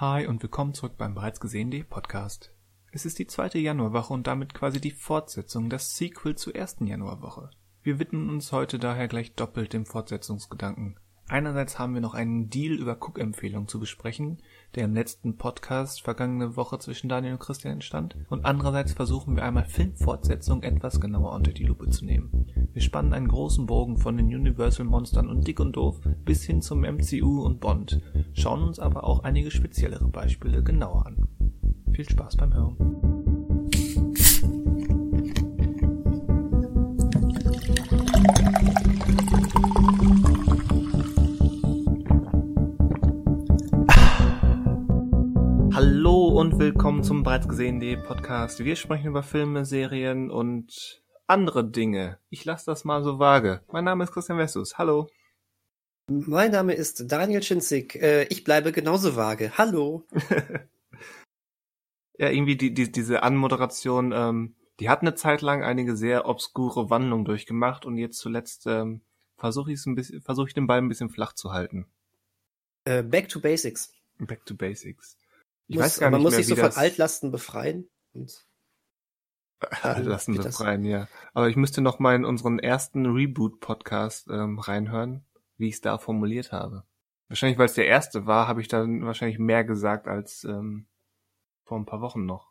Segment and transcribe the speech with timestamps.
[0.00, 2.52] Hi und willkommen zurück beim bereits gesehenen Podcast.
[2.92, 7.50] Es ist die zweite Januarwoche und damit quasi die Fortsetzung, das Sequel zur ersten Januarwoche.
[7.82, 11.00] Wir widmen uns heute daher gleich doppelt dem Fortsetzungsgedanken.
[11.30, 14.38] Einerseits haben wir noch einen Deal über Cook-Empfehlungen zu besprechen,
[14.74, 18.16] der im letzten Podcast vergangene Woche zwischen Daniel und Christian entstand.
[18.30, 22.46] Und andererseits versuchen wir einmal Filmfortsetzungen etwas genauer unter die Lupe zu nehmen.
[22.72, 26.80] Wir spannen einen großen Bogen von den Universal-Monstern und Dick und Doof bis hin zum
[26.80, 28.00] MCU und Bond,
[28.32, 31.28] schauen uns aber auch einige speziellere Beispiele genauer an.
[31.92, 33.17] Viel Spaß beim Hören.
[46.78, 48.64] Willkommen zum bereits gesehenen Podcast.
[48.64, 52.20] Wir sprechen über Filme, Serien und andere Dinge.
[52.30, 53.62] Ich lasse das mal so vage.
[53.72, 54.78] Mein Name ist Christian Vessus.
[54.78, 55.08] Hallo.
[56.08, 57.96] Mein Name ist Daniel Schinzig.
[57.96, 59.58] Äh, ich bleibe genauso vage.
[59.58, 60.06] Hallo.
[62.16, 66.90] ja, irgendwie die, die, diese Anmoderation, ähm, die hat eine Zeit lang einige sehr obskure
[66.90, 69.00] Wandlungen durchgemacht und jetzt zuletzt ähm,
[69.36, 69.80] versuche ich
[70.22, 71.86] versuche ich den Ball ein bisschen flach zu halten.
[72.84, 73.92] Äh, back to Basics.
[74.20, 75.16] Back to Basics.
[75.68, 77.90] Ich muss, weiß gar man nicht muss mehr, sich so von Altlasten befreien.
[79.82, 81.08] Altlasten befreien, ja.
[81.34, 85.26] Aber ich müsste noch mal in unseren ersten Reboot-Podcast ähm, reinhören,
[85.58, 86.84] wie ich es da formuliert habe.
[87.28, 90.86] Wahrscheinlich, weil es der erste war, habe ich dann wahrscheinlich mehr gesagt als ähm,
[91.64, 92.48] vor ein paar Wochen noch.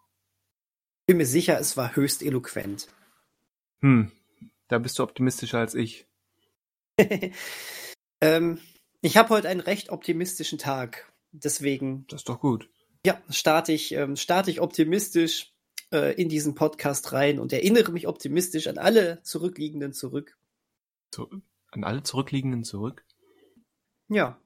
[1.02, 2.88] Ich bin mir sicher, es war höchst eloquent.
[3.82, 4.12] Hm,
[4.68, 6.08] da bist du optimistischer als ich.
[8.22, 8.60] ähm,
[9.02, 11.12] ich habe heute einen recht optimistischen Tag.
[11.32, 12.06] Deswegen.
[12.08, 12.70] Das ist doch gut
[13.08, 15.54] ja, starte ich, ähm, starte ich optimistisch
[15.94, 20.38] äh, in diesen Podcast rein und erinnere mich optimistisch an alle Zurückliegenden zurück.
[21.12, 21.30] Zu,
[21.72, 23.06] an alle Zurückliegenden zurück?
[24.10, 24.42] Ja.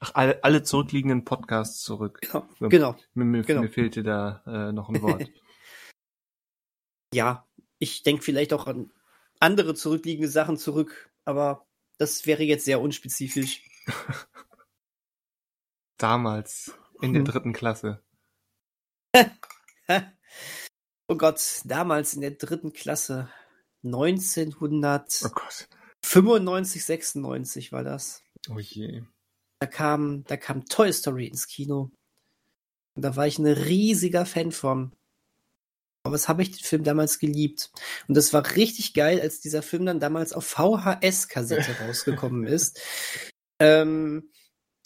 [0.00, 2.18] Ach, alle, alle zurückliegenden Podcasts zurück.
[2.32, 2.96] Ja, genau.
[3.14, 3.60] Mir, mir, genau.
[3.60, 5.30] mir fehlte da äh, noch ein Wort.
[7.14, 7.46] ja,
[7.78, 8.92] ich denke vielleicht auch an
[9.38, 13.62] andere zurückliegende Sachen zurück, aber das wäre jetzt sehr unspezifisch.
[15.98, 16.76] Damals.
[17.02, 18.00] In der dritten Klasse.
[21.08, 23.28] oh Gott, damals in der dritten Klasse.
[23.84, 25.34] 1995, oh
[26.62, 28.22] 96 war das.
[28.48, 29.02] Oh je.
[29.60, 31.90] Da kam, da kam Toy Story ins Kino.
[32.94, 34.92] Und da war ich ein riesiger Fan von.
[36.04, 37.72] Aber was habe ich den Film damals geliebt?
[38.08, 42.80] Und das war richtig geil, als dieser Film dann damals auf VHS-Kassette rausgekommen ist.
[43.60, 44.32] Ähm,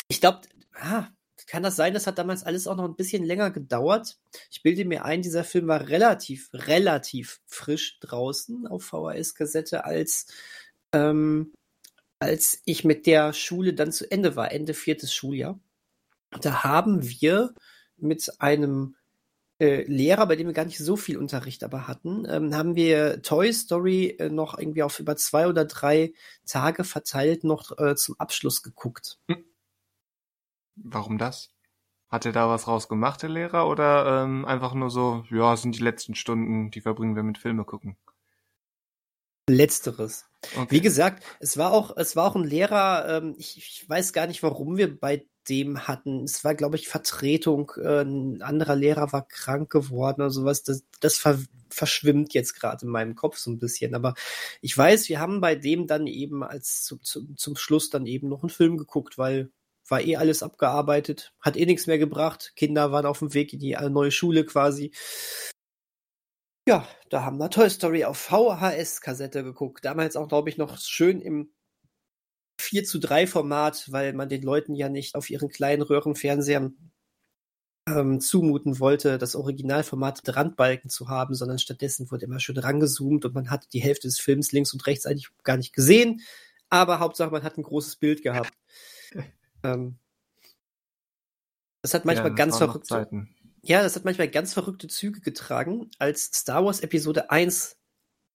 [0.08, 0.42] ich glaube,
[0.74, 1.08] ah,
[1.46, 4.18] kann das sein, das hat damals alles auch noch ein bisschen länger gedauert?
[4.50, 10.26] Ich bilde mir ein, dieser Film war relativ, relativ frisch draußen auf VHS-Kassette, als,
[10.92, 11.52] ähm,
[12.18, 15.58] als ich mit der Schule dann zu Ende war, Ende viertes Schuljahr.
[16.40, 17.54] Da haben wir
[17.96, 18.96] mit einem
[19.58, 23.22] äh, Lehrer, bei dem wir gar nicht so viel Unterricht aber hatten, ähm, haben wir
[23.22, 26.12] Toy Story äh, noch irgendwie auf über zwei oder drei
[26.44, 29.18] Tage verteilt noch äh, zum Abschluss geguckt.
[29.28, 29.44] Hm.
[30.76, 31.50] Warum das?
[32.08, 35.82] Hat er da was rausgemacht, der Lehrer, oder ähm, einfach nur so, ja, sind die
[35.82, 37.96] letzten Stunden, die verbringen wir mit Filme gucken?
[39.48, 40.26] Letzteres.
[40.56, 40.66] Okay.
[40.70, 44.26] Wie gesagt, es war auch, es war auch ein Lehrer, ähm, ich, ich weiß gar
[44.26, 46.24] nicht, warum wir bei dem hatten.
[46.24, 50.62] Es war, glaube ich, Vertretung, äh, ein anderer Lehrer war krank geworden oder sowas.
[50.62, 51.38] Das, das ver
[51.68, 53.94] verschwimmt jetzt gerade in meinem Kopf so ein bisschen.
[53.94, 54.14] Aber
[54.62, 58.28] ich weiß, wir haben bei dem dann eben als zu, zu, zum Schluss dann eben
[58.28, 59.50] noch einen Film geguckt, weil
[59.88, 62.52] war eh alles abgearbeitet, hat eh nichts mehr gebracht.
[62.56, 64.92] Kinder waren auf dem Weg in die äh, neue Schule quasi.
[66.68, 69.84] Ja, da haben wir Toy Story auf VHS-Kassette geguckt.
[69.84, 71.52] Damals auch, glaube ich, noch schön im
[72.60, 76.76] 4 zu 3 Format, weil man den Leuten ja nicht auf ihren kleinen Röhrenfernsehern
[77.88, 83.34] ähm, zumuten wollte, das Originalformat Randbalken zu haben, sondern stattdessen wurde immer schön rangezoomt und
[83.34, 86.20] man hat die Hälfte des Films links und rechts eigentlich gar nicht gesehen.
[86.68, 88.52] Aber Hauptsache, man hat ein großes Bild gehabt.
[89.66, 89.98] Ähm,
[91.82, 93.08] das hat manchmal ja, ganz verrückte.
[93.62, 97.76] Ja, das hat manchmal ganz verrückte Züge getragen, als Star Wars Episode 1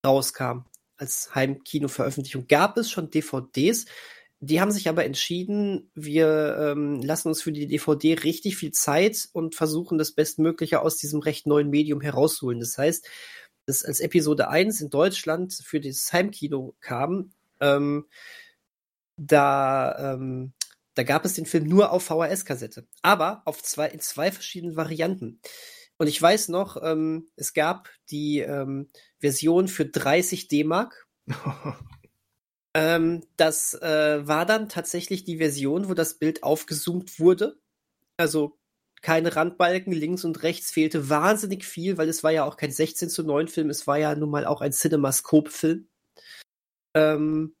[0.04, 0.64] rauskam,
[0.96, 3.86] als Heimkino-Veröffentlichung, gab es schon DVDs.
[4.40, 9.28] Die haben sich aber entschieden, wir ähm, lassen uns für die DVD richtig viel Zeit
[9.32, 12.58] und versuchen das Bestmögliche aus diesem recht neuen Medium herauszuholen.
[12.60, 13.08] Das heißt,
[13.66, 18.06] dass als Episode 1 in Deutschland für das Heimkino kam, ähm,
[19.16, 20.52] da ähm,
[20.94, 25.40] da gab es den Film nur auf VHS-Kassette, aber auf zwei, in zwei verschiedenen Varianten.
[25.98, 28.90] Und ich weiß noch, ähm, es gab die ähm,
[29.20, 31.06] Version für 30 D-Mark.
[32.74, 37.60] ähm, das äh, war dann tatsächlich die Version, wo das Bild aufgezoomt wurde.
[38.16, 38.58] Also
[39.02, 43.10] keine Randbalken, links und rechts fehlte wahnsinnig viel, weil es war ja auch kein 16
[43.10, 45.88] zu 9 Film, es war ja nun mal auch ein Cinemascope-Film.
[46.94, 47.54] Ähm,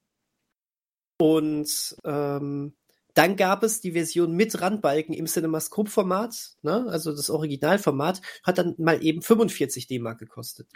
[1.18, 2.76] und ähm,
[3.14, 6.86] dann gab es die Version mit Randbalken im CinemaScope-Format, ne?
[6.88, 10.68] also das Originalformat, hat dann mal eben 45 D-Mark gekostet.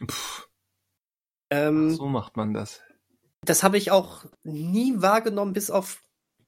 [1.50, 2.82] Ähm, so macht man das.
[3.42, 6.02] Das habe ich auch nie wahrgenommen, bis auf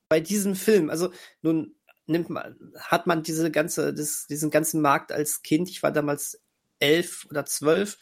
[0.08, 0.90] bei diesem Film.
[0.90, 1.12] Also
[1.42, 1.76] nun
[2.06, 6.42] nimmt man, hat man diese ganze, das, diesen ganzen Markt als Kind, ich war damals
[6.80, 7.98] elf oder zwölf,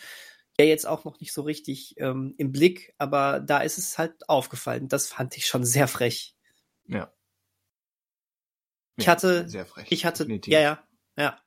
[0.58, 4.28] ja jetzt auch noch nicht so richtig ähm, im Blick, aber da ist es halt
[4.28, 4.88] aufgefallen.
[4.88, 6.34] Das fand ich schon sehr frech.
[6.86, 7.12] Ja.
[8.96, 9.86] Ich hatte, sehr frech.
[9.90, 10.52] Ich hatte, definitiv.
[10.52, 10.84] ja, ja,
[11.16, 11.38] ja.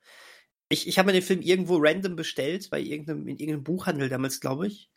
[0.68, 4.40] Ich, ich habe mir den Film irgendwo random bestellt, bei irgendeinem, in irgendeinem Buchhandel damals,
[4.40, 4.90] glaube ich.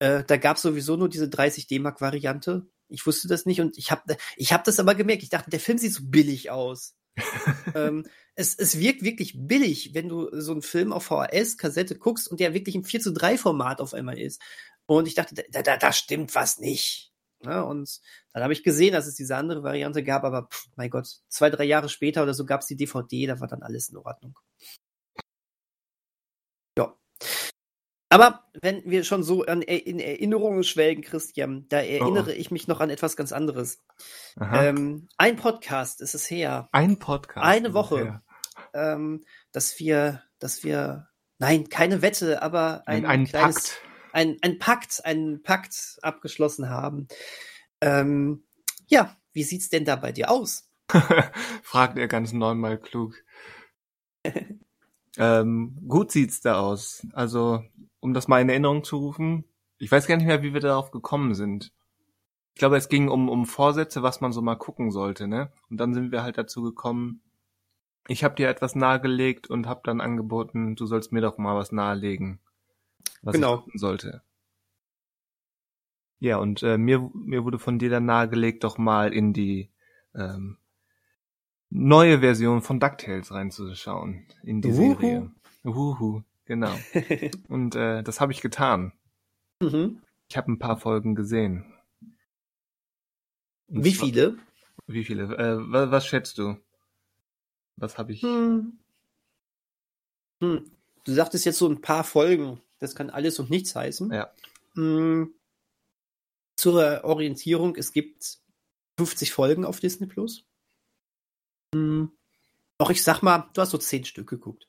[0.00, 2.66] Äh, da gab es sowieso nur diese 30 D-Mark-Variante.
[2.88, 5.22] Ich wusste das nicht und ich habe ich hab das aber gemerkt.
[5.22, 6.94] Ich dachte, der Film sieht so billig aus.
[7.74, 12.38] ähm, es, es wirkt wirklich billig, wenn du so einen Film auf VHS-Kassette guckst und
[12.38, 14.40] der wirklich im 4 zu 3 Format auf einmal ist.
[14.86, 17.07] Und ich dachte, da, da, da stimmt was nicht.
[17.44, 18.00] Ja, und
[18.32, 21.50] dann habe ich gesehen, dass es diese andere Variante gab, aber pff, mein Gott, zwei,
[21.50, 24.36] drei Jahre später oder so gab es die DVD, da war dann alles in Ordnung.
[26.76, 26.96] Ja.
[28.08, 32.38] Aber wenn wir schon so an, in Erinnerungen schwelgen, Christian, da erinnere oh, oh.
[32.38, 33.84] ich mich noch an etwas ganz anderes.
[34.40, 36.68] Ähm, ein Podcast ist es her.
[36.72, 37.46] Ein Podcast.
[37.46, 38.20] Eine Woche,
[38.74, 41.08] ähm, dass wir, dass wir,
[41.38, 46.70] nein, keine Wette, aber ein, ein, ein kleines, Pakt ein, ein Pakt, einen Pakt abgeschlossen
[46.70, 47.08] haben.
[47.80, 48.44] Ähm,
[48.86, 50.68] ja, wie sieht's denn da bei dir aus?
[51.62, 53.14] Fragt er ganz neunmal klug.
[55.16, 57.06] ähm, gut sieht's da aus.
[57.12, 57.62] Also,
[58.00, 59.44] um das mal in Erinnerung zu rufen,
[59.78, 61.72] ich weiß gar nicht mehr, wie wir darauf gekommen sind.
[62.54, 65.52] Ich glaube, es ging um, um Vorsätze, was man so mal gucken sollte, ne?
[65.70, 67.22] Und dann sind wir halt dazu gekommen,
[68.08, 71.72] ich habe dir etwas nahegelegt und habe dann angeboten, du sollst mir doch mal was
[71.72, 72.40] nahelegen
[73.22, 73.58] was genau.
[73.58, 74.22] ich tun sollte.
[76.20, 79.70] Ja, und äh, mir, mir wurde von dir dann nahegelegt, doch mal in die
[80.14, 80.58] ähm,
[81.70, 84.94] neue Version von DuckTales reinzuschauen, in die Uhu.
[84.94, 85.30] Serie.
[85.64, 86.74] Uhu, genau.
[87.48, 88.92] und äh, das habe ich getan.
[89.60, 90.02] Mhm.
[90.28, 91.72] Ich habe ein paar Folgen gesehen.
[93.68, 94.38] Und wie viele?
[94.86, 95.24] Wie viele?
[95.36, 96.56] Äh, was, was schätzt du?
[97.76, 98.22] Was habe ich?
[98.22, 98.78] Hm.
[100.40, 100.70] Hm.
[101.04, 102.60] Du sagtest jetzt so ein paar Folgen.
[102.78, 104.12] Das kann alles und nichts heißen.
[104.12, 104.32] Ja.
[104.74, 105.34] Hm,
[106.56, 108.38] zur Orientierung, es gibt
[108.98, 110.44] 50 Folgen auf Disney Plus.
[112.78, 114.68] Auch ich sag mal, du hast so 10 Stück geguckt.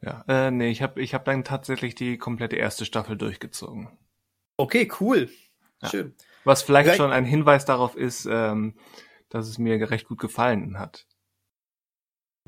[0.00, 3.88] Ja, äh, nee, ich habe ich hab dann tatsächlich die komplette erste Staffel durchgezogen.
[4.56, 5.28] Okay, cool.
[5.82, 5.88] Ja.
[5.88, 6.14] Schön.
[6.44, 8.74] Was vielleicht Vielleicht schon ein Hinweis darauf ist, ähm,
[9.28, 11.06] dass es mir recht gut gefallen hat.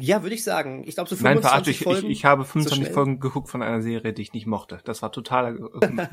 [0.00, 0.85] Ja, würde ich sagen.
[0.87, 2.06] Ich glaube, so 25 Nein, verarsche, ich, Folgen.
[2.06, 4.81] Ich, ich habe 25 so Folgen geguckt von einer Serie, die ich nicht mochte.
[4.85, 5.58] Das war total.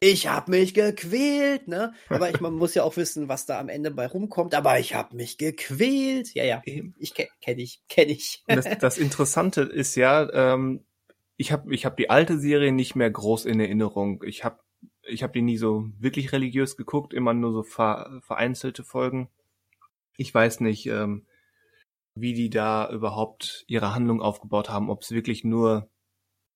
[0.00, 1.92] ich habe mich gequält, ne?
[2.08, 4.54] Aber ich, man muss ja auch wissen, was da am Ende bei rumkommt.
[4.54, 6.34] Aber ich habe mich gequält.
[6.34, 6.62] Ja, ja.
[6.98, 8.44] Ich kenne kenn ich, kenne ich.
[8.46, 10.84] das, das Interessante ist ja, ähm,
[11.36, 14.22] ich habe ich hab die alte Serie nicht mehr groß in Erinnerung.
[14.26, 14.58] Ich habe
[15.02, 19.28] ich hab die nie so wirklich religiös geguckt, immer nur so vereinzelte Folgen.
[20.16, 20.86] Ich weiß nicht.
[20.86, 21.26] Ähm,
[22.14, 25.88] wie die da überhaupt ihre Handlung aufgebaut haben, ob es wirklich nur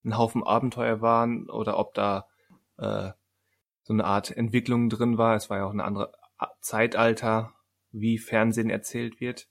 [0.04, 2.26] ein Haufen Abenteuer waren oder ob da
[2.76, 3.12] äh,
[3.82, 5.36] so eine Art Entwicklung drin war.
[5.36, 6.08] Es war ja auch ein anderes
[6.60, 7.52] Zeitalter,
[7.92, 9.48] wie Fernsehen erzählt wird.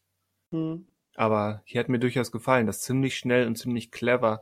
[0.51, 0.87] Mhm.
[1.15, 4.41] Aber hier hat mir durchaus gefallen, dass ziemlich schnell und ziemlich clever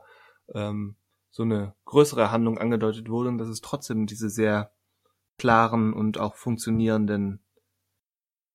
[0.54, 0.96] ähm,
[1.30, 4.72] so eine größere Handlung angedeutet wurde und dass es trotzdem diese sehr
[5.38, 7.40] klaren und auch funktionierenden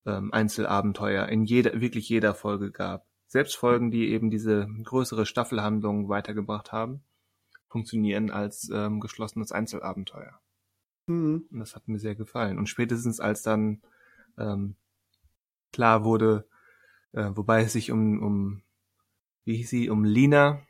[0.06, 3.06] ähm, Einzelabenteuer in jeder, wirklich jeder Folge gab.
[3.26, 7.02] Selbst Folgen, die eben diese größere Staffelhandlung weitergebracht haben,
[7.68, 10.40] funktionieren als ähm, geschlossenes Einzelabenteuer.
[11.06, 11.46] Mhm.
[11.50, 12.58] Und das hat mir sehr gefallen.
[12.58, 13.82] Und spätestens als dann
[14.38, 14.76] ähm,
[15.72, 16.48] klar wurde,
[17.12, 18.62] äh, wobei es sich um, um
[19.44, 20.62] wie hieß sie, um Lina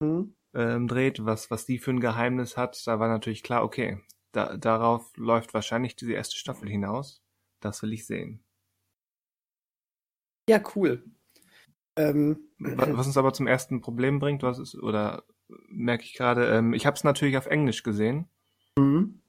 [0.00, 0.34] mhm.
[0.54, 4.00] ähm, dreht, was, was die für ein Geheimnis hat, da war natürlich klar, okay,
[4.32, 7.22] da, darauf läuft wahrscheinlich diese erste Staffel hinaus.
[7.60, 8.42] Das will ich sehen.
[10.48, 11.04] Ja, cool.
[11.96, 15.24] Ähm, was uns aber zum ersten Problem bringt, was ist, oder
[15.68, 18.28] merke ich gerade, ähm, ich habe es natürlich auf Englisch gesehen.
[18.76, 19.20] Mhm.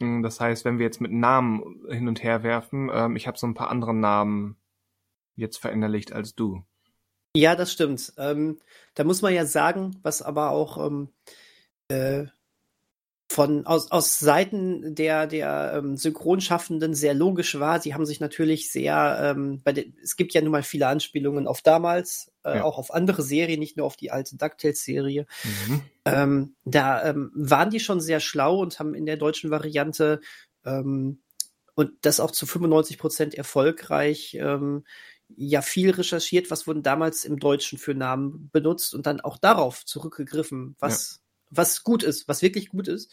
[0.00, 3.38] Hm, das heißt, wenn wir jetzt mit Namen hin und her werfen, ähm, ich habe
[3.38, 4.56] so ein paar andere Namen
[5.36, 6.64] jetzt verinnerlicht als du.
[7.36, 8.12] Ja, das stimmt.
[8.16, 8.58] Ähm,
[8.94, 11.08] da muss man ja sagen, was aber auch ähm,
[11.88, 12.26] äh,
[13.30, 17.80] von aus, aus Seiten der der ähm, Synchronschaffenden sehr logisch war.
[17.80, 21.46] Sie haben sich natürlich sehr, ähm, bei de, es gibt ja nun mal viele Anspielungen
[21.46, 22.64] auf damals, äh, ja.
[22.64, 25.26] auch auf andere Serien, nicht nur auf die alte DuckTales-Serie.
[25.42, 25.80] Mhm.
[26.04, 30.20] Ähm, da ähm, waren die schon sehr schlau und haben in der deutschen Variante
[30.64, 31.22] ähm,
[31.74, 34.84] und das auch zu 95 Prozent erfolgreich ähm,
[35.36, 39.84] ja viel recherchiert, was wurden damals im Deutschen für Namen benutzt und dann auch darauf
[39.84, 41.23] zurückgegriffen, was, ja.
[41.50, 43.12] Was gut ist, was wirklich gut ist.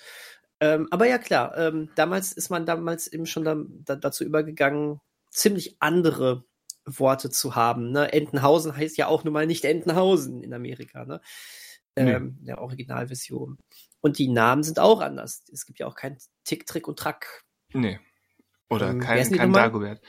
[0.60, 5.00] Ähm, aber ja klar, ähm, damals ist man damals eben schon da, da, dazu übergegangen,
[5.30, 6.46] ziemlich andere
[6.86, 7.92] Worte zu haben.
[7.92, 8.14] Ne?
[8.14, 11.22] Entenhausen heißt ja auch nun mal nicht Entenhausen in Amerika, ne?
[11.96, 12.46] Ähm, nee.
[12.46, 13.58] Der Originalversion.
[14.02, 15.44] Und die Namen sind auch anders.
[15.52, 17.44] Es gibt ja auch kein Tick, Trick und Track.
[17.74, 18.00] Nee.
[18.70, 20.02] Oder ähm, kein, kein Dagobert.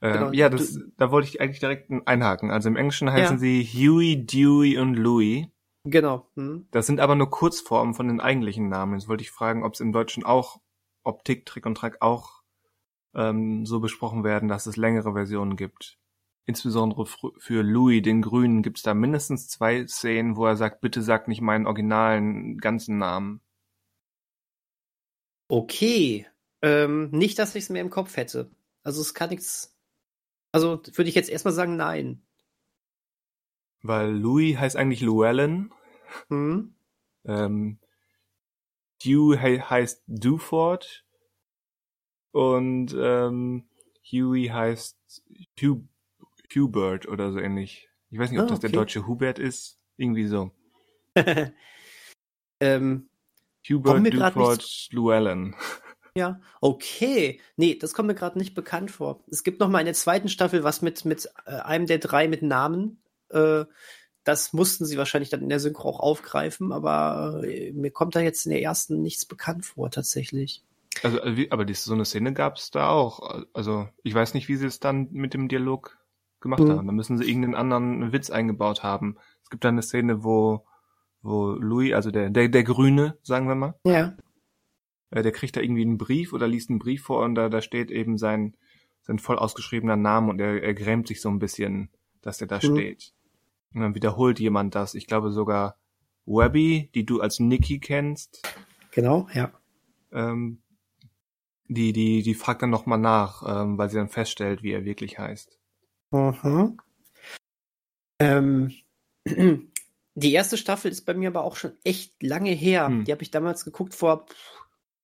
[0.00, 0.32] Äh, genau.
[0.32, 2.50] Ja, das, da wollte ich eigentlich direkt einhaken.
[2.50, 3.40] Also im Englischen heißen ja.
[3.40, 5.50] sie Huey, Dewey und Louie.
[5.84, 6.30] Genau.
[6.34, 6.66] Hm.
[6.70, 8.98] Das sind aber nur Kurzformen von den eigentlichen Namen.
[8.98, 10.60] Jetzt wollte ich fragen, ob es im Deutschen auch,
[11.02, 12.42] ob Tick, Trick und Track auch
[13.14, 15.98] ähm, so besprochen werden, dass es längere Versionen gibt.
[16.46, 21.02] Insbesondere für Louis, den Grünen, gibt es da mindestens zwei Szenen, wo er sagt, bitte
[21.02, 23.40] sag nicht meinen originalen ganzen Namen.
[25.48, 26.26] Okay.
[26.62, 28.50] Ähm, nicht, dass ich es mir im Kopf hätte.
[28.82, 29.74] Also es kann nichts
[30.54, 32.23] also würde ich jetzt erstmal sagen, nein.
[33.84, 35.70] Weil Louis heißt eigentlich Llewellyn.
[36.28, 36.74] Hm.
[37.26, 37.78] Ähm,
[39.04, 41.04] Hugh he heißt Duford.
[42.32, 43.68] Und ähm,
[44.10, 44.96] Huey heißt
[45.60, 45.82] Hugh,
[46.54, 47.90] Hubert oder so ähnlich.
[48.10, 49.78] Ich weiß nicht, ob oh, das der deutsche Hubert ist.
[49.98, 50.50] Irgendwie so.
[52.60, 53.10] ähm,
[53.68, 55.54] Hubert Duford Llewellyn.
[56.16, 57.40] Ja, okay.
[57.56, 59.24] Nee, das kommt mir gerade nicht bekannt vor.
[59.26, 62.28] Es gibt noch mal in der zweiten Staffel was mit, mit äh, einem der drei
[62.28, 63.02] mit Namen.
[63.34, 63.66] Äh,
[64.24, 68.20] das mussten sie wahrscheinlich dann in der Synchro auch aufgreifen, aber äh, mir kommt da
[68.20, 70.62] jetzt in der ersten nichts bekannt vor, tatsächlich.
[71.02, 73.44] Also, äh, aber die, so eine Szene gab es da auch.
[73.52, 75.98] Also, ich weiß nicht, wie sie es dann mit dem Dialog
[76.40, 76.70] gemacht mhm.
[76.70, 76.86] haben.
[76.86, 79.16] Da müssen sie irgendeinen anderen Witz eingebaut haben.
[79.42, 80.64] Es gibt da eine Szene, wo,
[81.20, 84.14] wo Louis, also der, der, der Grüne, sagen wir mal, ja
[85.14, 87.62] äh, der kriegt da irgendwie einen Brief oder liest einen Brief vor und da, da
[87.62, 88.56] steht eben sein,
[89.02, 91.88] sein voll ausgeschriebener Name und er, er grämt sich so ein bisschen,
[92.20, 92.60] dass der da mhm.
[92.60, 93.12] steht.
[93.74, 94.94] Und dann wiederholt jemand das.
[94.94, 95.76] Ich glaube sogar
[96.26, 98.42] Webby, die du als Nikki kennst.
[98.92, 99.52] Genau, ja.
[100.12, 100.62] Ähm,
[101.68, 105.18] die, die, die fragt dann nochmal nach, ähm, weil sie dann feststellt, wie er wirklich
[105.18, 105.58] heißt.
[106.12, 106.78] Mhm.
[108.20, 108.72] Ähm,
[110.14, 112.86] die erste Staffel ist bei mir aber auch schon echt lange her.
[112.86, 113.04] Hm.
[113.04, 114.26] Die habe ich damals geguckt vor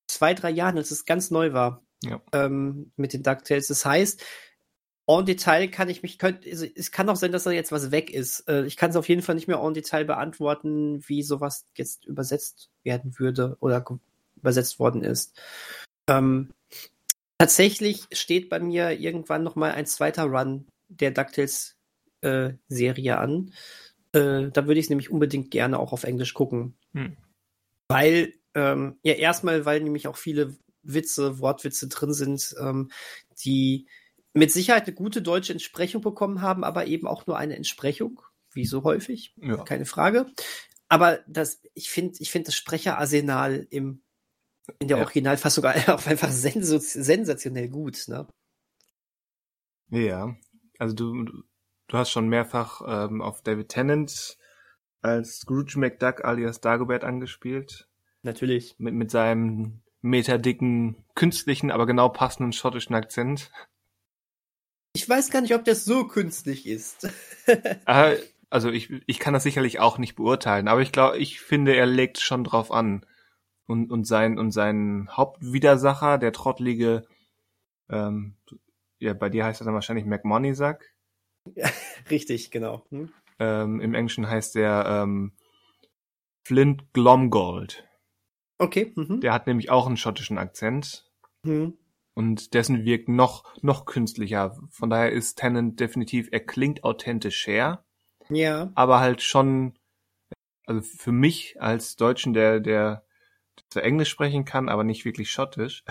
[0.06, 1.82] zwei, drei Jahren, als es ganz neu war.
[2.02, 2.20] Ja.
[2.32, 3.66] Ähm, mit den DuckTales.
[3.66, 4.24] Das heißt,
[5.18, 7.90] en Detail kann ich mich, könnt, also es kann auch sein, dass da jetzt was
[7.90, 8.48] weg ist.
[8.48, 12.04] Äh, ich kann es auf jeden Fall nicht mehr en Detail beantworten, wie sowas jetzt
[12.04, 13.84] übersetzt werden würde oder
[14.36, 15.40] übersetzt worden ist.
[16.08, 16.50] Ähm,
[17.38, 21.76] tatsächlich steht bei mir irgendwann noch mal ein zweiter Run der DuckTales
[22.20, 23.52] äh, Serie an.
[24.12, 26.74] Äh, da würde ich es nämlich unbedingt gerne auch auf Englisch gucken.
[26.92, 27.16] Hm.
[27.88, 32.90] Weil ähm, ja, erstmal, weil nämlich auch viele Witze, Wortwitze drin sind, ähm,
[33.44, 33.86] die
[34.32, 38.20] mit Sicherheit eine gute deutsche Entsprechung bekommen haben, aber eben auch nur eine Entsprechung,
[38.52, 39.56] wie so häufig, ja.
[39.64, 40.26] keine Frage.
[40.88, 44.02] Aber das, ich finde, ich finde das Sprecherarsenal im
[44.78, 45.02] in der ja.
[45.02, 48.28] Originalfassung auch einfach sensationell gut, ne?
[49.88, 50.36] Ja,
[50.78, 51.24] also du,
[51.88, 54.38] du hast schon mehrfach ähm, auf David Tennant
[55.02, 57.88] als Scrooge McDuck alias Dagobert angespielt.
[58.22, 58.76] Natürlich.
[58.78, 63.50] Mit, mit seinem meterdicken, künstlichen, aber genau passenden schottischen Akzent.
[64.92, 67.08] Ich weiß gar nicht, ob das so künstlich ist.
[67.84, 68.14] Ah,
[68.48, 71.86] also ich, ich kann das sicherlich auch nicht beurteilen, aber ich glaube, ich finde, er
[71.86, 73.04] legt schon drauf an.
[73.66, 77.06] Und, und sein, und sein Hauptwidersacher, der trottlige,
[77.88, 78.36] ähm,
[79.00, 80.94] ja, bei dir heißt er dann wahrscheinlich McMoneysack.
[81.54, 81.68] Ja,
[82.10, 82.84] richtig, genau.
[82.90, 83.12] Hm?
[83.40, 85.32] Ähm, Im Englischen heißt er ähm,
[86.44, 87.84] Flint Glomgold.
[88.58, 88.92] Okay.
[88.94, 89.20] Mhm.
[89.20, 91.10] Der hat nämlich auch einen schottischen Akzent.
[91.42, 91.78] Mhm.
[92.20, 94.54] Und dessen wirkt noch, noch künstlicher.
[94.68, 97.82] Von daher ist Tennant definitiv, er klingt authentischer.
[98.28, 98.70] Ja.
[98.74, 99.78] Aber halt schon,
[100.66, 103.06] also für mich als Deutschen, der, der,
[103.74, 105.82] der Englisch sprechen kann, aber nicht wirklich schottisch,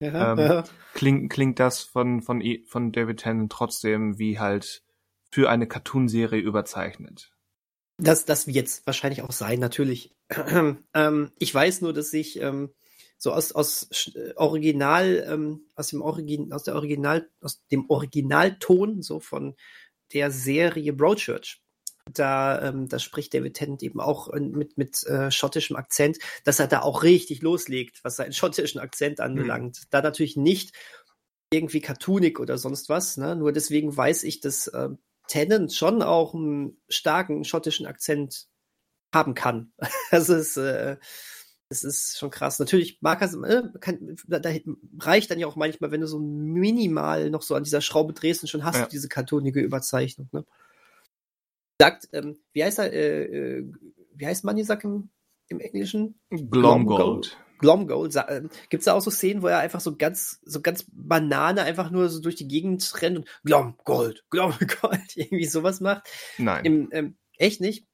[0.00, 0.64] ja, ähm, ja.
[0.94, 4.82] Klingt, klingt das von, von, von David Tennant trotzdem wie halt
[5.30, 7.30] für eine Cartoonserie überzeichnet.
[7.98, 10.16] Das, das wird wahrscheinlich auch sein, natürlich.
[10.94, 12.72] ähm, ich weiß nur, dass ich ähm,
[13.22, 13.86] so aus, aus
[14.16, 19.54] äh, Original, ähm, aus dem Origin, aus der Original, aus dem Originalton so von
[20.12, 21.62] der Serie Broadchurch
[22.12, 26.66] da, ähm, da spricht David Tennant eben auch mit, mit äh, schottischem Akzent, dass er
[26.66, 29.78] da auch richtig loslegt, was seinen schottischen Akzent anbelangt.
[29.78, 29.86] Mhm.
[29.90, 30.74] Da natürlich nicht
[31.52, 33.36] irgendwie cartoonig oder sonst was, ne?
[33.36, 34.88] nur deswegen weiß ich, dass äh,
[35.28, 38.48] Tennant schon auch einen starken schottischen Akzent
[39.14, 39.72] haben kann.
[40.10, 40.96] Also es, äh,
[41.72, 42.58] es ist schon krass.
[42.58, 44.50] Natürlich mag er, äh, kann, da, da,
[45.00, 48.42] reicht dann ja auch manchmal, wenn du so minimal noch so an dieser Schraube drehst
[48.42, 48.84] und schon hast ja.
[48.84, 50.28] du diese kartonige Überzeichnung.
[50.32, 50.44] Ne?
[51.80, 53.72] Sagt, ähm, wie heißt er, äh, äh,
[54.14, 55.08] wie heißt Manisak im,
[55.48, 56.20] im Englischen?
[56.30, 57.38] Glomgold.
[57.58, 58.14] Glomgold.
[58.16, 61.62] Äh, Gibt es da auch so Szenen, wo er einfach so ganz, so ganz Banane
[61.62, 64.66] einfach nur so durch die Gegend rennt und Glomgold, Glomgold,
[65.16, 66.06] irgendwie sowas macht?
[66.38, 66.64] Nein.
[66.64, 67.86] Im, ähm, echt nicht?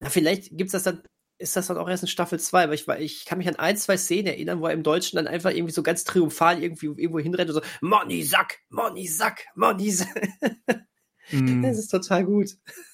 [0.00, 1.02] Na, vielleicht gibt's das dann,
[1.42, 3.76] ist das dann auch erst in Staffel 2, weil ich, ich kann mich an ein,
[3.76, 7.18] zwei Szenen erinnern, wo er im Deutschen dann einfach irgendwie so ganz triumphal irgendwie irgendwo
[7.18, 10.28] hinrennt und so, Money Sack, Money Sack, Money Sack.
[11.30, 11.62] mm.
[11.62, 12.50] Das ist total gut.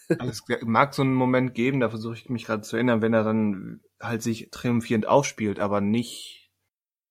[0.08, 3.24] Es mag so einen Moment geben, da versuche ich mich gerade zu erinnern, wenn er
[3.24, 6.50] dann halt sich triumphierend aufspielt, aber nicht,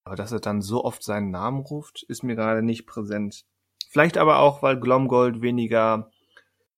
[0.04, 3.46] aber dass er dann so oft seinen Namen ruft, ist mir gerade nicht präsent.
[3.90, 6.12] Vielleicht aber auch, weil Glomgold weniger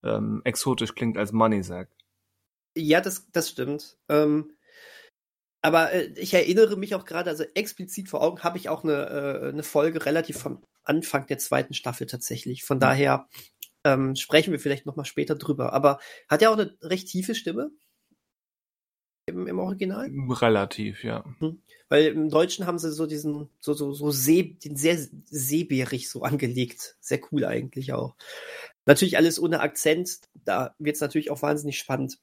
[0.03, 1.89] ähm, exotisch klingt als Money Sack.
[2.81, 3.97] Ja, das, das stimmt.
[4.07, 4.53] Ähm,
[5.61, 8.93] aber äh, ich erinnere mich auch gerade, also explizit vor Augen habe ich auch eine,
[8.93, 12.63] äh, eine Folge relativ vom Anfang der zweiten Staffel tatsächlich.
[12.63, 13.27] Von daher
[13.83, 15.73] ähm, sprechen wir vielleicht nochmal später drüber.
[15.73, 17.71] Aber hat er auch eine recht tiefe Stimme?
[19.27, 20.09] Im, im Original?
[20.29, 21.23] Relativ, ja.
[21.39, 21.61] Hm.
[21.87, 26.23] Weil im Deutschen haben sie so diesen, so, so, so See, den sehr seebärig so
[26.23, 26.95] angelegt.
[26.99, 28.15] Sehr cool eigentlich auch.
[28.85, 30.19] Natürlich alles ohne Akzent.
[30.33, 32.17] Da wird es natürlich auch wahnsinnig spannend.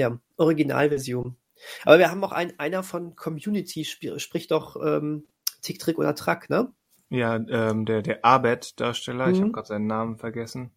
[0.00, 1.36] Ja, Originalversion.
[1.84, 5.26] Aber wir haben auch ein, einer von Community sp spricht doch ähm,
[5.60, 6.72] Tick, Trick oder Track, ne?
[7.10, 9.34] Ja, ähm, der, der Abed-Darsteller, mhm.
[9.34, 10.70] ich habe gerade seinen Namen vergessen,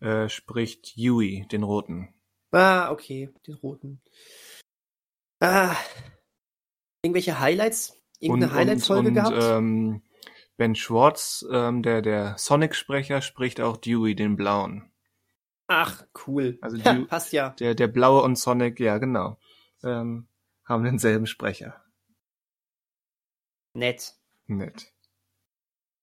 [0.00, 2.14] äh, spricht Yui, den Roten.
[2.50, 4.00] Ah, okay, den Roten.
[5.40, 5.76] Ah,
[7.02, 8.00] irgendwelche Highlights?
[8.20, 9.36] Irgendeine Highlight-Folge gehabt?
[9.38, 10.02] Ähm,
[10.56, 14.91] ben Schwartz, ähm, der, der Sonic-Sprecher, spricht auch Dewey, den Blauen.
[15.74, 16.58] Ach, cool.
[16.60, 17.50] Also ja, passt ja.
[17.58, 19.38] Der, der Blaue und Sonic, ja, genau.
[19.82, 20.28] Ähm,
[20.64, 21.82] haben denselben Sprecher.
[23.72, 24.14] Nett.
[24.46, 24.92] Nett.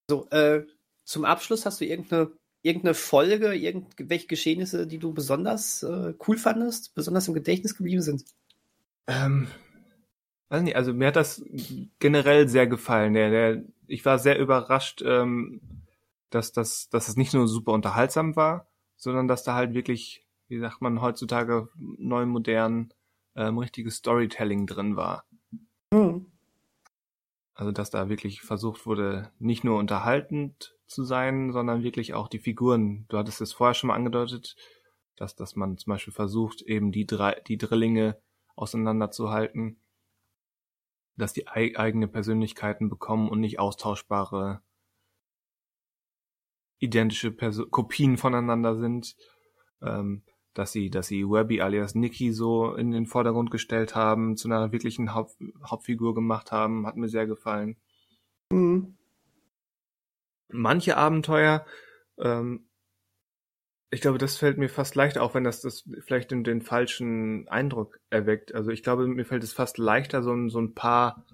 [0.10, 0.65] So, äh,
[1.04, 2.32] zum Abschluss hast du irgendeine,
[2.63, 8.26] irgendeine Folge, irgendwelche Geschehnisse, die du besonders äh, cool fandest, besonders im Gedächtnis geblieben sind?
[9.06, 9.48] Ähm,
[10.50, 11.44] weiß nicht, also mir hat das
[12.00, 13.13] generell sehr gefallen.
[13.13, 15.62] Der, der, ich war sehr überrascht, ähm,
[16.32, 18.69] dass, das, dass es nicht nur super unterhaltsam war,
[19.00, 22.94] sondern dass da halt wirklich, wie sagt man heutzutage, neu modern,
[23.36, 25.26] ähm, richtiges Storytelling drin war.
[25.92, 26.32] Mhm.
[27.56, 32.40] Also dass da wirklich versucht wurde, nicht nur unterhaltend zu sein, sondern wirklich auch die
[32.40, 33.06] Figuren.
[33.10, 34.56] Du hattest es vorher schon mal angedeutet,
[35.16, 38.22] dass, dass man zum Beispiel versucht, eben die drei, die Drillinge
[38.56, 39.82] auseinanderzuhalten,
[41.16, 44.62] dass die eigene Persönlichkeiten bekommen und nicht austauschbare
[46.80, 49.15] identische Perso Kopien voneinander sind,
[49.82, 54.48] ähm, dass sie, dass sie Webby alias Nikki so in den Vordergrund gestellt haben, zu
[54.48, 57.78] einer wirklichen Haupt Hauptfigur gemacht haben, hat mir sehr gefallen.
[58.52, 58.98] Mhm.
[60.52, 61.65] Manche Abenteuer,
[62.18, 62.65] ähm,
[63.92, 67.48] ich glaube, das fällt mir fast leichter, auch wenn das, das vielleicht den, den falschen
[67.48, 68.54] Eindruck erweckt.
[68.54, 71.26] Also ich glaube, mir fällt es fast leichter, so, so ein paar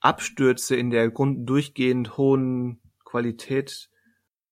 [0.00, 2.80] Abstürze in der Grund durchgehend hohen
[3.14, 3.90] Qualität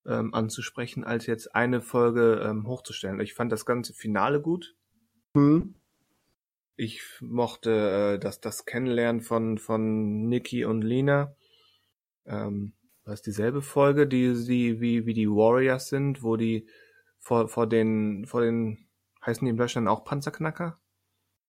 [0.07, 3.19] ähm, anzusprechen, als jetzt eine Folge ähm, hochzustellen.
[3.19, 4.77] Ich fand das ganze Finale gut.
[5.35, 5.75] Mhm.
[6.77, 11.35] Ich mochte äh, das, das Kennenlernen von, von Nikki und Lena.
[12.25, 16.69] Ähm, das ist dieselbe Folge, die sie wie, wie die Warriors sind, wo die
[17.19, 18.87] vor, vor den, vor den,
[19.27, 20.79] heißen die in Deutschland auch Panzerknacker?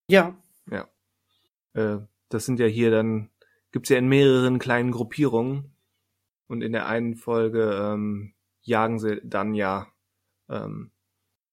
[0.08, 0.36] Ja.
[0.68, 0.90] Ja.
[1.74, 2.00] Äh,
[2.30, 3.30] das sind ja hier dann,
[3.72, 5.74] gibt's ja in mehreren kleinen Gruppierungen.
[6.54, 9.88] Und in der einen Folge ähm, jagen sie dann ja
[10.50, 10.92] ähm,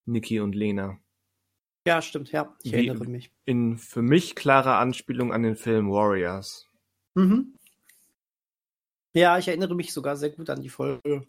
[0.05, 0.99] Niki und Lena.
[1.87, 2.55] Ja, stimmt, ja.
[2.63, 3.33] Ich Wie erinnere mich.
[3.47, 6.69] In für mich klare Anspielung an den Film Warriors.
[7.15, 7.55] Mhm.
[9.15, 11.27] Ja, ich erinnere mich sogar sehr gut an die Folge.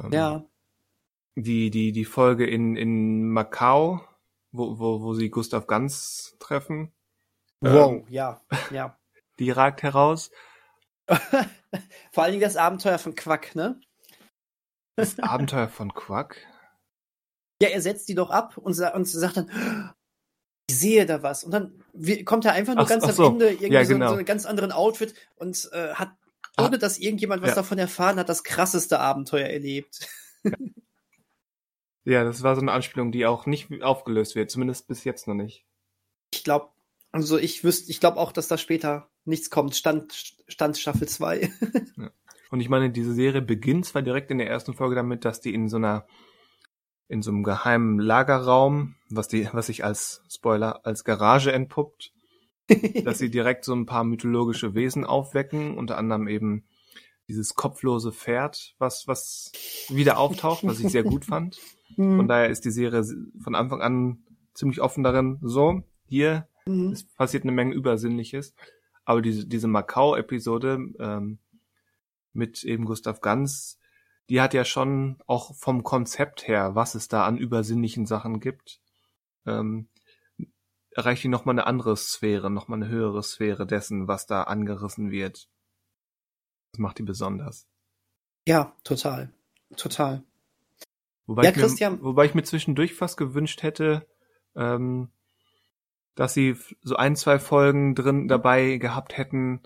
[0.00, 0.44] Ähm, ja.
[1.36, 4.00] Die, die, die Folge in, in Macau,
[4.50, 6.90] wo, wo, wo sie Gustav Ganz treffen.
[7.60, 8.40] Wow, ähm, ja,
[8.72, 8.98] ja.
[9.38, 10.30] Die ragt heraus.
[12.12, 13.80] Vor allen Dingen das Abenteuer von Quack, ne?
[14.96, 16.36] Das Abenteuer von Quack?
[17.62, 19.94] Ja, er setzt die doch ab und, sa und sagt dann,
[20.68, 21.44] ich sehe da was.
[21.44, 21.84] Und dann
[22.24, 23.26] kommt er einfach nur ach, ganz ach am so.
[23.28, 24.06] Ende irgendwie ja, genau.
[24.06, 26.12] so, so einen ganz anderen Outfit und äh, hat,
[26.58, 26.78] ohne ah.
[26.78, 27.56] dass irgendjemand was ja.
[27.56, 30.08] davon erfahren hat, das krasseste Abenteuer erlebt.
[32.08, 35.34] Ja, das war so eine Anspielung, die auch nicht aufgelöst wird, zumindest bis jetzt noch
[35.34, 35.66] nicht.
[36.32, 36.70] Ich glaube,
[37.16, 39.74] also ich wüsste, ich glaube auch, dass da später nichts kommt.
[39.74, 41.50] Stand, Stand Staffel 2.
[41.96, 42.10] ja.
[42.50, 45.54] Und ich meine, diese Serie beginnt zwar direkt in der ersten Folge damit, dass die
[45.54, 46.06] in so einer
[47.08, 52.12] in so einem geheimen Lagerraum, was die, was sich als Spoiler als Garage entpuppt,
[53.04, 56.64] dass sie direkt so ein paar mythologische Wesen aufwecken, unter anderem eben
[57.28, 59.52] dieses kopflose Pferd, was, was
[59.88, 61.56] wieder auftaucht, was ich sehr gut fand.
[61.96, 62.28] Von mhm.
[62.28, 63.04] daher ist die Serie
[63.42, 64.18] von Anfang an
[64.52, 66.92] ziemlich offen darin, so, hier, mhm.
[66.92, 68.54] es passiert eine Menge Übersinnliches.
[69.04, 71.38] Aber diese, diese Macau-Episode ähm,
[72.32, 73.78] mit eben Gustav Ganz,
[74.28, 78.80] die hat ja schon auch vom Konzept her, was es da an übersinnlichen Sachen gibt,
[79.46, 79.88] ähm,
[80.90, 85.48] erreicht die nochmal eine andere Sphäre, nochmal eine höhere Sphäre dessen, was da angerissen wird.
[86.72, 87.68] Das macht die besonders.
[88.46, 89.30] Ja, total.
[89.76, 90.22] Total.
[91.26, 91.96] Wobei, ja, ich Christian.
[91.96, 94.06] Mir, wobei ich mir zwischendurch fast gewünscht hätte,
[94.54, 95.10] ähm,
[96.16, 99.62] dass sie so ein, zwei Folgen drin dabei gehabt hätten,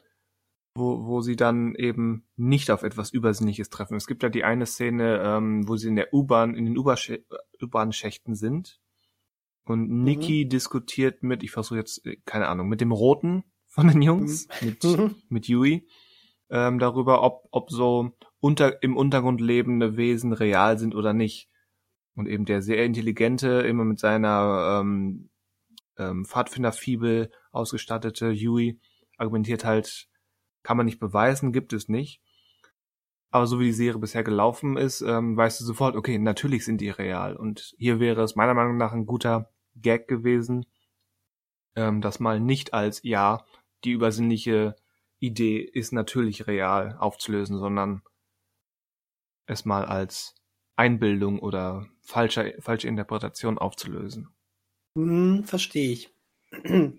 [0.75, 3.97] wo, wo sie dann eben nicht auf etwas Übersinnliches treffen.
[3.97, 8.35] Es gibt ja die eine Szene, ähm, wo sie in der U-Bahn, in den U-Bahn-Schächten
[8.35, 8.81] sind
[9.65, 10.05] und mhm.
[10.05, 10.51] Niki mhm.
[10.51, 14.67] diskutiert mit, ich versuche jetzt, äh, keine Ahnung, mit dem Roten von den Jungs, mhm.
[14.67, 15.89] mit, mit Yui,
[16.51, 18.11] ähm, darüber, ob, ob so
[18.41, 21.49] unter, im Untergrund lebende Wesen real sind oder nicht.
[22.17, 25.31] Und eben der sehr intelligente, immer mit seiner ähm,
[26.01, 28.81] ähm, Pfadfinderfibel ausgestattete Yui
[29.19, 30.09] argumentiert halt,
[30.63, 32.23] kann man nicht beweisen, gibt es nicht.
[33.31, 36.81] Aber so wie die Serie bisher gelaufen ist, ähm, weißt du sofort, okay, natürlich sind
[36.81, 37.37] die real.
[37.37, 40.67] Und hier wäre es meiner Meinung nach ein guter Gag gewesen,
[41.77, 43.45] ähm, das mal nicht als, ja,
[43.85, 44.75] die übersinnliche
[45.21, 48.03] Idee ist natürlich real aufzulösen, sondern
[49.47, 50.35] es mal als
[50.77, 54.35] Einbildung oder falsche, falsche Interpretation aufzulösen.
[54.97, 56.15] Hm, verstehe ich.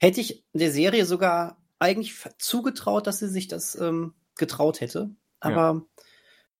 [0.00, 5.86] Hätte ich der Serie sogar eigentlich zugetraut, dass sie sich das ähm, getraut hätte, aber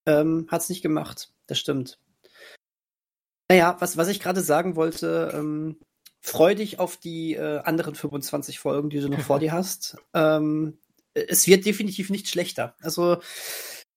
[0.07, 0.21] ja.
[0.21, 1.33] ähm, hat es nicht gemacht.
[1.47, 1.99] Das stimmt.
[3.51, 5.79] Naja, was, was ich gerade sagen wollte, ähm,
[6.21, 9.97] freu dich auf die äh, anderen 25 Folgen, die du noch vor dir hast.
[10.15, 10.79] Ähm,
[11.15, 12.77] es wird definitiv nicht schlechter.
[12.81, 13.21] Also,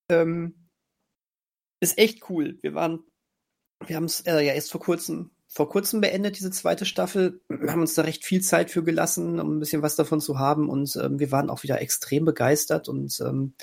[0.09, 0.55] ähm,
[1.79, 2.57] ist echt cool.
[2.61, 3.03] Wir waren,
[3.85, 7.39] wir haben es äh, ja erst vor kurzem vor kurzem beendet, diese zweite Staffel.
[7.47, 10.39] Wir haben uns da recht viel Zeit für gelassen, um ein bisschen was davon zu
[10.39, 10.67] haben.
[10.67, 12.89] Und ähm, wir waren auch wieder extrem begeistert.
[12.89, 13.53] Und ähm,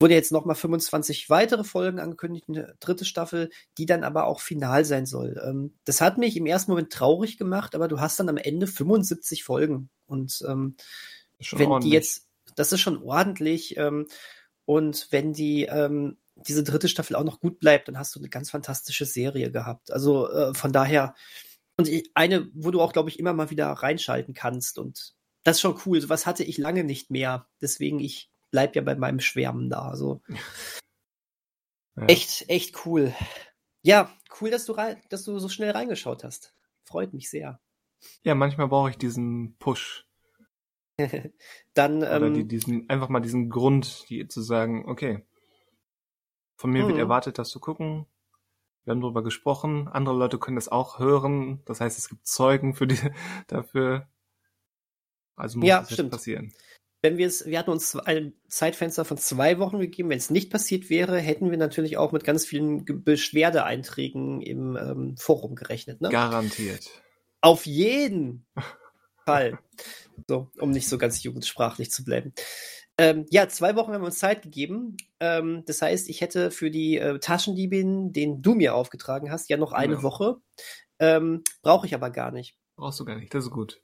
[0.00, 4.84] wurde jetzt nochmal 25 weitere Folgen angekündigt, eine dritte Staffel, die dann aber auch final
[4.84, 5.40] sein soll.
[5.46, 8.66] Ähm, das hat mich im ersten Moment traurig gemacht, aber du hast dann am Ende
[8.66, 9.90] 75 Folgen.
[10.06, 10.74] Und ähm,
[11.52, 11.90] wenn ordentlich.
[11.90, 13.76] die jetzt, das ist schon ordentlich.
[13.76, 14.08] Ähm,
[14.64, 18.28] und wenn die ähm, diese dritte Staffel auch noch gut bleibt, dann hast du eine
[18.28, 19.92] ganz fantastische Serie gehabt.
[19.92, 21.14] Also äh, von daher,
[21.76, 24.78] und eine, wo du auch, glaube ich, immer mal wieder reinschalten kannst.
[24.78, 25.14] Und
[25.44, 26.00] das ist schon cool.
[26.00, 27.48] So was hatte ich lange nicht mehr.
[27.60, 29.88] Deswegen, ich bleib ja bei meinem Schwärmen da.
[29.88, 30.22] Also
[31.96, 32.06] ja.
[32.06, 33.14] echt, echt cool.
[33.82, 36.54] Ja, cool, dass du rein, dass du so schnell reingeschaut hast.
[36.84, 37.60] Freut mich sehr.
[38.22, 40.06] Ja, manchmal brauche ich diesen Push.
[41.74, 45.24] Dann Oder ähm, die, diesen einfach mal diesen Grund, die zu sagen, okay,
[46.62, 46.90] von mir mhm.
[46.90, 48.06] wird erwartet, das zu gucken.
[48.84, 49.88] Wir haben darüber gesprochen.
[49.88, 51.60] Andere Leute können das auch hören.
[51.64, 52.98] Das heißt, es gibt Zeugen für die,
[53.48, 54.08] dafür.
[55.34, 56.12] Also muss ja, das stimmt.
[56.12, 56.52] passieren.
[57.00, 60.08] Wenn wir es, wir hatten uns ein Zeitfenster von zwei Wochen gegeben.
[60.08, 65.16] Wenn es nicht passiert wäre, hätten wir natürlich auch mit ganz vielen Beschwerdeeinträgen im ähm,
[65.16, 66.00] Forum gerechnet.
[66.00, 66.10] Ne?
[66.10, 66.88] Garantiert.
[67.40, 68.46] Auf jeden
[69.26, 69.58] Fall.
[70.28, 72.32] So, um nicht so ganz jugendsprachlich zu bleiben.
[73.02, 74.96] Ähm, ja, zwei Wochen haben wir uns Zeit gegeben.
[75.18, 79.56] Ähm, das heißt, ich hätte für die äh, Taschendiebin, den du mir aufgetragen hast, ja
[79.56, 80.02] noch eine ja.
[80.04, 80.36] Woche.
[81.00, 82.56] Ähm, Brauche ich aber gar nicht.
[82.76, 83.80] Brauchst du gar nicht, das ist gut.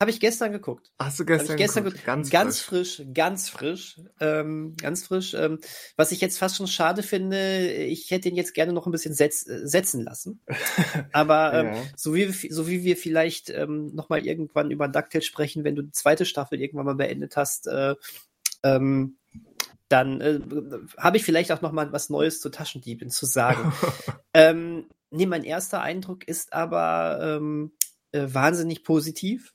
[0.00, 0.92] Habe ich gestern geguckt.
[0.98, 2.04] Hast du gestern, gestern geguckt?
[2.04, 2.96] Ganz, ganz frisch.
[2.98, 5.34] frisch, ganz frisch, ähm, ganz frisch.
[5.34, 5.58] Ähm,
[5.96, 9.14] was ich jetzt fast schon schade finde, ich hätte ihn jetzt gerne noch ein bisschen
[9.14, 10.40] setz, setzen lassen.
[11.12, 11.82] Aber ähm, ja.
[11.96, 15.82] so, wie, so wie wir vielleicht ähm, noch mal irgendwann über DuckTales sprechen, wenn du
[15.82, 17.96] die zweite Staffel irgendwann mal beendet hast, äh,
[18.62, 19.18] ähm,
[19.88, 20.40] dann äh,
[20.98, 23.72] habe ich vielleicht auch noch mal was Neues zu Taschendieben zu sagen.
[24.34, 27.72] ähm, nee, mein erster Eindruck ist aber ähm,
[28.12, 29.54] äh, wahnsinnig positiv.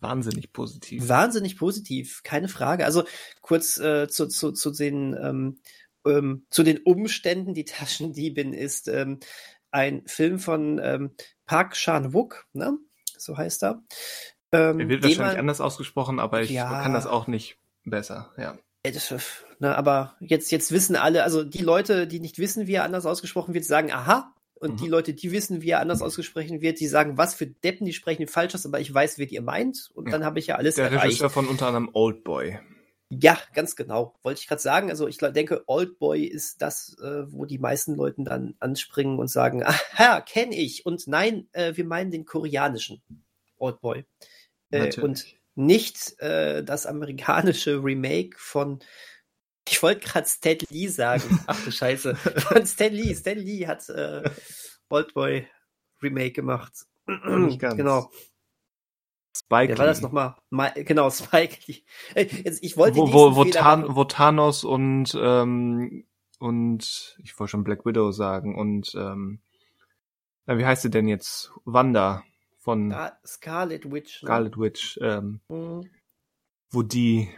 [0.00, 1.08] Wahnsinnig positiv.
[1.08, 2.84] Wahnsinnig positiv, keine Frage.
[2.84, 3.04] Also
[3.40, 5.60] kurz äh, zu, zu, zu, den, ähm,
[6.04, 7.54] ähm, zu den Umständen.
[7.54, 9.20] Die Taschendiebin ist ähm,
[9.70, 11.12] ein Film von ähm,
[11.46, 12.78] Park Chan-wook, ne?
[13.16, 13.82] so heißt er.
[14.50, 18.30] Ähm, er wird wahrscheinlich man, anders ausgesprochen, aber ich ja, kann das auch nicht besser,
[18.36, 18.58] ja.
[18.84, 19.14] Das,
[19.60, 23.06] ne, aber jetzt, jetzt wissen alle, also die Leute, die nicht wissen, wie er anders
[23.06, 24.76] ausgesprochen wird, sagen, aha, Und Mhm.
[24.76, 27.92] die Leute, die wissen, wie er anders ausgesprochen wird, die sagen, was für Deppen, die
[27.92, 29.90] sprechen falsch aus, aber ich weiß, wie ihr meint.
[29.94, 30.12] Und Ja.
[30.12, 31.04] dann habe ich ja alles Der erreicht.
[31.04, 32.60] Regisseur von unter anderem Oldboy.
[33.10, 34.14] Ja, ganz genau.
[34.22, 34.88] Wollte ich gerade sagen.
[34.88, 39.64] Also ich denke, Oldboy ist das, äh, wo die meisten Leuten dann anspringen und sagen,
[39.98, 40.86] aha, kenne ich.
[40.86, 43.02] Und nein, äh, wir meinen den koreanischen
[43.58, 44.04] Oldboy.
[44.70, 45.02] Äh, Natürlich.
[45.02, 48.80] und nicht äh, das amerikanische Remake von,
[49.68, 51.40] ich wollte gerade Stan Lee sagen.
[51.46, 52.14] Ach du Scheiße.
[52.16, 53.14] Von Stan Lee.
[53.14, 54.22] Stan Lee hat äh,
[54.88, 55.46] Oldboy
[56.02, 56.72] Remake gemacht.
[57.06, 57.76] Nicht ganz.
[57.76, 58.10] Genau.
[59.36, 60.02] Spike Wer war das Lee.
[60.04, 60.36] nochmal?
[60.50, 61.82] Ma- Genau, Spike Lee.
[62.14, 66.04] Jetzt, ich wollte wo, wo, wo, Tan wo Thanos und ähm,
[66.38, 69.40] und ich wollte schon Black Widow sagen und ähm,
[70.46, 71.52] na, wie heißt sie denn jetzt?
[71.64, 72.24] Wanda
[72.62, 74.22] von Scar Scarlet Witch.
[74.22, 74.26] ne?
[74.26, 75.90] Scarlet Witch, ähm, Mhm.
[76.70, 77.28] wo die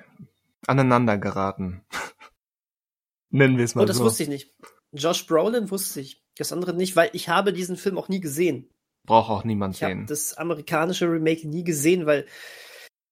[0.66, 1.82] aneinander geraten.
[3.30, 4.04] Nennen wir es mal Oh, das so.
[4.04, 4.54] wusste ich nicht.
[4.92, 6.22] Josh Brolin wusste ich.
[6.36, 8.68] Das andere nicht, weil ich habe diesen Film auch nie gesehen.
[9.06, 10.06] Braucht auch niemand Ich habe sehen.
[10.06, 12.26] das amerikanische Remake nie gesehen, weil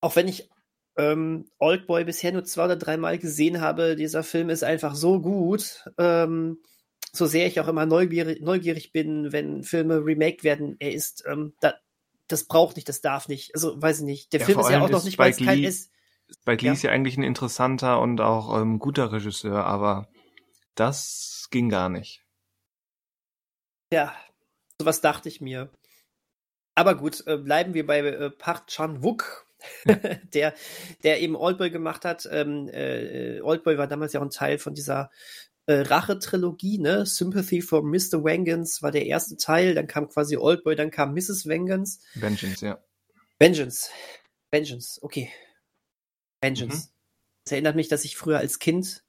[0.01, 0.49] auch wenn ich
[0.97, 5.85] ähm, Oldboy bisher nur zwei oder dreimal gesehen habe, dieser Film ist einfach so gut.
[5.99, 6.59] Ähm,
[7.13, 11.55] so sehr ich auch immer neugierig, neugierig bin, wenn Filme remaked werden, er ist, ähm,
[11.61, 11.75] da,
[12.29, 13.55] das braucht nicht, das darf nicht.
[13.55, 14.33] Also weiß ich nicht.
[14.33, 15.91] Der Ja, Film ist ja auch noch nicht mal Spike kein ist.
[16.31, 16.73] Spike Lee ja.
[16.73, 20.09] ist ja eigentlich ein interessanter und auch ähm, guter Regisseur, aber
[20.75, 22.25] das ging gar nicht.
[23.93, 24.15] Ja,
[24.81, 25.71] sowas dachte ich mir.
[26.75, 29.47] Aber gut, äh, bleiben wir bei äh, Park Chan-wook,
[30.35, 30.55] der,
[31.03, 32.27] der eben Oldboy gemacht hat.
[32.31, 35.11] Ähm, äh, Oldboy war damals ja auch ein Teil von dieser
[35.67, 37.07] äh, Rache-Trilogie, ne?
[37.07, 38.25] Sympathy for Mr.
[38.25, 41.47] Vengeance war der erste Teil, dann kam quasi Oldboy, dann kam Mrs.
[41.47, 42.01] Vengeance.
[42.15, 42.83] Vengeance, ja.
[43.39, 43.91] Vengeance.
[44.51, 45.31] Vengeance, okay.
[46.41, 46.89] Vengeance.
[46.89, 46.93] Mhm.
[47.45, 49.03] Das erinnert mich, dass ich früher als Kind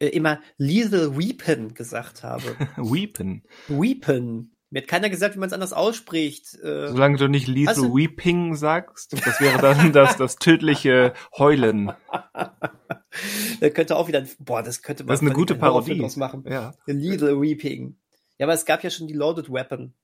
[0.00, 2.56] äh, immer Lethal Weapon gesagt habe.
[2.76, 3.42] Weepin.
[3.68, 4.52] Weapon.
[4.70, 6.54] Mir hat keiner gesagt, wie man es anders ausspricht.
[6.56, 11.92] Äh, Solange du nicht Lethal du- Weeping sagst, das wäre dann das, das tödliche Heulen.
[13.60, 16.00] da könnte auch wieder, boah, das könnte man Das ist eine gute Parodie.
[16.16, 16.44] machen.
[16.48, 16.74] Ja.
[16.86, 17.96] Lethal Weeping.
[18.38, 19.94] Ja, aber es gab ja schon die Loaded Weapon.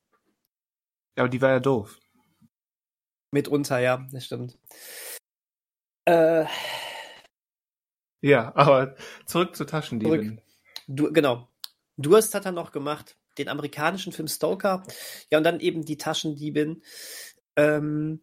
[1.17, 1.99] Aber die war ja doof.
[3.33, 4.59] Mitunter, ja, das stimmt.
[6.07, 6.45] Äh,
[8.21, 8.95] Ja, aber
[9.27, 10.41] zurück zur Taschendiebin.
[10.87, 11.49] du, genau.
[11.97, 13.19] Durst hat er noch gemacht.
[13.39, 14.85] Den amerikanischen Film Stoker.
[15.31, 16.83] Ja, und dann eben die Taschendiebin.
[17.57, 18.23] Ähm,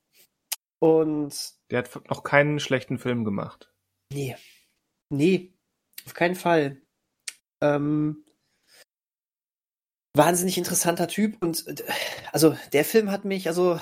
[0.80, 1.36] und
[1.72, 3.72] Der hat noch keinen schlechten Film gemacht.
[4.12, 4.36] Nee.
[5.10, 5.54] Nee,
[6.06, 6.82] auf keinen Fall.
[7.62, 8.24] Ähm,
[10.16, 11.84] wahnsinnig interessanter Typ und äh,
[12.32, 13.80] also der Film hat mich, also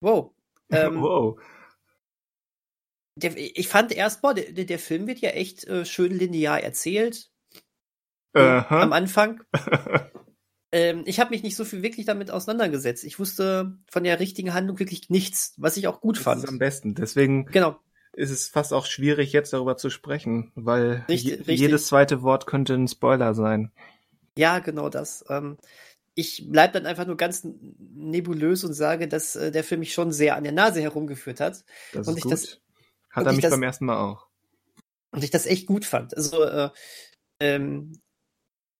[0.00, 0.32] wow.
[0.70, 1.40] Ähm, wow.
[3.16, 7.30] der, ich fand erst, boah, der, der Film wird ja echt äh, schön linear erzählt
[8.34, 8.82] Aha.
[8.82, 9.42] am Anfang.
[10.72, 13.04] Ähm, ich habe mich nicht so viel wirklich damit auseinandergesetzt.
[13.04, 16.42] Ich wusste von der richtigen Handlung wirklich nichts, was ich auch gut Das fand.
[16.44, 16.94] ist am besten.
[16.94, 17.78] Deswegen Genau.
[18.12, 21.60] ist es fast auch schwierig, jetzt darüber zu sprechen, weil Richtig- je, richtig.
[21.60, 23.70] jedes zweite Wort könnte ein Spoiler sein.
[24.36, 25.24] Ja, genau das.
[25.28, 25.56] Ähm,
[26.14, 27.46] ich bleib dann einfach nur ganz
[27.78, 31.64] nebulös und sage, dass äh, der Film mich schon sehr an der Nase herumgeführt hat
[31.92, 32.32] Das Und ist ich gut.
[32.32, 32.60] das-
[33.10, 34.26] Hat er ich mich das- beim ersten Mal auch.
[35.12, 36.14] und ich das echt gut fand.
[36.16, 36.70] Also äh,
[37.40, 38.00] ähm,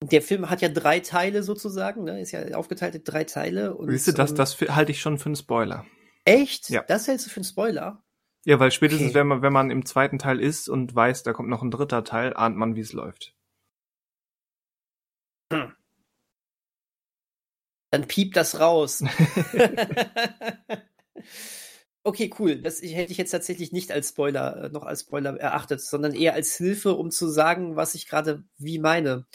[0.03, 2.21] der Film hat ja drei Teile sozusagen, ne?
[2.21, 3.75] Ist ja aufgeteilt in drei Teile.
[3.77, 5.87] Und, Siehst du, das, ähm, das halte ich schon für einen Spoiler.
[6.25, 6.69] echt?
[6.71, 6.83] Ja.
[6.83, 8.03] Das hältst du für einen Spoiler?
[8.45, 9.15] Ja, weil spätestens, Okay.
[9.15, 12.05] wenn man, wenn man im zweiten Teil ist und weiß, da kommt noch ein dritter
[12.05, 13.35] Teil, ahnt man, wie es läuft.
[17.91, 19.03] Dann piept das raus.
[22.05, 22.61] okay, cool.
[22.63, 26.35] Das hätte ich jetzt tatsächlich nicht als Spoiler, äh, noch als Spoiler erachtet, sondern eher
[26.35, 29.27] als Hilfe, um zu sagen, was ich gerade wie meine.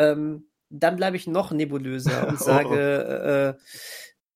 [0.00, 3.58] Ähm, dann bleibe ich noch nebulöser und Oh, sage,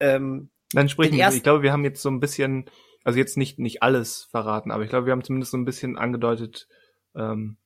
[0.00, 1.29] äh, ähm, Dann sprechen wir.
[1.29, 2.66] Ich glaube, wir haben jetzt so ein bisschen,
[3.03, 5.96] also jetzt nicht, nicht alles verraten, aber ich glaube, wir haben zumindest so ein bisschen
[5.96, 6.68] angedeutet,
[7.16, 7.57] ähm,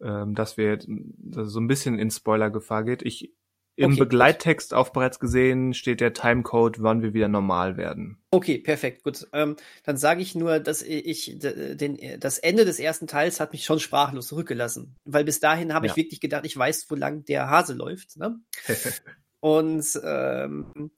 [0.00, 3.02] ähm, dass wir jetzt, dass so ein bisschen in Spoiler-Gefahr geht.
[3.02, 3.32] Ich,
[3.76, 4.08] im Okay, gut.
[4.08, 8.18] Begleittext auf bereits gesehen steht der Timecode, wann wir wieder normal werden.
[8.30, 9.26] Okay, perfekt, gut.
[9.32, 13.64] Ähm, dann sage ich nur, dass ich den, das Ende des ersten Teils hat mich
[13.64, 15.92] schon sprachlos zurückgelassen, weil bis dahin habe Ja.
[15.92, 18.16] ich wirklich gedacht, ich weiß, wo lang der Hase läuft.
[18.16, 18.38] Ne?
[19.40, 20.90] Und ähm,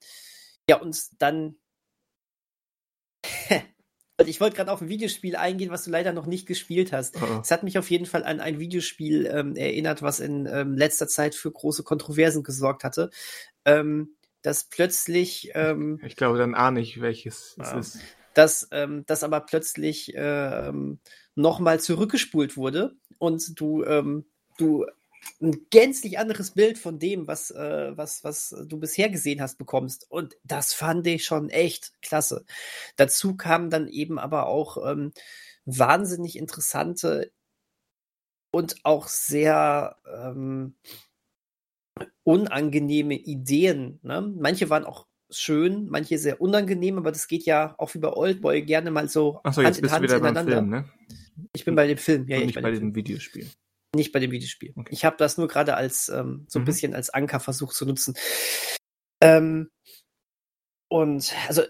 [0.69, 1.55] ja, und dann.
[4.25, 7.21] Ich wollte gerade auf ein Videospiel eingehen, was du leider noch nicht gespielt hast.
[7.21, 7.39] Oh.
[7.41, 11.07] Es hat mich auf jeden Fall an ein Videospiel ähm, erinnert, was in ähm, letzter
[11.07, 13.11] Zeit für große Kontroversen gesorgt hatte.
[13.63, 17.77] Ähm, dass plötzlich ähm, Ich glaube, dann ahne ich, welches Ja.
[17.77, 18.03] es ist.
[18.33, 20.99] dass ähm, das aber plötzlich ähm,
[21.35, 24.25] nochmal zurückgespult wurde und du, ähm,
[24.57, 24.85] du
[25.41, 30.09] ein gänzlich anderes Bild von dem, was, äh, was, was du bisher gesehen hast, bekommst.
[30.09, 32.45] Und das fand ich schon echt klasse.
[32.95, 35.11] Dazu kamen dann eben aber auch ähm,
[35.65, 37.31] wahnsinnig interessante
[38.51, 40.75] und auch sehr ähm,
[42.23, 43.99] unangenehme Ideen.
[44.03, 44.21] Ne?
[44.21, 48.61] Manche waren auch schön, manche sehr unangenehm, aber das geht ja auch wie bei Oldboy
[48.63, 50.89] gerne mal so Achso, jetzt Hand bist in Hand du wieder beim Film, ne?
[51.53, 52.37] Ich bin bei dem Film, ja.
[52.37, 53.47] Und nicht bei, bei dem Videospiel.
[53.97, 54.73] Nicht bei dem Videospiel.
[54.75, 54.93] Okay.
[54.93, 56.65] Ich habe das nur gerade als ähm, so ein mhm.
[56.67, 58.13] bisschen als Anker versucht zu nutzen.
[59.21, 59.71] Ähm,
[60.87, 61.63] und also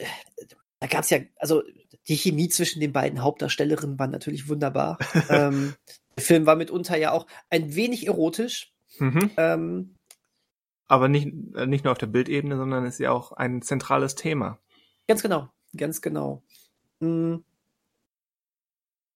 [0.82, 1.64] da gab es ja, also
[2.10, 4.98] die Chemie zwischen den beiden Hauptdarstellerinnen war natürlich wunderbar.
[5.30, 5.76] ähm,
[6.18, 8.74] der Film war mitunter ja auch ein wenig erotisch.
[9.00, 9.32] Mhm.
[9.38, 9.96] Ähm,
[10.88, 14.60] Aber nicht, äh, nicht nur auf der Bildebene, sondern ist ja auch ein zentrales Thema.
[15.08, 16.44] Ganz genau, ganz genau.
[17.00, 17.46] Mhm.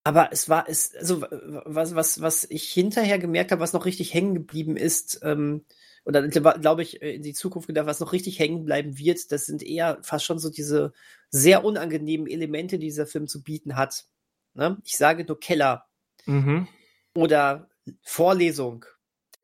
[0.03, 4.13] Aber es war, es, also was, was, was ich hinterher gemerkt habe, was noch richtig
[4.13, 5.65] hängen geblieben ist, ähm,
[6.03, 9.61] oder glaube ich, in die Zukunft gedacht, was noch richtig hängen bleiben wird, das sind
[9.61, 10.93] eher fast schon so diese
[11.29, 14.05] sehr unangenehmen Elemente, die dieser Film zu bieten hat.
[14.55, 14.77] Ne?
[14.83, 15.85] Ich sage nur Keller.
[16.25, 16.67] Mhm.
[17.13, 17.69] Oder
[18.01, 18.85] Vorlesung.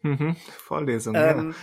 [0.02, 0.36] Mhm.
[0.58, 1.56] Vorlesung, ähm,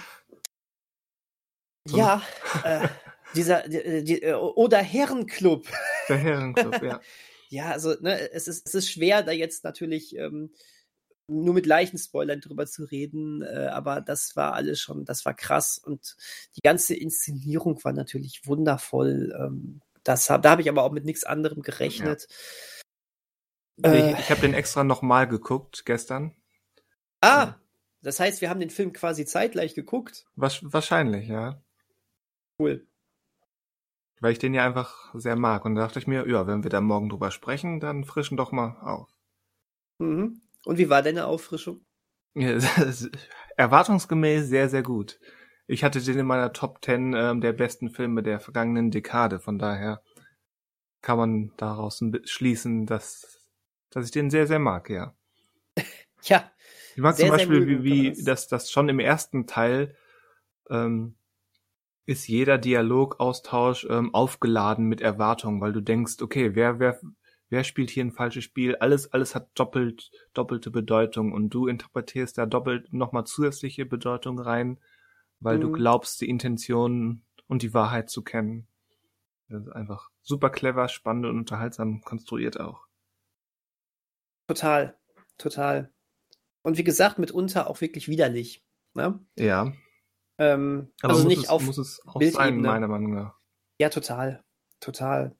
[1.88, 2.22] ja.
[2.64, 2.88] Ja, äh,
[3.34, 5.66] dieser, die, die, äh, oder Herrenclub.
[6.08, 7.00] Der Herrenclub, ja.
[7.48, 10.50] ja, also ne, es, ist, es ist schwer, da jetzt natürlich ähm,
[11.26, 15.34] nur mit leichten Spoilern drüber zu reden, äh, aber das war alles schon, das war
[15.34, 16.16] krass und
[16.56, 19.34] die ganze Inszenierung war natürlich wundervoll.
[19.38, 22.26] Ähm, das hab, da habe ich aber auch mit nichts anderem gerechnet.
[23.78, 23.92] Ja.
[23.92, 26.36] Äh, ich ich habe den extra nochmal geguckt gestern.
[27.22, 27.54] Ah,
[28.02, 30.26] das heißt, wir haben den Film quasi zeitgleich geguckt.
[30.36, 31.62] Wahrscheinlich, ja.
[32.60, 32.86] Cool
[34.24, 35.66] weil ich den ja einfach sehr mag.
[35.66, 38.52] Und da dachte ich mir, ja, wenn wir da morgen drüber sprechen, dann frischen doch
[38.52, 39.10] mal auf.
[39.98, 40.40] Mhm.
[40.64, 41.84] Und wie war deine Auffrischung?
[43.56, 45.20] Erwartungsgemäß sehr, sehr gut.
[45.66, 49.40] Ich hatte den in meiner Top 10 ähm, der besten Filme der vergangenen Dekade.
[49.40, 50.02] Von daher
[51.02, 53.42] kann man daraus schließen, dass,
[53.90, 55.14] dass ich den sehr, sehr mag, ja.
[56.22, 56.50] ja.
[56.96, 59.94] Ich mag sehr, zum Beispiel, wie, wie das, das schon im ersten Teil
[60.70, 61.14] ähm,
[62.06, 67.00] ist jeder Dialogaustausch ähm, aufgeladen mit Erwartungen, weil du denkst, okay, wer, wer,
[67.48, 68.76] wer spielt hier ein falsches Spiel?
[68.76, 74.78] Alles, alles hat doppelt, doppelte Bedeutung und du interpretierst da doppelt nochmal zusätzliche Bedeutung rein,
[75.40, 75.62] weil mhm.
[75.62, 78.66] du glaubst, die Intention und die Wahrheit zu kennen.
[79.48, 82.86] Das ist einfach super clever, spannend und unterhaltsam konstruiert auch.
[84.46, 84.98] Total,
[85.38, 85.90] total.
[86.62, 88.64] Und wie gesagt, mitunter auch wirklich widerlich.
[88.94, 89.20] Ne?
[89.36, 89.72] Ja.
[90.38, 93.34] Ähm, also nicht es, auf muss es auch sein, meiner Meinung nach.
[93.80, 94.42] Ja, total.
[94.80, 95.36] Total.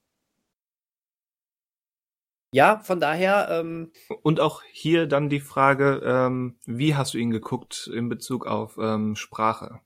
[2.54, 3.48] Ja, von daher.
[3.50, 3.90] Ähm,
[4.22, 8.78] Und auch hier dann die Frage, ähm, wie hast du ihn geguckt in Bezug auf
[8.78, 9.80] ähm, Sprache?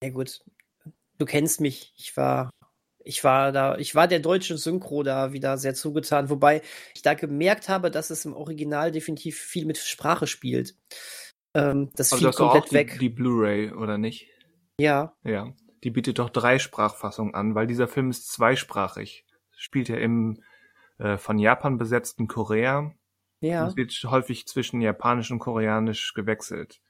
[0.00, 0.44] Ja gut,
[1.18, 1.92] du kennst mich.
[1.96, 2.50] Ich war,
[3.02, 6.62] ich war da, ich war der deutschen Synchro da wieder sehr zugetan, wobei
[6.94, 10.76] ich da gemerkt habe, dass es im Original definitiv viel mit Sprache spielt.
[11.54, 12.92] Ähm, das also fiel komplett weg.
[12.94, 14.28] Die, die Blu-ray, oder nicht?
[14.78, 15.14] Ja.
[15.22, 15.52] Ja.
[15.84, 19.24] Die bietet doch drei Sprachfassungen an, weil dieser Film ist zweisprachig.
[19.56, 20.42] Spielt ja im
[20.98, 22.92] äh, von Japan besetzten Korea.
[23.40, 23.66] Ja.
[23.66, 26.80] Es wird häufig zwischen Japanisch und Koreanisch gewechselt.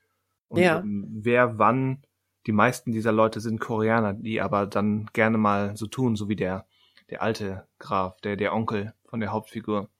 [0.48, 0.78] Und ja.
[0.78, 2.04] Ähm, wer wann,
[2.46, 6.36] die meisten dieser Leute sind Koreaner, die aber dann gerne mal so tun, so wie
[6.36, 6.66] der,
[7.10, 9.90] der alte Graf, der, der Onkel von der Hauptfigur.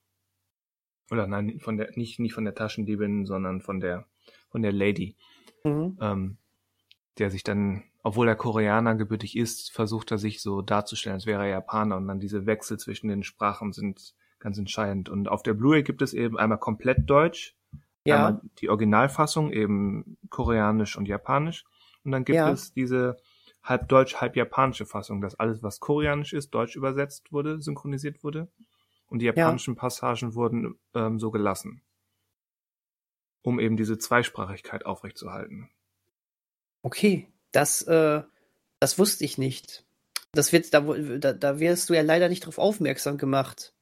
[1.11, 4.05] Oder nein, von der, nicht, nicht von der Taschendiebin, sondern von der
[4.55, 5.17] von der Lady,
[5.65, 5.97] mhm.
[5.99, 6.37] ähm,
[7.17, 11.43] der sich dann, obwohl er Koreaner gebürtig ist, versucht er sich so darzustellen, als wäre
[11.43, 15.09] er Japaner und dann diese Wechsel zwischen den Sprachen sind ganz entscheidend.
[15.09, 17.57] Und auf der Blu-ray gibt es eben einmal komplett Deutsch,
[18.05, 18.15] ja.
[18.15, 21.65] einmal die Originalfassung, eben Koreanisch und Japanisch.
[22.05, 22.49] Und dann gibt ja.
[22.49, 23.17] es diese
[23.61, 28.47] halb deutsch, halb japanische Fassung, dass alles, was koreanisch ist, deutsch übersetzt wurde, synchronisiert wurde.
[29.07, 29.81] Und die japanischen ja.
[29.81, 31.81] Passagen wurden ähm, so gelassen
[33.45, 35.69] um eben diese Zweisprachigkeit aufrechtzuerhalten.
[36.81, 38.23] Okay, das, äh,
[38.79, 39.85] das wusste ich nicht.
[40.33, 43.73] Das wird, da, da, da wirst du ja leider nicht drauf aufmerksam gemacht.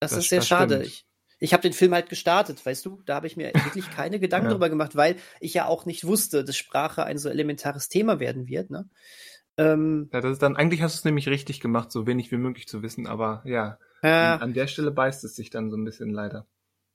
[0.00, 0.74] Das, das ist sehr das schade.
[0.76, 0.86] Stimmt.
[0.86, 1.06] Ich,
[1.38, 3.02] ich habe den Film halt gestartet, weißt du?
[3.06, 4.52] Da habe ich mir wirklich keine Gedanken ja.
[4.52, 8.46] drüber gemacht, weil ich ja auch nicht wusste, dass Sprache ein so elementares Thema werden
[8.48, 8.70] wird.
[8.70, 8.88] Ne?
[9.56, 12.36] Ähm, ja, das ist dann, eigentlich hast du es nämlich richtig gemacht, so wenig wie
[12.36, 14.36] möglich zu wissen, aber ja, ja.
[14.36, 16.46] an der Stelle beißt es sich dann so ein bisschen leider.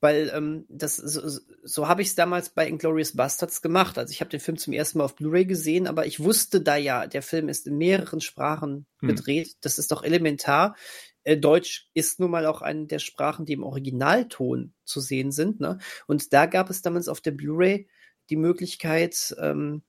[0.02, 3.98] Weil ähm, das so, so habe ich es damals bei Inglorious Bastards gemacht.
[3.98, 6.78] Also ich habe den Film zum ersten Mal auf Blu-ray gesehen, aber ich wusste da
[6.78, 9.10] ja, der Film ist in mehreren Sprachen hm.
[9.10, 9.58] gedreht.
[9.62, 10.76] Das ist doch elementar.
[11.24, 15.60] äh, Deutsch ist nun mal auch eine der Sprachen, die im Originalton zu sehen sind.
[15.60, 15.80] Ne?
[16.08, 17.88] Und da gab es damals auf der Blu-ray
[18.30, 19.84] die Möglichkeit, ähm,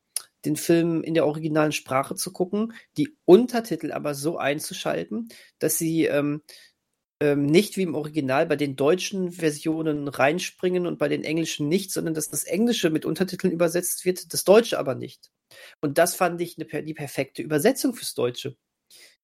[0.45, 6.07] den Film in der originalen Sprache zu gucken, die Untertitel aber so einzuschalten, dass sie
[6.07, 6.43] ähm,
[7.21, 11.93] ähm, nicht wie im Original bei den deutschen Versionen reinspringen und bei den englischen nicht,
[11.93, 15.31] sondern dass das Englische mit Untertiteln übersetzt wird, das Deutsche aber nicht.
[15.81, 18.57] Und das fand ich eine, die perfekte Übersetzung fürs Deutsche.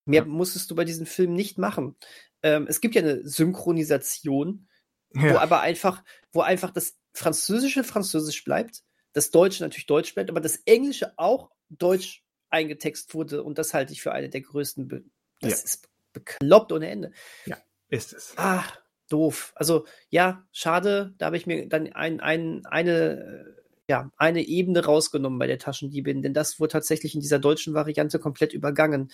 [0.05, 0.28] Mehr ja.
[0.28, 1.97] musstest du bei diesem Film nicht machen.
[2.42, 4.68] Ähm, es gibt ja eine Synchronisation,
[5.14, 5.32] ja.
[5.32, 8.82] wo aber einfach, wo einfach das Französische Französisch bleibt,
[9.14, 13.42] das Deutsche natürlich Deutsch bleibt, aber das Englische auch Deutsch eingetext wurde.
[13.42, 14.86] Und das halte ich für eine der größten.
[14.86, 15.05] Be
[15.40, 15.64] das ja.
[15.64, 17.12] ist bekloppt ohne Ende.
[17.47, 17.59] Ja,
[17.89, 18.34] ist es.
[18.37, 18.64] Ah,
[19.09, 19.53] doof.
[19.55, 21.14] Also ja, schade.
[21.18, 23.57] Da habe ich mir dann ein, ein, eine
[23.89, 28.18] ja, eine Ebene rausgenommen bei der Taschendiebin, denn das wurde tatsächlich in dieser deutschen Variante
[28.18, 29.12] komplett übergangen.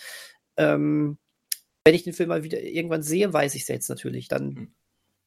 [0.57, 1.17] Ähm,
[1.85, 4.27] wenn ich den Film mal wieder irgendwann sehe, weiß ich es jetzt natürlich.
[4.27, 4.75] Dann hm.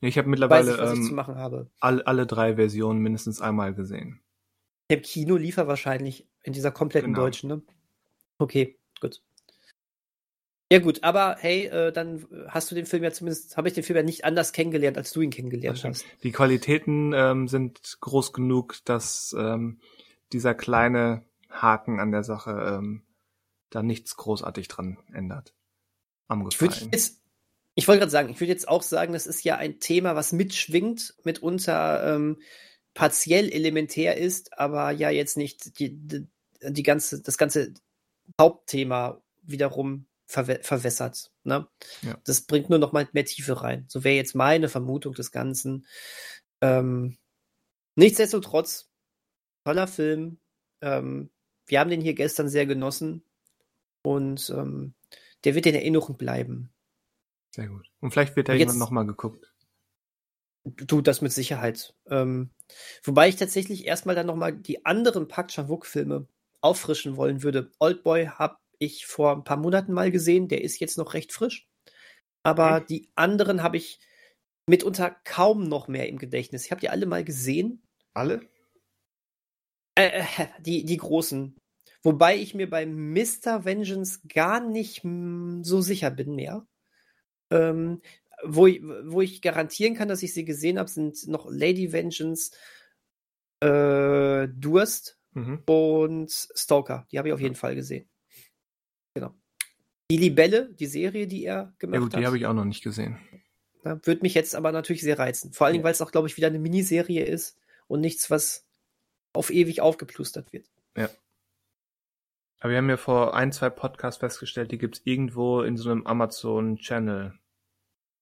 [0.00, 1.70] ich habe mittlerweile ich, was ähm, ich zu machen habe.
[1.80, 4.20] All, alle drei Versionen mindestens einmal gesehen.
[4.88, 7.26] Im Kino lief er wahrscheinlich in dieser kompletten genau.
[7.26, 7.62] deutschen, ne?
[8.38, 9.22] Okay, gut.
[10.72, 13.84] Ja gut, aber hey, äh, dann hast du den Film ja zumindest, habe ich den
[13.84, 16.04] Film ja nicht anders kennengelernt, als du ihn kennengelernt hast.
[16.24, 19.78] Die Qualitäten ähm, sind groß genug, dass ähm,
[20.32, 23.02] dieser kleine Haken an der Sache ähm,
[23.70, 25.54] da nichts großartig dran ändert.
[26.26, 26.72] Am Gefallen.
[26.72, 27.22] Ich, jetzt,
[27.76, 30.32] ich wollte gerade sagen, ich würde jetzt auch sagen, das ist ja ein Thema, was
[30.32, 32.40] mitschwingt, mitunter ähm,
[32.94, 36.26] partiell elementär ist, aber ja jetzt nicht die, die,
[36.60, 37.72] die ganze, das ganze
[38.40, 41.32] Hauptthema wiederum verw verwässert.
[41.44, 41.66] Ne?
[42.02, 42.18] Ja.
[42.24, 43.86] Das bringt nur noch mal mehr Tiefe rein.
[43.88, 45.86] So wäre jetzt meine Vermutung des Ganzen.
[46.60, 47.16] Ähm,
[47.94, 48.90] nichtsdestotrotz,
[49.64, 50.38] toller Film.
[50.80, 51.30] Ähm,
[51.66, 53.22] wir haben den hier gestern sehr genossen
[54.02, 54.94] und ähm,
[55.44, 56.72] der wird in Erinnerung bleiben.
[57.54, 57.90] Sehr gut.
[58.00, 59.52] Und vielleicht wird er irgendwann nochmal geguckt.
[60.64, 61.94] Du, das mit Sicherheit.
[62.10, 62.50] Ähm,
[63.04, 66.26] wobei ich tatsächlich erstmal dann nochmal die anderen Park Chan-wook-Filme
[66.60, 67.70] auffrischen wollen würde.
[67.78, 70.48] Oldboy habe ich vor ein paar Monaten mal gesehen.
[70.48, 71.68] Der ist jetzt noch recht frisch.
[72.42, 72.86] Aber okay.
[72.88, 74.00] die anderen habe ich
[74.66, 76.64] mitunter kaum noch mehr im Gedächtnis.
[76.64, 77.82] Ich habe die alle mal gesehen.
[78.14, 78.40] Alle?
[79.94, 81.56] Äh, äh die, die großen.
[82.02, 83.64] Wobei ich mir bei Mr.
[83.64, 86.66] Vengeance gar nicht so sicher bin mehr.
[87.50, 88.00] Ähm,
[88.44, 92.52] wo, ich, wo ich garantieren kann, dass ich sie gesehen habe, sind noch Lady Vengeance,
[93.60, 95.62] äh, Durst mhm.
[95.66, 97.06] und Stalker.
[97.10, 98.08] Die habe ich auf jeden Fall gesehen.
[99.16, 99.34] Genau.
[100.10, 102.20] Die Libelle, die Serie, die er gemacht ja, gut, hat.
[102.20, 103.18] Die habe ich auch noch nicht gesehen.
[103.82, 105.52] Ja, Würde mich jetzt aber natürlich sehr reizen.
[105.52, 105.86] Vor allen Dingen, ja.
[105.86, 107.58] weil es auch, glaube ich, wieder eine Miniserie ist
[107.88, 108.66] und nichts, was
[109.32, 110.66] auf ewig aufgeplustert wird.
[110.96, 111.08] Ja.
[112.60, 115.90] Aber wir haben ja vor ein, zwei Podcasts festgestellt, die gibt es irgendwo in so
[115.90, 117.32] einem Amazon-Channel.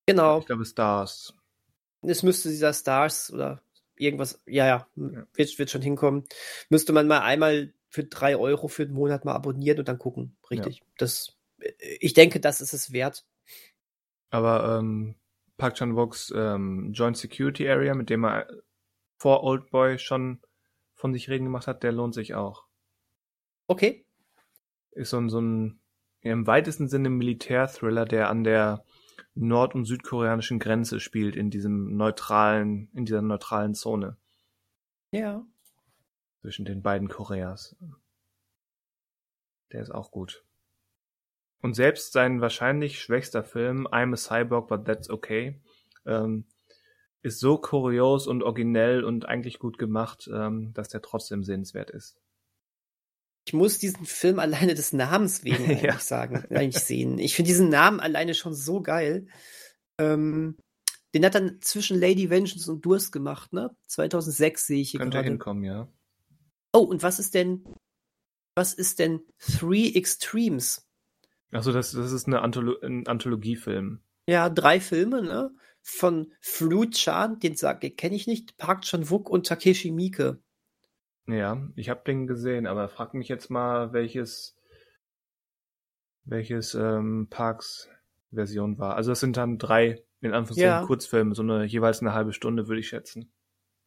[0.07, 0.39] Genau.
[0.39, 1.35] Ich glaube Stars.
[2.03, 3.63] Es müsste dieser Stars oder
[3.97, 5.27] irgendwas, ja, ja, ja.
[5.35, 6.25] Wird, wird schon hinkommen.
[6.69, 10.37] Müsste man mal einmal für drei Euro für den Monat mal abonnieren und dann gucken.
[10.51, 10.81] Richtig.
[10.81, 10.87] Ja.
[10.99, 11.39] Das,
[12.01, 13.25] ich denke, das ist es wert.
[14.31, 15.15] Aber ähm,
[15.59, 18.49] Park Chan Woks ähm, Joint Security Area, mit dem er
[19.17, 20.41] vor Old Boy schon
[20.95, 22.67] von sich reden gemacht hat, der lohnt sich auch.
[23.69, 24.05] Okay.
[24.91, 25.79] Ist so ein, so ein
[26.21, 28.85] im weitesten Sinne Militär-Thriller, der an der
[29.37, 34.17] nord- und südkoreanischen Grenze spielt, in diesem neutralen, in dieser neutralen Zone.
[35.13, 35.47] Ja
[36.45, 37.75] zwischen den beiden Koreas.
[39.73, 40.45] Der ist auch gut.
[41.63, 45.59] Und selbst sein wahrscheinlich schwächster Film, I'm a Cyborg, but that's okay,
[46.05, 46.45] ähm,
[47.23, 52.21] ist so kurios und originell und eigentlich gut gemacht, ähm, dass der trotzdem sehenswert ist.
[53.47, 55.99] Ich muss diesen Film alleine des Namens wegen eigentlich ja.
[55.99, 57.19] sagen, eigentlich sehen.
[57.19, 59.29] Ich finde diesen Namen alleine schon so geil.
[59.99, 60.59] Ähm,
[61.15, 63.75] den hat dann zwischen Lady Vengeance und Durst gemacht, ne?
[63.87, 65.31] 2006 sehe ich hier Könnte gerade.
[65.31, 65.89] hinkommen, ja.
[66.75, 67.65] Oh, und was ist denn,
[68.57, 70.85] was ist denn Three Extremes?
[71.53, 74.01] Achso, das, das ist eine Antholo ein Anthologiefilm.
[74.27, 75.55] Ja, drei Filme, ne?
[75.83, 80.43] Von Flu Chan, den kenne ich nicht, Park Chan-wook und Takeshi Miike.
[81.29, 84.57] Ja, ich habe den gesehen, aber frag mich jetzt mal, welches
[86.25, 87.89] welches ähm, Parks
[88.33, 88.97] Version war.
[88.97, 90.87] Also das sind dann drei in Anführungszeichen ja.
[90.87, 93.33] Kurzfilme, so eine jeweils eine halbe Stunde würde ich schätzen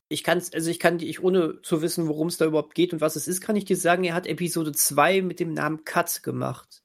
[0.09, 3.01] ich kann also ich kann ich ohne zu wissen, worum es da überhaupt geht und
[3.01, 6.23] was es ist, kann ich dir sagen, er hat Episode 2 mit dem Namen Cut
[6.23, 6.83] gemacht.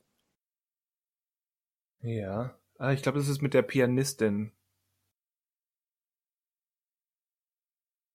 [2.02, 2.58] Ja.
[2.78, 4.52] Ah, ich glaube, das ist mit der Pianistin.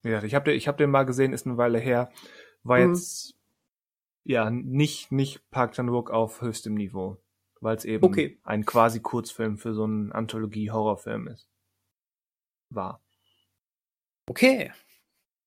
[0.03, 2.11] Ja, ich habe ich hab den mal gesehen, ist eine Weile her.
[2.63, 2.93] War mhm.
[2.93, 3.35] jetzt
[4.23, 7.17] ja nicht nicht Park Chan-wook auf höchstem Niveau.
[7.61, 8.39] weil es eben Okay.
[8.43, 11.49] ein quasi Kurzfilm für so einen Anthologie-Horrorfilm ist.
[12.69, 13.01] War.
[14.29, 14.71] Okay.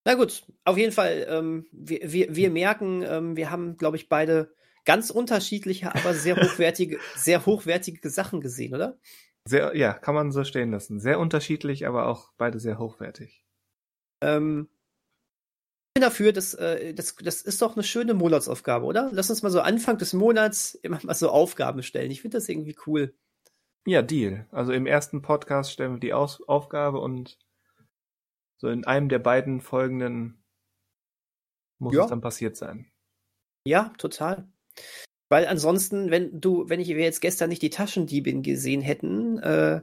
[0.04, 4.08] Na gut, auf jeden Fall, ähm, wir, wir, wir merken, ähm, wir haben, glaube ich,
[4.08, 8.98] beide ganz unterschiedliche, aber sehr hochwertige, sehr hochwertige Sachen gesehen, oder?
[9.44, 11.00] Sehr, ja, kann man so stehen lassen.
[11.00, 13.44] Sehr unterschiedlich, aber auch beide sehr hochwertig.
[14.22, 14.68] Ähm,
[15.90, 19.10] ich bin dafür, dass, äh, das, das ist doch eine schöne Monatsaufgabe, oder?
[19.12, 22.10] Lass uns mal so Anfang des Monats immer mal so Aufgaben stellen.
[22.10, 23.14] Ich finde das irgendwie cool.
[23.86, 24.46] Ja, Deal.
[24.50, 27.38] Also im ersten Podcast stellen wir die Aus Aufgabe und
[28.60, 30.44] so in einem der beiden folgenden
[31.78, 32.04] muss Ja.
[32.04, 32.90] es dann passiert sein.
[33.66, 34.48] Ja, total.
[35.30, 39.80] Weil ansonsten, wenn du, wenn ich wir jetzt gestern nicht die Taschendiebin gesehen hätten, äh,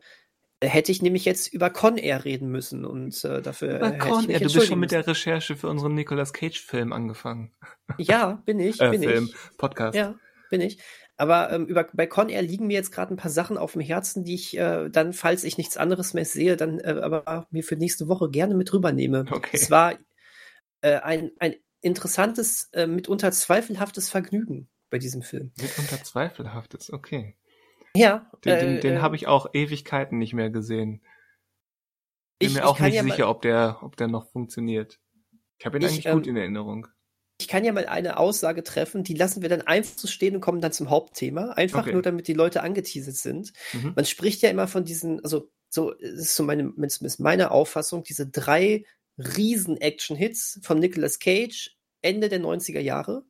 [0.63, 4.39] hätte ich nämlich jetzt über Con Air reden müssen und äh, dafür ich Con, ja,
[4.39, 7.53] du bist schon mit der Recherche für unseren Nicolas Cage-Film angefangen.
[7.97, 9.57] Ja, bin ich, Äh, bin Film, ich.
[9.57, 9.95] Podcast.
[9.95, 10.15] Ja,
[10.49, 10.79] bin ich.
[11.19, 13.81] Aber ähm, über, bei Con Air liegen mir jetzt gerade ein paar Sachen auf dem
[13.81, 17.63] Herzen, die ich äh, dann, falls ich nichts anderes mehr sehe, dann äh, aber mir
[17.63, 19.25] für nächste Woche gerne mit rübernehme.
[19.31, 19.49] Okay.
[19.53, 19.95] Es war
[20.81, 25.51] äh, ein, ein interessantes, äh, mitunter zweifelhaftes Vergnügen bei diesem Film.
[25.59, 27.35] Mitunter zweifelhaftes, okay.
[27.95, 31.01] Ja, Den, den, äh, den äh, habe ich auch Ewigkeiten nicht mehr gesehen.
[32.39, 34.99] Bin Ich- mir auch nicht ja sicher, ob der, ob der noch funktioniert.
[35.57, 36.87] Ich habe ihn Ich, eigentlich ähm, gut in Erinnerung.
[37.39, 40.41] Ich kann ja mal eine Aussage treffen, die lassen wir dann einfach so stehen und
[40.41, 41.51] kommen dann zum Hauptthema.
[41.51, 41.93] Einfach Okay.
[41.93, 43.53] nur, damit die Leute angeteasert sind.
[43.73, 43.93] Mhm.
[43.95, 48.25] Man spricht ja immer von diesen, also so ist so meine, ist meine Auffassung, diese
[48.27, 48.85] drei
[49.17, 53.23] riesen Action-Hits von Nicolas Cage Ende der 90er Jahre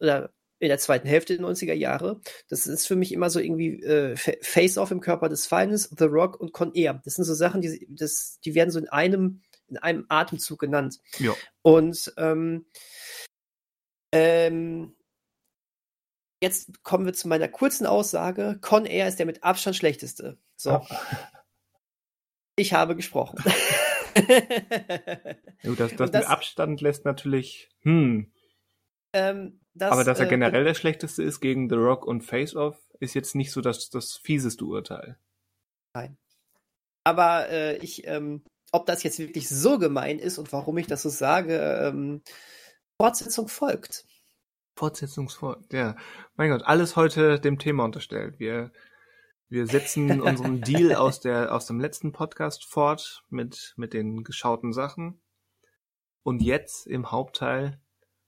[0.00, 2.20] oder in der zweiten Hälfte der 90er Jahre.
[2.48, 6.04] Das ist für mich immer so irgendwie äh, Fa- Face-Off im Körper des Feindes, The
[6.04, 7.00] Rock und Con Air.
[7.04, 11.00] Das sind so Sachen, die, das, die werden so in einem, in einem Atemzug genannt.
[11.18, 11.34] Ja.
[11.62, 12.66] Und ähm,
[14.14, 14.96] ähm,
[16.42, 18.58] jetzt kommen wir zu meiner kurzen Aussage.
[18.60, 20.38] Con Air ist der mit Abstand schlechteste.
[20.56, 20.84] So.
[22.56, 23.36] Ich habe gesprochen.
[25.64, 28.32] Gut, das, das, das- mit Abstand lässt natürlich, hm,
[29.12, 32.54] ähm, das, aber dass er äh, generell der schlechteste ist gegen The Rock und Face
[32.54, 35.18] Off, ist jetzt nicht so das, das fieseste Urteil.
[37.02, 41.02] Aber äh, ich, ähm, ob das jetzt wirklich so gemein ist und warum ich das
[41.02, 42.22] so sage, ähm,
[43.00, 44.06] Fortsetzung folgt.
[44.76, 45.96] Fortsetzungsfort, ja.
[46.36, 48.38] Mein Gott, alles heute dem Thema unterstellt.
[48.38, 48.72] Wir,
[49.48, 54.72] wir setzen unseren Deal aus der, aus dem letzten Podcast fort mit, mit den geschauten
[54.72, 55.20] Sachen.
[56.22, 57.80] Und jetzt im Hauptteil,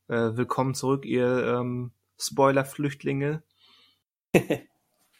[0.08, 3.42] äh, willkommen zurück, ihr ähm, Spoiler-Flüchtlinge.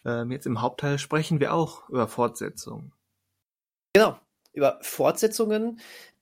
[0.05, 2.93] ähm, jetzt im Hauptteil sprechen wir auch über Fortsetzungen.
[3.93, 4.19] Genau,
[4.53, 5.81] über Fortsetzungen,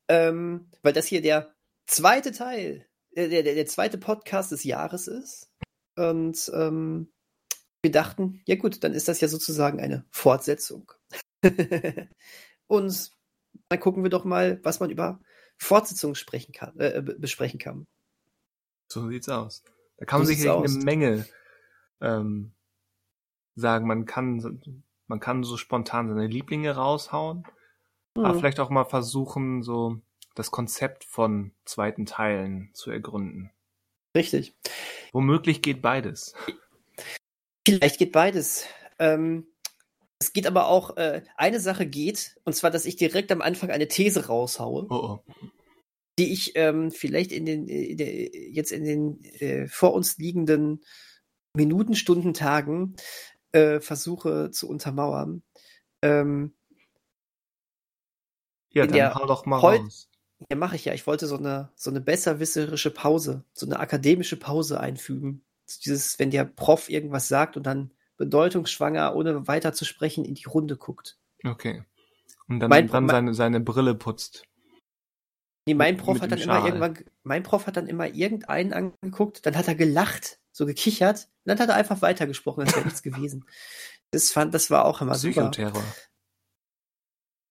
[0.09, 1.55] ähm, weil das hier der
[1.87, 2.87] zweite Teil,
[3.17, 5.51] der, der, der zweite Podcast des Jahres ist.
[5.97, 7.13] Und ähm,
[7.83, 10.91] wir dachten, ja gut, dann ist das ja sozusagen eine Fortsetzung.
[12.67, 13.11] Und
[13.69, 15.21] dann gucken wir doch mal, was man über
[15.59, 17.87] Fortsetzungen sprechen kann, äh, be- besprechen kann.
[18.91, 19.63] So sieht's aus.
[19.99, 20.85] Da kann man So sich sieht's eine.
[20.85, 21.27] Menge
[22.01, 22.53] ähm,
[23.55, 23.87] sagen.
[23.87, 24.51] Man kann, so-
[25.07, 27.45] man kann so spontan seine Lieblinge raushauen,
[28.17, 28.39] aber Hm.
[28.39, 30.01] vielleicht auch mal versuchen, so
[30.35, 33.51] das Konzept von zweiten Teilen zu ergründen.
[34.17, 34.55] Richtig.
[35.13, 36.35] Womöglich geht beides.
[37.67, 38.67] Vielleicht geht beides.
[38.99, 39.47] Ähm,
[40.21, 43.71] es geht aber auch, äh, eine Sache geht, und zwar, dass ich direkt am Anfang
[43.71, 44.87] eine These raushaue.
[44.89, 45.33] Oh, oh.
[46.19, 50.17] die ich ähm, vielleicht in den äh, in der, jetzt in den äh, vor uns
[50.19, 50.85] liegenden
[51.55, 52.97] Minuten, Stunden, Tagen
[53.53, 55.43] äh, versuche zu untermauern.
[56.03, 56.55] Ähm,
[58.71, 60.09] Ja, dann hau doch mal raus.
[60.51, 60.95] Ja, mache ich ja.
[60.95, 65.45] Ich wollte so eine so eine besserwisserische Pause, so eine akademische Pause einfügen.
[65.85, 70.45] Dieses, wenn der Prof irgendwas sagt und dann bedeutungsschwanger, ohne weiter zu sprechen, in die
[70.45, 71.19] Runde guckt.
[71.45, 71.85] Okay.
[72.49, 74.45] Und dann, Mein- dann seine, seine Brille putzt.
[75.67, 76.67] Nee, mein Prof hat dann immer Schal.
[76.67, 81.49] irgendwann, mein Prof hat dann immer irgendeinen angeguckt, dann hat er gelacht, so gekichert, und
[81.49, 83.47] dann hat er einfach weitergesprochen, als wäre nichts gewesen.
[84.11, 85.51] Das fand, das war auch immer super.
[85.51, 85.83] Psychoterror.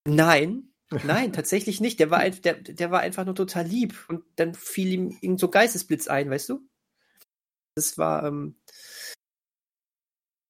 [0.08, 0.73] Nein,
[1.04, 2.00] nein, tatsächlich nicht.
[2.00, 5.40] Der war, ein, der, der war einfach nur total lieb und dann fiel ihm irgend
[5.40, 6.62] so Geistesblitz ein, weißt du?
[7.76, 8.56] Das war, ähm,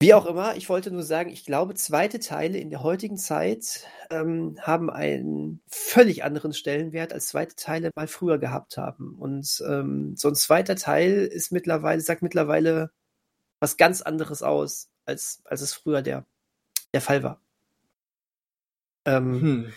[0.03, 3.87] wie auch immer, ich wollte nur sagen, ich glaube, zweite Teile in der heutigen Zeit
[4.09, 9.15] ähm, haben einen völlig anderen Stellenwert, als zweite Teile mal früher gehabt haben.
[9.17, 12.91] Und ähm, so ein zweiter Teil ist mittlerweile, sagt mittlerweile
[13.61, 16.25] was ganz anderes aus, als, als es früher der,
[16.93, 17.39] der Fall war.
[19.05, 19.73] Ähm, Hm.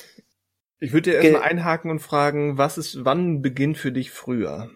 [0.78, 4.70] Ich würde dir erstmal einhaken und fragen, was ist, wann beginnt für dich früher?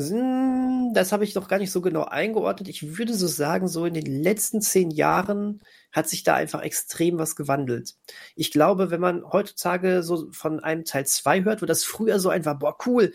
[0.00, 2.68] Hm, das habe ich noch gar nicht so genau eingeordnet.
[2.68, 5.60] Ich würde so sagen, so in den letzten zehn Jahren
[5.92, 7.94] hat sich da einfach extrem was gewandelt.
[8.36, 12.30] Ich glaube, wenn man heutzutage so von einem Teil 2 hört, wo das früher so
[12.30, 13.12] einfach, boah, cool,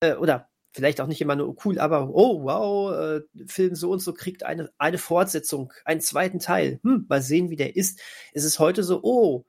[0.00, 4.00] äh, oder vielleicht auch nicht immer nur cool, aber oh, wow, äh, Film so und
[4.00, 6.80] so kriegt eine, eine Fortsetzung, einen zweiten Teil.
[6.82, 8.00] Hm, mal sehen, wie der ist.
[8.32, 9.44] Es ist heute so, oh,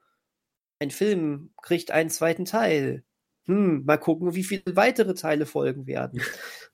[0.78, 3.04] ein Film kriegt einen zweiten Teil
[3.46, 6.22] hm, mal gucken, wie viele weitere Teile folgen werden.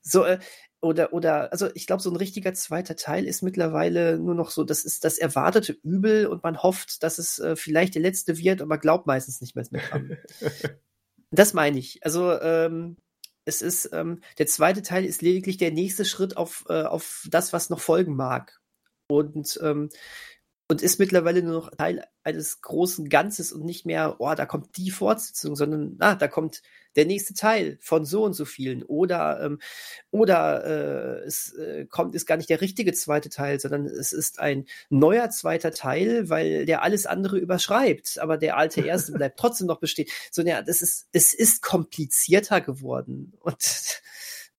[0.01, 0.39] so, äh,
[0.79, 4.63] oder, oder, also ich glaube, so ein richtiger zweiter Teil ist mittlerweile nur noch so,
[4.63, 8.61] das ist das erwartete Übel und man hofft, dass es äh, vielleicht der letzte wird,
[8.61, 10.17] aber glaubt meistens nicht mehr dran.
[11.31, 12.03] das meine ich.
[12.03, 12.97] Also, ähm,
[13.43, 17.53] es ist, ähm, der zweite Teil ist lediglich der nächste Schritt auf, äh, auf das,
[17.53, 18.59] was noch folgen mag.
[19.07, 19.89] Und ähm,
[20.71, 24.77] und ist mittlerweile nur noch Teil eines großen Ganzes und nicht mehr, oh, da kommt
[24.77, 26.61] die Fortsetzung, sondern ah, da kommt
[26.95, 28.81] der nächste Teil von so und so vielen.
[28.83, 29.59] Oder, ähm,
[30.11, 34.39] oder äh, es äh, kommt, ist gar nicht der richtige zweite Teil, sondern es ist
[34.39, 39.67] ein neuer zweiter Teil, weil der alles andere überschreibt, aber der alte erste bleibt trotzdem
[39.67, 40.07] noch bestehen.
[40.31, 43.33] So, ja, das ist, es ist komplizierter geworden.
[43.41, 44.01] Und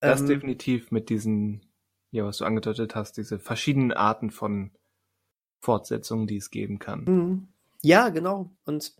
[0.02, 1.64] ähm, das definitiv mit diesen,
[2.10, 4.72] ja, was du angedeutet hast, diese verschiedenen Arten von
[5.62, 7.04] Fortsetzungen, die es geben kann.
[7.04, 7.48] Mhm.
[7.82, 8.50] Ja, genau.
[8.64, 8.94] Und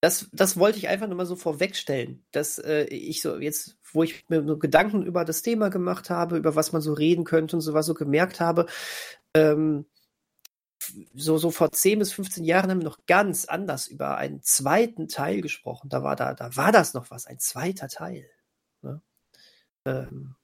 [0.00, 4.02] das, das wollte ich einfach nur mal so vorwegstellen, dass äh, ich so jetzt, wo
[4.02, 7.56] ich mir nur Gedanken über das Thema gemacht habe, über was man so reden könnte
[7.56, 8.66] und sowas so gemerkt habe,
[9.34, 9.86] ähm,
[11.14, 15.08] so, so vor 10 bis 15 Jahren haben wir noch ganz anders über einen zweiten
[15.08, 15.90] Teil gesprochen.
[15.90, 18.28] Da war da, da war das noch was, ein zweiter Teil.
[18.80, 19.02] Ne?
[19.84, 20.36] Ähm,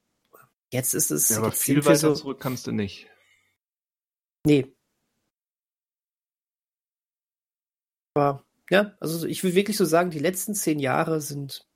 [0.71, 1.31] jetzt ist es.
[1.31, 3.09] Ja, aber viel weiter so, zurück kannst du nicht.
[4.45, 4.76] Nee,
[8.17, 11.67] Aber ja, also ich will wirklich so sagen, die letzten zehn Jahre sind,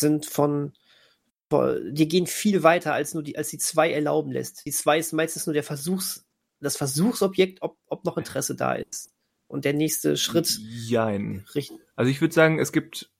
[0.00, 0.72] sind von,
[1.50, 4.64] von, die gehen viel weiter als nur die, als die zwei erlauben lässt.
[4.64, 6.24] Die zwei ist meistens nur der Versuchs,
[6.60, 9.12] das Versuchsobjekt, ob, ob noch Interesse da ist.
[9.46, 10.58] Und der nächste Schritt.
[10.58, 11.44] Jein.
[11.96, 13.10] Also ich würde sagen, es gibt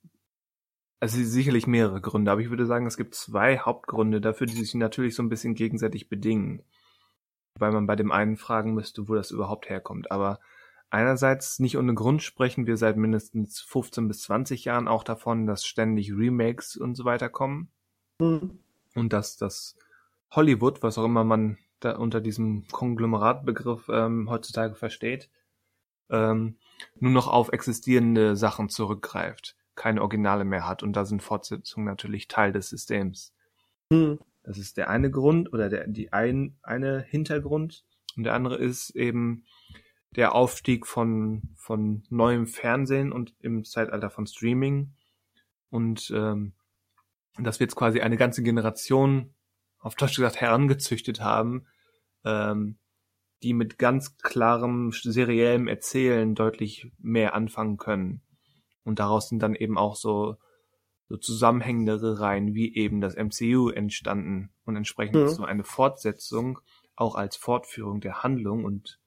[1.01, 4.73] also sicherlich mehrere Gründe, aber ich würde sagen, es gibt zwei Hauptgründe dafür, die sich
[4.75, 6.63] natürlich so ein bisschen gegenseitig bedingen.
[7.59, 10.11] Weil man bei dem einen fragen müsste, wo das überhaupt herkommt.
[10.11, 10.41] Aber
[10.93, 15.65] Einerseits nicht ohne Grund sprechen wir seit mindestens 15 bis 20 Jahren auch davon, dass
[15.65, 17.71] ständig Remakes und so weiter kommen.
[18.19, 18.59] Mhm.
[18.95, 19.75] Und dass das
[20.33, 25.31] Hollywood, was auch immer man da unter diesem Konglomeratbegriff ähm, heutzutage versteht,
[26.11, 26.59] ähm,
[27.01, 32.29] nur noch auf existierende Sachen zurückgreift, keine Originale mehr hat und da sind Fortsetzungen natürlich
[32.29, 33.33] Teil des Systems.
[33.89, 34.19] Mhm.
[34.43, 38.91] Das ist der eine Grund oder der die ein eine Hintergrund und der andere ist
[38.91, 39.47] eben
[40.17, 44.95] der Aufstieg von, von neuem Fernsehen und im Zeitalter von Streaming.
[45.71, 46.53] Und ähm,
[47.39, 49.35] dass wir jetzt quasi eine ganze Generation,
[49.79, 51.67] auf Deutsch gesagt, herangezüchtet haben,
[52.25, 52.79] ähm,
[53.43, 58.23] die mit ganz klarem seriellem Erzählen deutlich mehr anfangen können.
[58.85, 60.37] Und daraus sind dann eben auch so,
[61.09, 65.29] so zusammenhängendere Reihen wie eben das MCU entstanden und entsprechend mhm.
[65.29, 66.61] so eine Fortsetzung
[66.95, 69.01] auch als Fortführung der Handlung und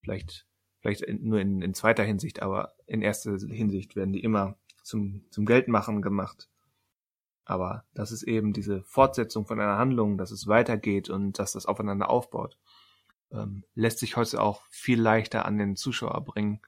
[0.00, 0.46] vielleicht,
[0.80, 5.46] vielleicht nur in, in zweiter Hinsicht, aber in erster Hinsicht werden die immer zum, zum
[5.46, 6.48] Geldmachen gemacht.
[7.44, 11.66] Aber das ist eben diese Fortsetzung von einer Handlung, dass es weitergeht und dass das
[11.66, 12.56] aufeinander aufbaut,
[13.32, 16.60] ähm, lässt sich heute auch viel leichter an den Zuschauer bringen,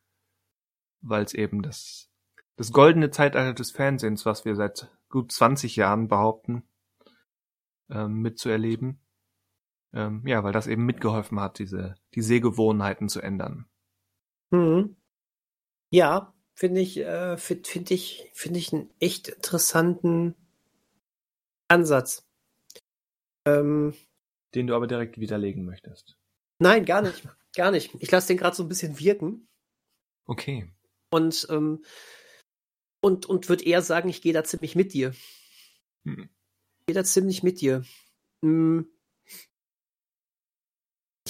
[1.00, 2.10] weil es eben das,
[2.56, 6.64] das goldene Zeitalter des Fernsehens, was wir seit gut 20 Jahren behaupten,
[7.90, 9.00] ähm, mitzuerleben,
[9.94, 13.66] ähm, ja, weil das eben mitgeholfen hat, diese die Sehgewohnheiten zu ändern.
[14.50, 14.96] Mhm.
[15.90, 20.34] Ja, finde ich, äh, finde find ich, finde ich einen echt interessanten
[21.68, 22.26] Ansatz.
[23.44, 23.94] Ähm,
[24.54, 26.16] den du aber direkt widerlegen möchtest.
[26.58, 27.28] Nein, gar nicht.
[27.54, 27.94] Gar nicht.
[27.98, 29.48] Ich lasse den gerade so ein bisschen wirken.
[30.24, 30.70] Okay.
[31.10, 31.84] Und, ähm,
[33.02, 35.12] und, und würde eher sagen, ich gehe da ziemlich mit dir.
[36.04, 36.30] Hm.
[36.80, 37.84] Ich gehe da ziemlich mit dir.
[38.42, 38.91] Hm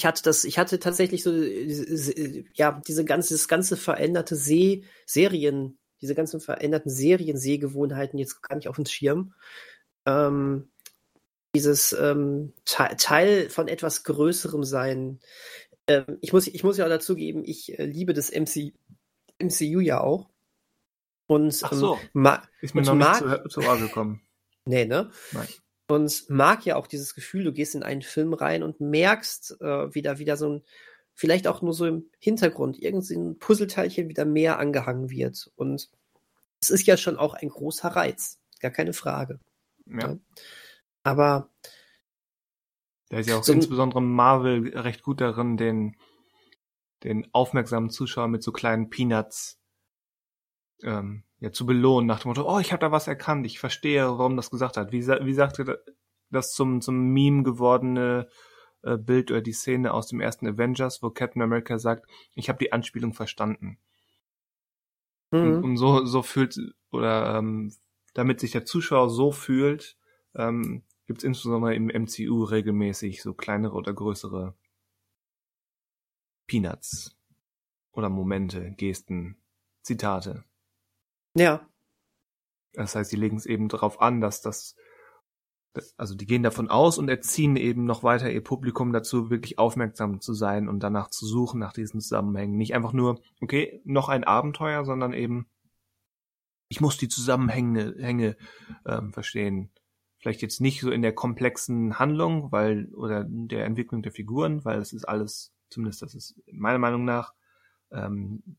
[0.02, 5.78] ich hatte das, ich hatte tatsächlich so, ja, diese ganze, das ganze veränderte See, Serien,
[6.00, 9.32] diese ganzen veränderten Serien-Sehgewohnheiten jetzt gar nicht auf dem Schirm.
[10.04, 10.72] Ähm,
[11.54, 15.20] dieses ähm, Teil von etwas Größerem sein.
[15.86, 18.74] Ähm, ich, muss, ich muss ja auch dazugeben, ich äh, liebe das MC,
[19.40, 20.30] MCU ja auch.
[21.28, 22.28] Und, Ach so, ähm,
[22.60, 24.20] ist mir noch mag, nicht zu, zu Ohr gekommen.
[24.64, 25.12] Nee, ne?
[25.30, 25.46] Nein
[25.92, 29.94] und mag ja auch dieses Gefühl, du gehst in einen Film rein und merkst äh,
[29.94, 30.62] wieder, wieder so ein,
[31.14, 35.50] vielleicht auch nur so im Hintergrund, irgendein Puzzleteilchen wieder mehr angehangen wird.
[35.56, 35.90] Und
[36.60, 39.38] es ist ja schon auch ein großer Reiz, gar keine Frage.
[39.86, 39.98] Ja.
[40.00, 40.18] ja.
[41.04, 41.50] Aber
[43.08, 45.96] Da ist ja auch So- insbesondere Marvel recht gut darin, den,
[47.02, 49.58] den aufmerksamen Zuschauer mit so kleinen Peanuts
[50.82, 54.06] ähm, ja, zu belohnen, nach dem Motto, oh, ich habe da was erkannt, ich verstehe,
[54.06, 54.92] warum das gesagt hat.
[54.92, 55.82] Wie, wie sagte
[56.30, 58.28] das zum, zum Meme gewordene
[58.82, 62.60] äh, Bild oder die Szene aus dem ersten Avengers, wo Captain America sagt, ich habe
[62.60, 63.78] die Anspielung verstanden.
[65.30, 65.64] Und, Mhm.
[65.64, 66.56] und so, so fühlt,
[66.92, 67.74] oder ähm,
[68.14, 69.96] damit sich der Zuschauer so fühlt,
[70.36, 74.54] ähm, gibt es insbesondere im MCU regelmäßig so kleinere oder größere
[76.46, 77.16] Peanuts
[77.90, 79.38] oder Momente, Gesten,
[79.82, 80.44] Zitate.
[81.34, 81.66] Ja.
[82.74, 84.76] Das heißt, die legen es eben darauf an, dass das,
[85.96, 90.20] also die gehen davon aus und erziehen eben noch weiter ihr Publikum dazu, wirklich aufmerksam
[90.20, 92.56] zu sein und danach zu suchen nach diesen Zusammenhängen.
[92.56, 95.48] Nicht einfach nur, okay, noch ein Abenteuer, sondern eben,
[96.68, 98.36] ich muss die Zusammenhänge Hänge,
[98.86, 99.70] ähm, verstehen.
[100.18, 104.78] Vielleicht jetzt nicht so in der komplexen Handlung, weil, oder der Entwicklung der Figuren, weil
[104.78, 107.34] es ist alles, zumindest das ist meiner Meinung nach,
[107.90, 108.56] ähm,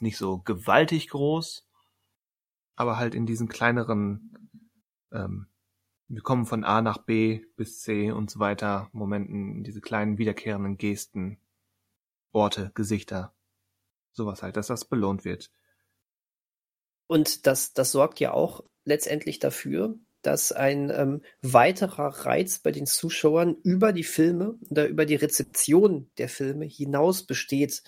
[0.00, 1.66] nicht so gewaltig groß,
[2.80, 4.50] aber halt in diesen kleineren,
[5.12, 5.48] ähm,
[6.08, 10.78] wir kommen von A nach B bis C und so weiter, Momenten, diese kleinen wiederkehrenden
[10.78, 11.38] Gesten,
[12.32, 13.34] Orte, Gesichter,
[14.12, 15.50] sowas halt, dass das belohnt wird.
[17.06, 22.86] Und das, das sorgt ja auch letztendlich dafür, dass ein ähm, weiterer Reiz bei den
[22.86, 27.82] Zuschauern über die Filme oder über die Rezeption der Filme hinaus besteht.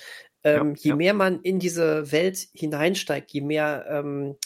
[0.45, 0.97] Ähm, Ja, je ja.
[0.97, 4.36] mehr man in diese Welt hineinsteigt, je mehr ähm,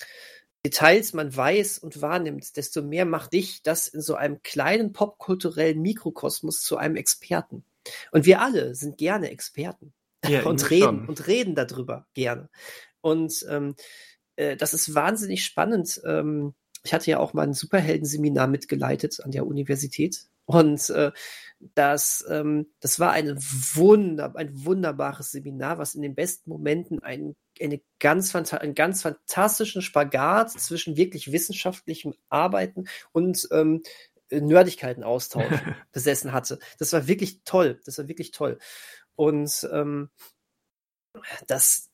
[0.66, 5.80] Details man weiß und wahrnimmt, desto mehr macht dich das in so einem kleinen popkulturellen
[5.80, 7.64] Mikrokosmos zu einem Experten.
[8.10, 9.92] Und wir alle sind gerne Experten
[10.26, 11.08] Ja, und reden schon.
[11.08, 12.48] und reden darüber gerne.
[13.00, 13.76] Und ähm,
[14.34, 16.00] äh, das ist wahnsinnig spannend.
[16.04, 21.12] Ähm, ich hatte ja auch mal ein Superheldenseminar mitgeleitet an der Universität und äh,
[21.74, 27.34] das, ähm, das war eine Wunder, ein wunderbares Seminar, was in den besten Momenten ein,
[27.60, 33.82] eine ganz, einen ganz fantastischen Spagat zwischen wirklich wissenschaftlichem Arbeiten und ähm,
[34.30, 35.60] Nerdigkeiten austauschen
[35.92, 36.58] besessen hatte.
[36.78, 37.80] Das war wirklich toll.
[37.84, 38.58] Das war wirklich toll.
[39.14, 40.10] Und ähm,
[41.46, 41.90] das,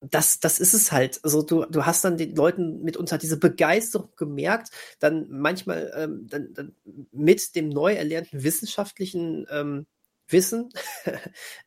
[0.00, 1.20] das, das ist es halt.
[1.24, 6.54] Also du, du hast dann den Leuten mitunter diese Begeisterung gemerkt, dann manchmal ähm, dann,
[6.54, 6.76] dann
[7.12, 9.86] mit dem neu erlernten wissenschaftlichen ähm,
[10.28, 10.70] Wissen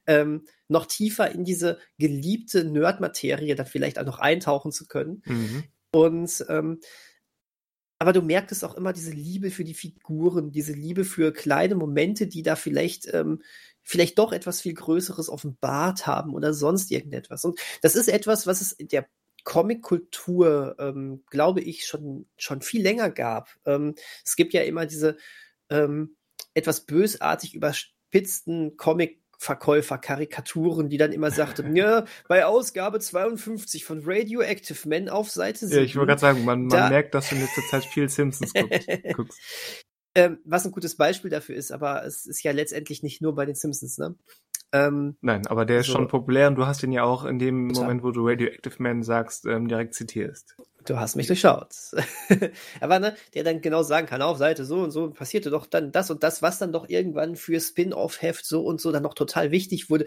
[0.07, 5.22] ähm, noch tiefer in diese geliebte Nerdmaterie dann vielleicht auch noch eintauchen zu können.
[5.26, 5.64] Mhm.
[5.91, 6.80] Und ähm,
[8.01, 12.26] aber du merkst auch immer diese Liebe für die Figuren, diese Liebe für kleine Momente,
[12.26, 13.43] die da vielleicht ähm,
[13.84, 17.45] vielleicht doch etwas viel Größeres offenbart haben oder sonst irgendetwas.
[17.45, 19.07] Und das ist etwas, was es in der
[19.43, 23.49] Comic-Kultur, ähm, glaube ich, schon schon viel länger gab.
[23.66, 23.93] Ähm,
[24.26, 25.18] es gibt ja immer diese
[25.70, 26.16] ähm,
[26.55, 27.53] etwas bösartig
[28.12, 35.09] überspitzten Comic Verkäufer, Karikaturen, die dann immer sagten, ja, bei Ausgabe 52 von Radioactive Men
[35.09, 35.80] auf Seite 7.
[35.80, 38.53] Ja, ich wollte gerade sagen, man, man merkt, dass du in letzter Zeit viel Simpsons
[38.53, 38.88] guckst.
[39.16, 39.39] guckst.
[40.14, 43.47] ähm, was ein gutes Beispiel dafür ist, aber es ist ja letztendlich nicht nur bei
[43.47, 44.14] den Simpsons, ne?
[44.74, 45.93] Ähm, Nein, aber der ist So.
[45.93, 47.84] schon populär und du hast ihn ja auch in dem Total.
[47.84, 50.55] Moment, wo du Radioactive Man sagst, ähm, direkt zitierst.
[50.86, 51.76] du hast mich durchschaut.
[52.80, 55.91] aber ne, der dann genau sagen kann, auf Seite so und so passierte doch dann
[55.91, 59.51] das und das, was dann doch irgendwann für Spin-off-Heft so und so dann noch total
[59.51, 60.05] wichtig wurde.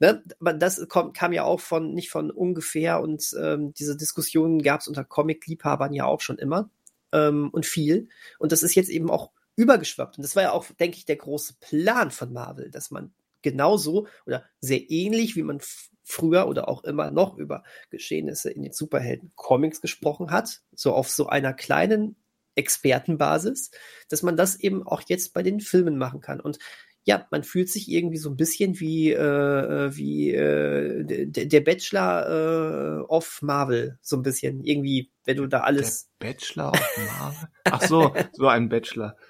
[0.00, 0.22] Ne?
[0.40, 4.88] Das kommt, kam ja auch von nicht von ungefähr und ähm, diese Diskussionen gab es
[4.88, 6.70] unter Comic-Liebhabern ja auch schon immer
[7.12, 8.08] ähm, und viel.
[8.38, 10.16] Und das ist jetzt eben auch übergeschwappt.
[10.18, 13.12] Und das war ja auch, denke ich, der große Plan von Marvel, dass man
[13.42, 15.60] genauso oder sehr ähnlich, wie man
[16.04, 21.26] früher oder auch immer noch über Geschehnisse in den Superhelden-Comics gesprochen hat, so auf so
[21.26, 22.16] einer kleinen
[22.54, 23.70] Expertenbasis,
[24.08, 26.40] dass man das eben auch jetzt bei den Filmen machen kann.
[26.40, 26.58] Und
[27.04, 33.00] ja, man fühlt sich irgendwie so ein bisschen wie, äh, wie äh, der, der Bachelor
[33.00, 34.64] äh, of Marvel, so ein bisschen.
[34.64, 37.48] Irgendwie, wenn du da alles, Der Bachelor of Marvel?
[37.64, 39.16] Ach so, so ein Bachelor.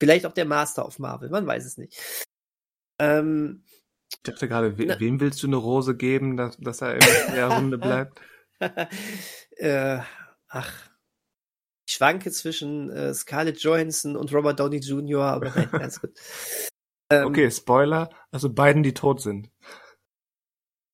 [0.00, 1.98] vielleicht auch der Master of Marvel, man weiß es nicht.
[2.98, 3.64] Ähm,
[4.12, 7.34] Ich dachte gerade, we Na- wem willst du eine Rose geben, dass, dass er in
[7.34, 8.20] der Runde bleibt?
[9.56, 9.98] äh,
[10.48, 10.90] ach,
[11.86, 16.12] ich schwanke zwischen äh, Scarlett Johansson und Robert Downey Jr., aber nein, ganz gut.
[17.10, 19.50] Ähm, Okay, Spoiler, also beiden, die tot sind.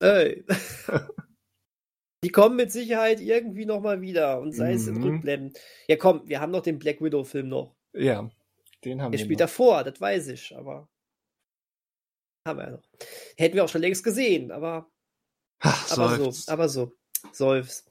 [0.00, 0.44] Ey.
[2.22, 5.04] Die kommen mit Sicherheit irgendwie noch mal wieder und sei es in Mhm.
[5.04, 5.54] Rückblenden.
[5.88, 7.74] Ja, komm, wir haben noch den Black Widow-Film noch.
[7.94, 8.28] Ja,
[8.84, 9.46] den haben Der wir spielt noch.
[9.46, 10.89] davor, das weiß ich, aber
[12.46, 12.82] haben wir ja noch.
[13.36, 14.90] Hätten wir auch schon längst gesehen, aber
[15.60, 16.96] Ach, aber so, aber so.
[17.32, 17.84] Seufz.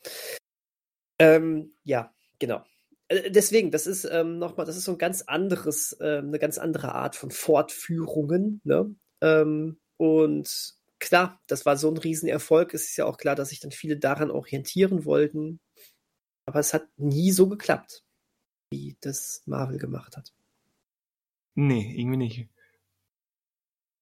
[1.19, 2.63] Ähm, ja, genau.
[3.09, 6.57] äh, deswegen, das ist ähm, nochmal, das ist so ein ganz anderes, äh, eine ganz
[6.57, 8.95] andere Art von Fortführungen, ne?
[9.21, 12.73] Ähm, und klar, das war so ein Riesenerfolg.
[12.73, 15.59] Es ist ja auch klar, dass sich dann viele daran orientieren wollten.
[16.45, 18.03] Aber es hat nie so geklappt,
[18.71, 20.33] wie das Marvel gemacht hat.
[21.55, 22.49] Nee, irgendwie nicht.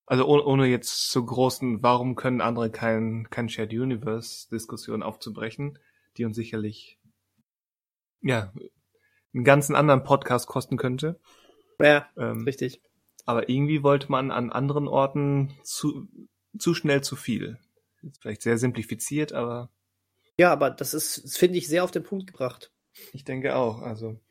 [0.07, 5.77] Also ohne, ohne jetzt so großen, warum können andere kein, kein Shared Universe Diskussion aufzubrechen,
[6.15, 6.97] die uns sicherlich
[8.21, 8.53] ja
[9.33, 11.19] einen ganzen anderen Podcast kosten könnte.
[11.79, 12.81] Ja, ähm, richtig.
[13.25, 16.07] Aber irgendwie wollte man an anderen Orten zu,
[16.57, 17.59] zu schnell zu viel.
[18.01, 19.69] Jetzt vielleicht sehr simplifiziert, aber.
[20.37, 22.71] Ja, aber das ist, finde ich, sehr auf den Punkt gebracht.
[23.11, 23.81] Ich denke auch.
[23.81, 24.21] Also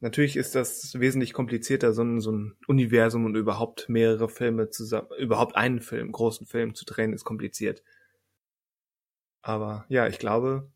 [0.00, 5.08] natürlich ist das wesentlich komplizierter, so ein, so ein Universum und überhaupt mehrere Filme zusammen,
[5.18, 7.82] überhaupt einen Film, großen Film zu drehen, ist kompliziert.
[9.42, 10.70] Aber ja, ich glaube,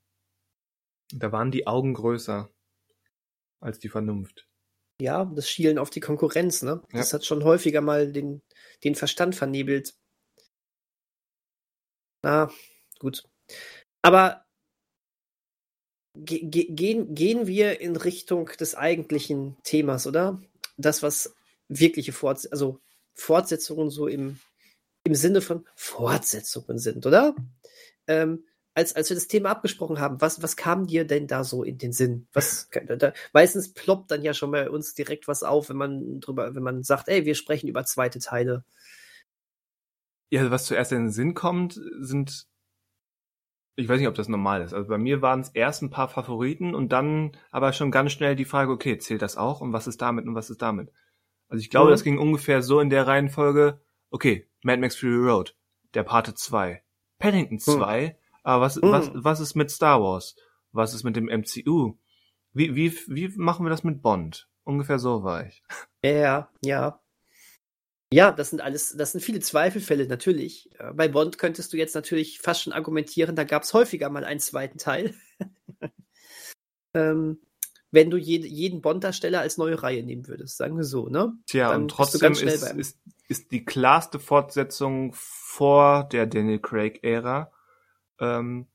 [1.13, 2.51] da waren die Augen größer
[3.61, 4.47] als die Vernunft.
[5.01, 6.83] Ja, das Schielen auf die Konkurrenz, ne?
[6.93, 6.99] Ja.
[6.99, 8.43] Das hat schon häufiger mal den,
[8.85, 9.95] den Verstand vernebelt.
[12.23, 12.51] Na,
[13.01, 13.25] gut.
[14.03, 14.44] Aber
[16.15, 20.41] ge gehen, gehen wir in Richtung des eigentlichen Themas, oder?
[20.77, 21.35] Das, was
[21.69, 22.81] wirkliche Forts also
[23.15, 24.39] Fortsetzungen so im,
[25.05, 27.35] im Sinne von Fortsetzungen sind, oder?
[28.07, 28.45] Ähm,
[28.75, 31.79] als, als wir das Thema abgesprochen haben, was, was kam dir denn da so in
[31.79, 32.27] den Sinn?
[32.33, 36.55] Was, da, meistens ploppt dann ja schon bei uns direkt was auf, wenn man drüber,
[36.55, 38.65] wenn man sagt, ey, wir sprechen über zweite Teile.
[40.31, 42.49] Ja, was zuerst in den Sinn kommt, sind,
[43.77, 44.73] ich weiß nicht, ob das normal ist.
[44.73, 48.37] Also bei mir waren es erst ein paar Favoriten und dann aber schon ganz schnell
[48.37, 50.93] die Frage, okay, zählt das auch und was ist damit und was ist damit?
[51.49, 51.93] Also ich glaube, mhm.
[51.93, 55.57] das ging ungefähr so in der Reihenfolge, okay, Mad Max Fury Road,
[55.95, 56.83] der Parte 2,
[57.19, 58.93] Paddington 2, mhm aber was, mhm.
[58.93, 60.37] was, was ist mit Star Wars?
[60.71, 61.97] Was ist mit dem MCU?
[62.53, 64.49] Wie, wie, wie machen wir das mit Bond?
[64.63, 65.65] Ungefähr so war ich.
[66.05, 67.01] Ja, ja.
[68.13, 70.71] Ja, das sind alles, das sind viele Zweifelfälle, natürlich.
[70.79, 74.25] Äh, bei Bond könntest du jetzt natürlich fast schon argumentieren, da gab es häufiger mal
[74.25, 75.15] einen zweiten Teil.
[76.95, 77.41] ähm,
[77.91, 81.33] wenn du jede, jeden Bond-Darsteller als neue Reihe nehmen würdest, sagen wir so, ne?
[81.47, 82.99] Tja, Dann und trotzdem ist, ist,
[83.29, 87.53] ist die klarste Fortsetzung vor der Daniel Craig-Ära
[88.21, 88.67] ähm,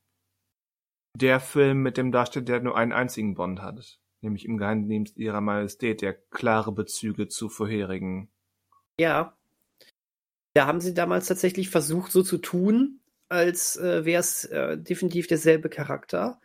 [1.14, 5.42] der Film mit dem Darsteller, der nur einen einzigen Bond hat, nämlich im Geheimdienst ihrer
[5.42, 8.32] Majestät, der klare Bezüge zu vorherigen.
[9.00, 9.38] Ja.
[10.54, 15.28] Da haben sie damals tatsächlich versucht, so zu tun, als äh, wäre es äh, definitiv
[15.28, 16.41] derselbe Charakter.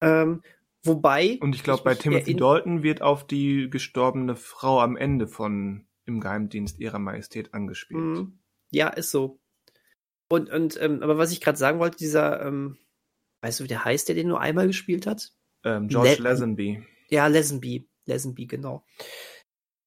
[0.00, 0.42] Ähm,
[0.84, 1.38] wobei.
[1.40, 6.20] Und ich glaube, bei Timothy Dalton wird auf die gestorbene Frau am Ende von im
[6.20, 8.00] Geheimdienst ihrer Majestät angespielt.
[8.00, 8.38] Mhm.
[8.70, 9.40] Ja, ist so.
[10.28, 12.78] Und, und ähm, aber was ich gerade sagen wollte, dieser, ähm,
[13.42, 15.32] weißt du, wie der heißt, der den nur einmal gespielt hat?
[15.64, 16.82] Ähm, George Le Lazenby.
[17.08, 17.88] Ja, Lazenby.
[18.06, 18.84] Lazenby, genau.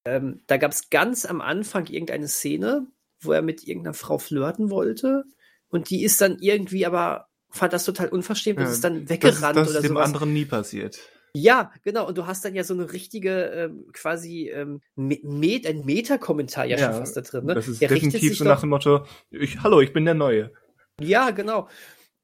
[0.07, 2.87] Ähm, da gab es ganz am Anfang irgendeine Szene,
[3.19, 5.25] wo er mit irgendeiner Frau flirten wollte.
[5.69, 9.41] Und die ist dann irgendwie aber, fand das total unverschämt und ist dann weggerannt das,
[9.41, 9.73] das oder so.
[9.73, 10.99] Das ist dem anderen nie passiert.
[11.33, 12.07] Ja, genau.
[12.07, 16.77] Und du hast dann ja so eine richtige, ähm, quasi ähm, Met ein Meta-Kommentar ja,
[16.77, 17.45] ja, schon fast da drin.
[17.45, 17.53] Ne?
[17.53, 20.51] Das ist der definitiv so nach dem Motto, ich, hallo, ich bin der Neue.
[20.99, 21.67] Ja, genau.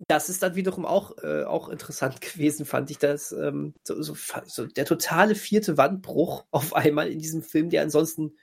[0.07, 3.31] Das ist dann wiederum auch, äh, auch interessant gewesen, fand ich das.
[3.31, 4.15] Ähm, so, so,
[4.45, 8.37] so der totale vierte Wandbruch auf einmal in diesem Film, der ansonsten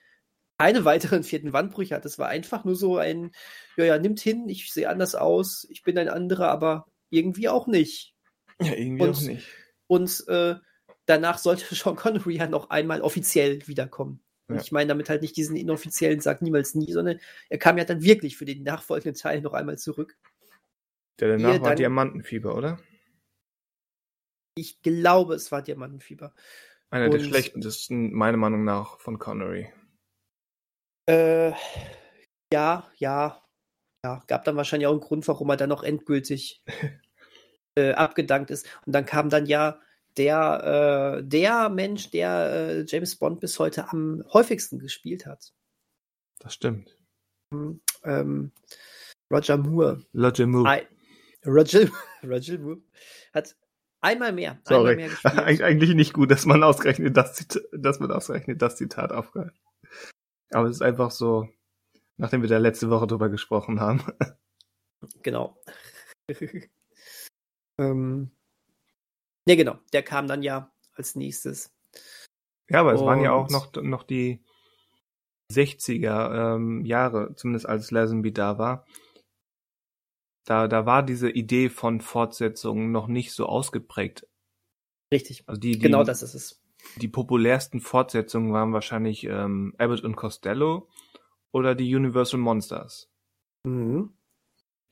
[0.59, 2.05] keine weiteren vierten Wandbrüche hat.
[2.05, 3.33] Es war einfach nur so ein,
[3.79, 7.67] ja, ja, nimmt hin, ich sehe anders aus, ich bin ein anderer, aber irgendwie auch
[7.67, 8.15] nicht.
[8.61, 9.47] Ja, irgendwie Und, auch nicht.
[9.87, 10.57] Und äh,
[11.07, 14.23] danach sollte Sean Connery ja noch einmal offiziell wiederkommen.
[14.51, 14.57] Ja.
[14.61, 18.03] ich meine damit halt nicht diesen inoffiziellen Sag niemals nie, sondern er kam ja dann
[18.03, 20.19] wirklich für den nachfolgenden Teil noch einmal zurück.
[21.19, 22.79] Der danach war Diamantenfieber, oder?
[24.55, 26.35] Ich glaube, es war Diamantenfieber.
[26.91, 29.73] Einer Und, der schlechtesten, meiner Meinung nach, von Connery.
[31.09, 31.53] Äh,
[32.53, 33.43] ja, ja.
[34.05, 36.63] Ja, gab dann wahrscheinlich auch einen Grund, warum er dann noch endgültig
[37.79, 38.67] äh, abgedankt ist.
[38.87, 39.79] Und dann kam dann ja
[40.17, 45.53] der, äh, der Mensch, der äh, James Bond bis heute am häufigsten gespielt hat.
[46.39, 46.97] Das stimmt.
[48.05, 48.53] Ähm,
[49.33, 50.05] Roger Moore.
[50.15, 50.79] Roger Moore.
[50.79, 50.87] I,
[51.47, 51.89] Roger,
[52.23, 52.83] Roger Moore
[53.33, 53.57] hat
[54.01, 54.61] einmal mehr.
[54.65, 54.93] Sorry.
[54.93, 58.77] Einmal mehr Eig eigentlich nicht gut, dass man ausgerechnet das, Zitat, dass man ausgerechnet das
[58.77, 59.57] Zitat aufgreift.
[60.51, 61.49] Aber es ist einfach so,
[62.17, 64.03] nachdem wir da letzte Woche drüber gesprochen haben.
[65.23, 65.59] Genau.
[67.79, 68.31] Ähm,
[69.49, 71.73] ja, genau, der kam dann ja als nächstes.
[72.69, 74.45] Ja, aber es Und, waren ja auch noch, noch die
[75.51, 78.87] 60er ähm, Jahre, zumindest als Lazenby da war.
[80.45, 84.27] Da, da war diese Idee von Fortsetzungen noch nicht so ausgeprägt.
[85.13, 85.45] Richtig.
[85.47, 86.63] Also die, die, genau das ist es.
[86.97, 90.89] Die populärsten Fortsetzungen waren wahrscheinlich ähm, Abbott und Costello
[91.53, 93.11] oder die Universal Monsters.
[93.65, 94.15] Mhm.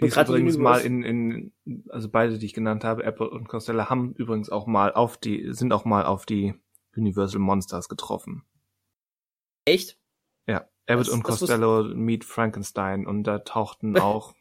[0.00, 1.52] Die Und ist übrigens mal in, in,
[1.88, 5.52] also beide, die ich genannt habe, Apple und Costello, haben übrigens auch mal auf die,
[5.52, 6.54] sind auch mal auf die
[6.96, 8.44] Universal Monsters getroffen.
[9.64, 9.98] Echt?
[10.46, 14.34] Ja, Abbott Das- und Costello meet Frankenstein und da tauchten auch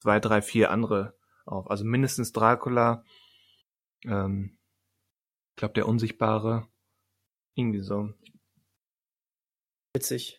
[0.00, 1.70] zwei, drei, vier andere auf.
[1.70, 3.04] Also mindestens Dracula,
[4.04, 4.58] ähm,
[5.52, 6.68] ich glaube der Unsichtbare,
[7.54, 8.12] irgendwie so.
[9.94, 10.38] Witzig.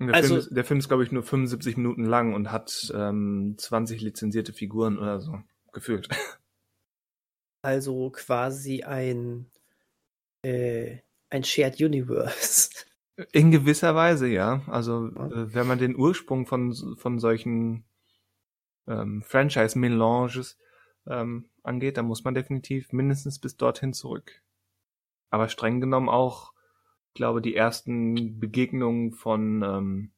[0.00, 2.90] Der, Also- Film ist, der Film ist, glaube ich, nur 75 Minuten lang und hat
[2.94, 5.40] ähm, 20 lizenzierte Figuren oder so,
[5.72, 6.08] gefühlt.
[7.62, 9.50] Also quasi ein,
[10.40, 12.70] äh, ein Shared Universe.
[13.32, 14.62] In gewisser Weise, ja.
[14.66, 17.84] Also äh, wenn man den Ursprung von, von solchen
[18.86, 20.58] ähm, Franchise-Melanges
[21.06, 24.42] ähm, angeht, dann muss man definitiv mindestens bis dorthin zurück.
[25.30, 26.52] Aber streng genommen auch,
[27.08, 30.12] ich glaube, die ersten Begegnungen von, ähm,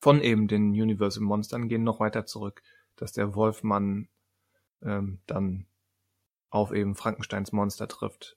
[0.00, 2.62] von eben den Universal Monstern gehen noch weiter zurück,
[2.96, 4.08] dass der Wolfmann
[4.82, 5.66] ähm, dann
[6.50, 8.36] auf eben Frankensteins Monster trifft.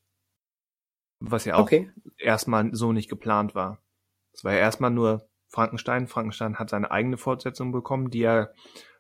[1.20, 1.92] Was ja auch Okay.
[2.18, 3.82] erstmal so nicht geplant war.
[4.34, 6.08] Es war ja erstmal nur Frankenstein.
[6.08, 8.50] Frankenstein hat seine eigene Fortsetzung bekommen, die ja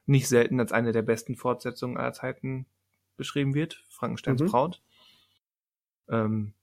[0.08, 2.66] nicht selten als eine der besten Fortsetzungen aller Zeiten
[3.18, 3.84] beschrieben wird.
[3.89, 4.45] Frankensteins Mhm.
[4.47, 4.82] Braut.
[6.10, 6.53] Ähm,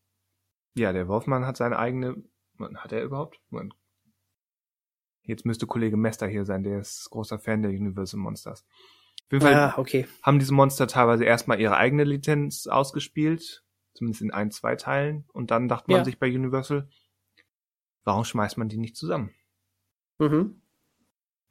[0.74, 2.24] ja, der Wolfmann hat seine eigene.
[2.76, 3.40] Hat er überhaupt?
[3.50, 3.74] Moment.
[5.22, 8.64] Jetzt müsste Kollege Mester hier sein, der ist großer Fan der Universal Monsters.
[9.26, 10.06] Auf jeden Fall Ah, okay.
[10.22, 13.64] haben diese Monster teilweise erstmal ihre eigene Lizenz ausgespielt,
[13.94, 16.04] zumindest in ein, zwei Teilen, und dann dachte man Ja.
[16.04, 16.88] sich bei Universal,
[18.04, 19.34] warum schmeißt man die nicht zusammen?
[20.18, 20.60] Mhm.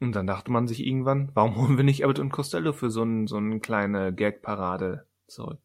[0.03, 3.03] Und dann dachte man sich irgendwann, warum holen wir nicht Abbott und Costello für so,
[3.03, 5.61] ein, so eine kleine Gag-Parade zurück?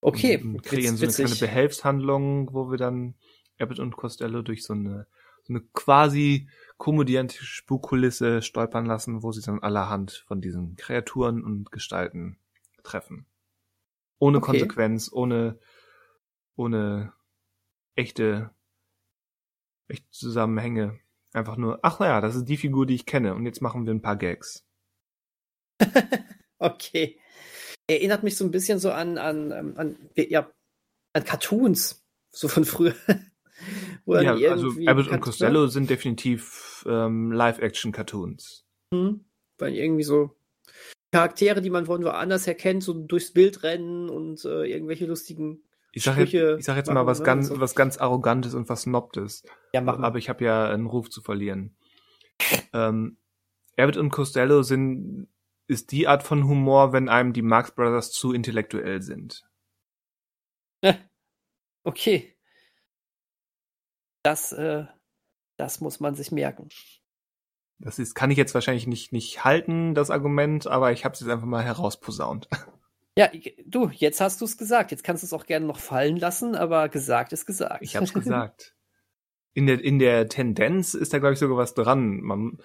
[0.00, 0.38] Okay.
[0.42, 1.52] Und, kreieren Witz- so eine kleine.
[1.52, 3.14] Behelfshandlung, wo wir dann
[3.60, 5.06] Abbott und Costello durch so eine,
[5.44, 6.48] so eine quasi
[6.78, 12.38] komödiantische Spukkulisse stolpern lassen, wo sie dann allerhand von diesen Kreaturen und Gestalten
[12.82, 13.24] treffen.
[14.18, 14.46] Ohne Okay.
[14.46, 15.60] Konsequenz, ohne,
[16.56, 17.12] ohne
[17.94, 18.50] echte,
[19.86, 20.98] echte Zusammenhänge.
[21.32, 23.94] Einfach nur, ach naja, das ist die Figur, die ich kenne und jetzt machen wir
[23.94, 24.66] ein paar Gags.
[26.60, 27.20] Okay.
[27.88, 30.50] Erinnert mich so ein bisschen so an, an, ähm, an, ja,
[31.12, 32.94] an Cartoons, so von früher.
[34.06, 38.64] Ja, also Abbott und Costello sind definitiv ähm, Live-Action-Cartoons.
[38.92, 39.24] Mhm.
[39.58, 40.36] Weil irgendwie so
[41.12, 45.64] Charaktere, die man von woanders her kennt, so durchs Bild rennen und äh, irgendwelche lustigen.
[45.92, 47.60] Ich sag, jetzt, sag jetzt mal was ne, ganz, und so.
[47.60, 49.42] was ganz Arrogantes und was Snobbtes.
[49.72, 50.04] Ja, machen.
[50.04, 51.76] Aber ich habe ja einen Ruf zu verlieren.
[52.72, 53.16] Ähm,
[53.76, 55.28] Abbott und Costello sind,
[55.66, 59.44] ist die Art von Humor, wenn einem die Marx Brothers zu intellektuell sind.
[61.84, 62.36] Okay.
[64.22, 64.84] Das, äh,
[65.56, 66.68] das muss man sich merken.
[67.78, 71.20] Das ist, kann ich jetzt wahrscheinlich nicht, nicht halten, das Argument, aber ich habe es
[71.20, 72.48] jetzt einfach mal herausposaunt.
[73.18, 73.32] Ja,
[73.66, 74.92] du, jetzt hast du es gesagt.
[74.92, 77.82] Jetzt kannst du es auch gerne noch fallen lassen, aber gesagt ist gesagt.
[77.82, 78.76] Ich habe es gesagt.
[79.54, 82.20] In der, in der Tendenz ist da, glaube ich, sogar was dran.
[82.20, 82.58] Man,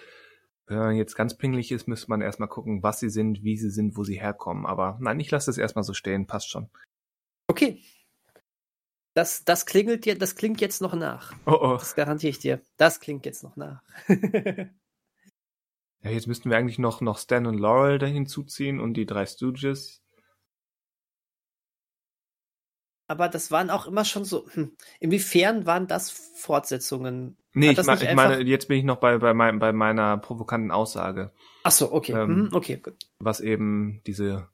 [0.68, 3.72] wenn man jetzt ganz pingelig ist, müsste man erstmal gucken, was sie sind, wie sie
[3.72, 4.68] sind, wo sie herkommen.
[4.68, 6.70] Aber nein, ich lasse das erstmal so stehen, passt schon.
[7.48, 7.82] Okay.
[9.16, 11.34] Das, das klingelt dir, das klingt jetzt noch nach.
[11.48, 11.78] Oh oh.
[11.80, 12.62] Das garantiere ich dir.
[12.78, 13.82] Das klingt jetzt noch nach.
[16.04, 19.26] Ja, jetzt müssten wir eigentlich noch, noch Stan und Laurel da hinzuziehen und die drei
[19.26, 20.03] Stooges.
[23.14, 24.48] Aber das waren auch immer schon so.
[24.54, 27.38] Hm, inwiefern waren das Fortsetzungen?
[27.54, 30.72] Nee, ich, nicht ich meine, jetzt bin ich noch bei, bei, mein, bei meiner provokanten
[30.72, 31.32] Aussage,
[31.64, 32.14] Ach so, okay.
[32.14, 32.96] Ähm, mhm, okay, gut.
[33.20, 34.48] was eben diese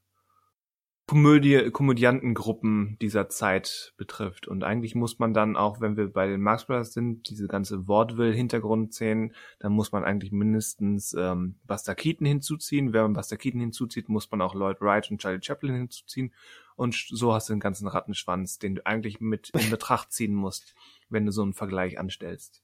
[1.10, 4.48] Komödie, Komödiantengruppen dieser Zeit betrifft.
[4.48, 7.88] Und eigentlich muss man dann auch, wenn wir bei den Marx Brothers sind, diese ganze
[7.88, 12.94] Vaudeville-Hintergrund sehen, dann muss man eigentlich mindestens ähm, Buster Keaton hinzuziehen.
[12.94, 16.32] Wenn man Buster Keaton hinzuzieht, muss man auch Lloyd Wright und Charlie Chaplin hinzuziehen.
[16.76, 20.76] Und so hast du den ganzen Rattenschwanz, den du eigentlich mit in Betracht ziehen musst,
[21.10, 22.62] wenn du so einen Vergleich anstellst.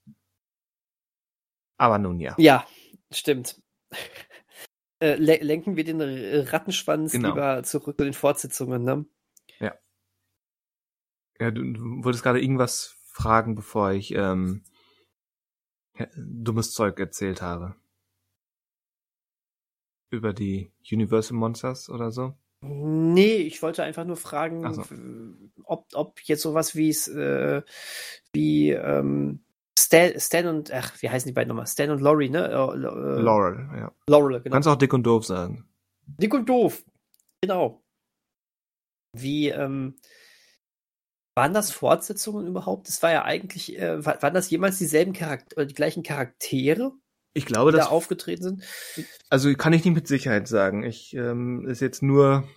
[1.78, 2.36] Aber nun ja.
[2.38, 2.64] Ja,
[3.12, 3.60] stimmt.
[5.06, 7.30] Äh, le lenken wir den Rattenschwanz Genau.
[7.30, 9.06] lieber zurück zu den Fortsetzungen, ne?
[11.40, 14.64] Ja, du, du wolltest gerade irgendwas fragen, bevor ich ähm,
[15.98, 17.76] ja, dummes Zeug erzählt habe.
[20.10, 22.36] Über die Universal Monsters oder so?
[22.62, 24.84] Nee, ich wollte einfach nur fragen, so.
[25.66, 27.62] ob, ob jetzt sowas wie es, äh,
[28.32, 29.44] wie ähm,
[29.78, 31.68] Stan, Stan und, ach, wie heißen die beiden nochmal?
[31.68, 32.46] Stan und Laurie, ne?
[32.48, 33.92] Äh, Laurel, ja.
[34.08, 34.54] Laurel, Du genau.
[34.54, 35.68] kannst auch dick und doof sagen.
[36.08, 36.84] Dick und doof.
[37.42, 37.84] Genau.
[39.14, 39.96] Wie, ähm,
[41.36, 42.88] waren das Fortsetzungen überhaupt?
[42.88, 46.94] Das war ja eigentlich, äh, waren das jemals dieselben Charaktere oder die gleichen Charaktere?
[47.34, 48.64] Ich glaube, die dass da aufgetreten sind.
[49.30, 50.84] Also kann ich nicht mit Sicherheit sagen.
[50.84, 52.48] Ich ähm, ist jetzt nur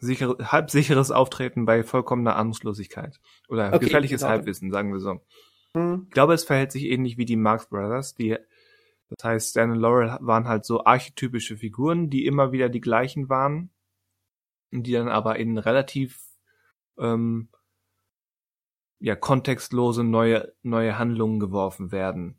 [0.00, 4.32] sicher, halb sicheres Auftreten bei vollkommener Ahnungslosigkeit oder Okay, gefährliches genau.
[4.32, 5.22] Halbwissen, sagen wir so.
[5.76, 6.04] Hm.
[6.08, 8.36] Ich glaube, es verhält sich ähnlich wie die Marx Brothers, die
[9.08, 13.28] das heißt, Stan und Laurel waren halt so archetypische Figuren, die immer wieder die gleichen
[13.28, 13.70] waren,
[14.70, 16.22] die dann aber in relativ
[16.98, 17.48] ähm,
[19.00, 22.38] ja kontextlose neue neue Handlungen geworfen werden.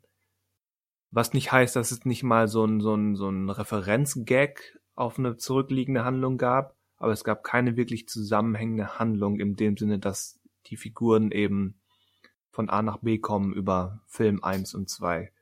[1.10, 5.18] Was nicht heißt, dass es nicht mal so ein so ein so ein Referenzgag auf
[5.18, 10.40] eine zurückliegende Handlung gab, aber es gab keine wirklich zusammenhängende Handlung in dem Sinne, dass
[10.66, 11.79] die Figuren eben
[12.50, 15.32] von A nach B kommen über Film 1 und 2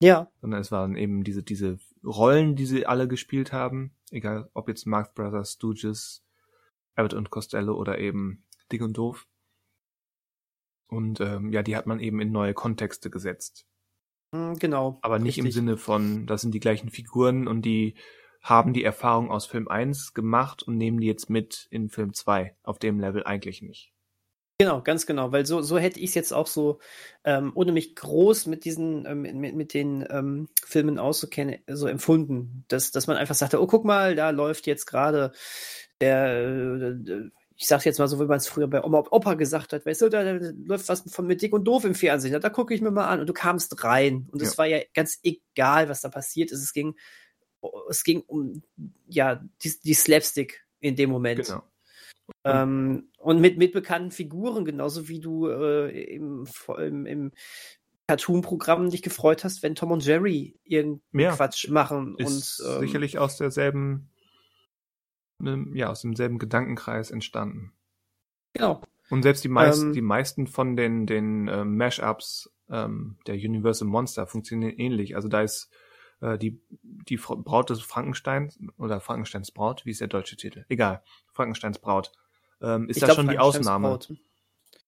[0.00, 4.68] Ja, sondern es waren eben diese, diese Rollen, die sie alle gespielt haben, egal ob
[4.68, 6.24] jetzt Marx Brothers, Stooges,
[6.94, 9.26] Abbott und Costello oder eben Dick und Doof.
[10.88, 13.66] Und ähm, ja, die hat man eben in neue Kontexte gesetzt.
[14.34, 14.98] hm, genau.
[15.02, 15.60] Aber nicht im Richtig.
[15.60, 17.94] Sinne von, das sind die gleichen Figuren und die
[18.40, 22.56] haben die Erfahrung aus Film 1 gemacht und nehmen die jetzt mit in Film 2.
[22.62, 23.92] Auf dem Level eigentlich nicht.
[24.60, 26.80] Genau, ganz genau, weil so, so hätte ich es jetzt auch so,
[27.22, 32.64] ähm, ohne mich groß mit diesen, ähm, mit, mit den ähm, Filmen auszukennen, so empfunden,
[32.66, 35.30] dass, dass man einfach sagte, oh, guck mal, da läuft jetzt gerade
[36.00, 36.26] der,
[37.06, 39.72] äh, ich sag's jetzt mal so, wie man es früher bei Oma und Opa gesagt
[39.72, 42.40] hat, weißt du, da, da läuft was von mit Dick und Doof im Fernsehen, da,
[42.40, 44.58] da gucke ich mir mal an und du kamst rein und es Ja.
[44.58, 46.96] war ja ganz egal, was da passiert ist, es ging,
[47.88, 48.62] es ging um,
[49.06, 51.46] ja, die, die Slapstick in dem Moment.
[51.46, 51.62] Genau.
[52.44, 56.46] Ähm, und mit, mit bekannten Figuren, genauso wie du äh, im,
[56.78, 57.32] im, im
[58.06, 61.36] Cartoon-Programm dich gefreut hast, wenn Tom und Jerry irgendeinen Ja.
[61.36, 62.16] Quatsch machen.
[62.18, 64.10] Ist und ähm, sicherlich aus derselben,
[65.44, 67.72] ähm, ja, aus demselben Gedankenkreis entstanden.
[68.54, 68.82] Genau.
[69.10, 73.88] Und selbst die meisten, Ähm, die meisten von den, den äh, Mashups ähm, der Universal
[73.88, 75.16] Monster funktionieren ähnlich.
[75.16, 75.70] Also da ist
[76.20, 80.64] äh, die, die Braut des Frankensteins oder Frankensteins Braut, wie ist der deutsche Titel?
[80.68, 81.02] Egal,
[81.32, 82.12] Frankensteins Braut.
[82.60, 84.14] Ähm, ist ich da glaub, schon die Frankensteins Ausnahme, Braut.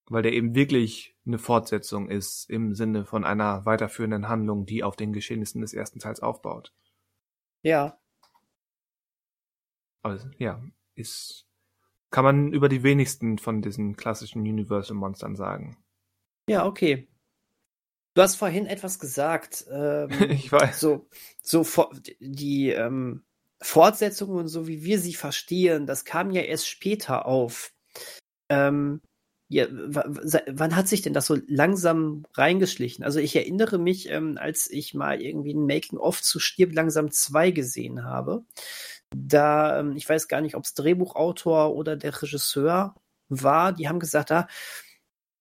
[0.08, 4.96] weil der eben wirklich eine Fortsetzung ist im Sinne von einer weiterführenden Handlung, die auf
[4.96, 6.72] den Geschehnissen des ersten Teils aufbaut.
[7.62, 7.98] Ja.
[10.02, 10.62] Also, ja,
[10.94, 11.46] ist,
[12.10, 15.76] kann man über die wenigsten von diesen klassischen Universal Monstern sagen.
[16.48, 17.09] Ja, okay.
[18.14, 19.64] Du hast vorhin etwas gesagt.
[19.72, 20.80] Ähm, Ich weiß.
[20.80, 21.06] so,
[21.42, 21.64] so
[22.18, 23.22] die ähm,
[23.62, 27.72] Fortsetzungen und so wie wir sie verstehen, das kam ja erst später auf.
[28.48, 29.00] Ähm,
[29.48, 33.04] ja, wann hat sich denn das so langsam reingeschlichen?
[33.04, 37.50] Also ich erinnere mich, ähm, als ich mal irgendwie ein Making-of zu Stirb langsam 2
[37.50, 38.44] gesehen habe.
[39.10, 42.94] Da, ähm, ich weiß gar nicht, ob es Drehbuchautor oder der Regisseur
[43.28, 44.46] war, die haben gesagt, ah,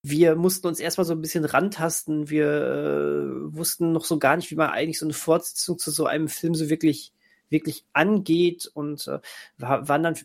[0.02, 2.30] wir mussten uns erstmal so ein bisschen rantasten.
[2.30, 6.06] Wir äh, wussten noch so gar nicht, wie man eigentlich so eine Fortsetzung zu so
[6.06, 7.14] einem Film so wirklich
[7.50, 9.20] wirklich angeht und äh,
[9.58, 10.16] war, waren dann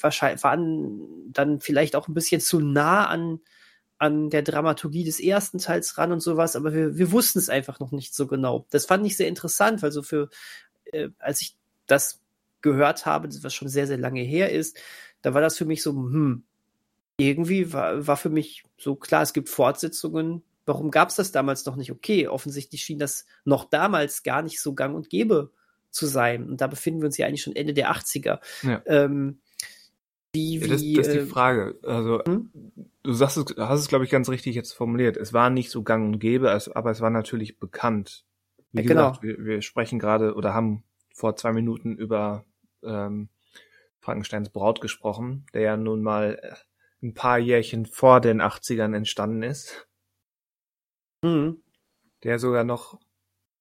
[0.00, 3.40] wahrscheinlich waren dann vielleicht auch ein bisschen zu nah an
[3.98, 7.78] an der Dramaturgie des ersten Teils ran und sowas, aber wir, wir wussten es einfach
[7.78, 8.66] noch nicht so genau.
[8.70, 10.28] Das fand ich sehr interessant, weil so für
[10.86, 11.56] äh, als ich
[11.86, 12.20] das
[12.62, 14.76] gehört habe, was schon sehr sehr lange her ist,
[15.22, 16.44] da war das für mich so hm
[17.28, 20.42] irgendwie war, war für mich so klar, es gibt Fortsetzungen.
[20.64, 21.90] Warum gab es das damals noch nicht?
[21.90, 25.50] Okay, offensichtlich schien das noch damals gar nicht so gang und gäbe
[25.90, 26.48] zu sein.
[26.48, 28.40] Und da befinden wir uns ja eigentlich schon Ende der 80er.
[28.62, 28.82] Ja.
[28.86, 29.40] Ähm,
[30.32, 31.78] wie, Ja, das, wie, das ist die äh, Frage.
[31.82, 32.50] Also, hm?
[33.02, 35.16] du sagst es, hast es, glaube ich, ganz richtig jetzt formuliert.
[35.16, 38.24] Es war nicht so gang und gäbe, aber es war natürlich bekannt.
[38.72, 39.10] Wie Ja, genau.
[39.10, 42.44] gesagt, wir, wir sprechen gerade oder haben vor zwei Minuten über
[42.82, 43.28] ähm,
[44.00, 46.54] Frankensteins Braut gesprochen, der ja nun mal äh,
[47.02, 49.88] ein paar Jährchen vor den 80ern entstanden ist,
[51.24, 51.62] hm,
[52.22, 53.00] der sogar noch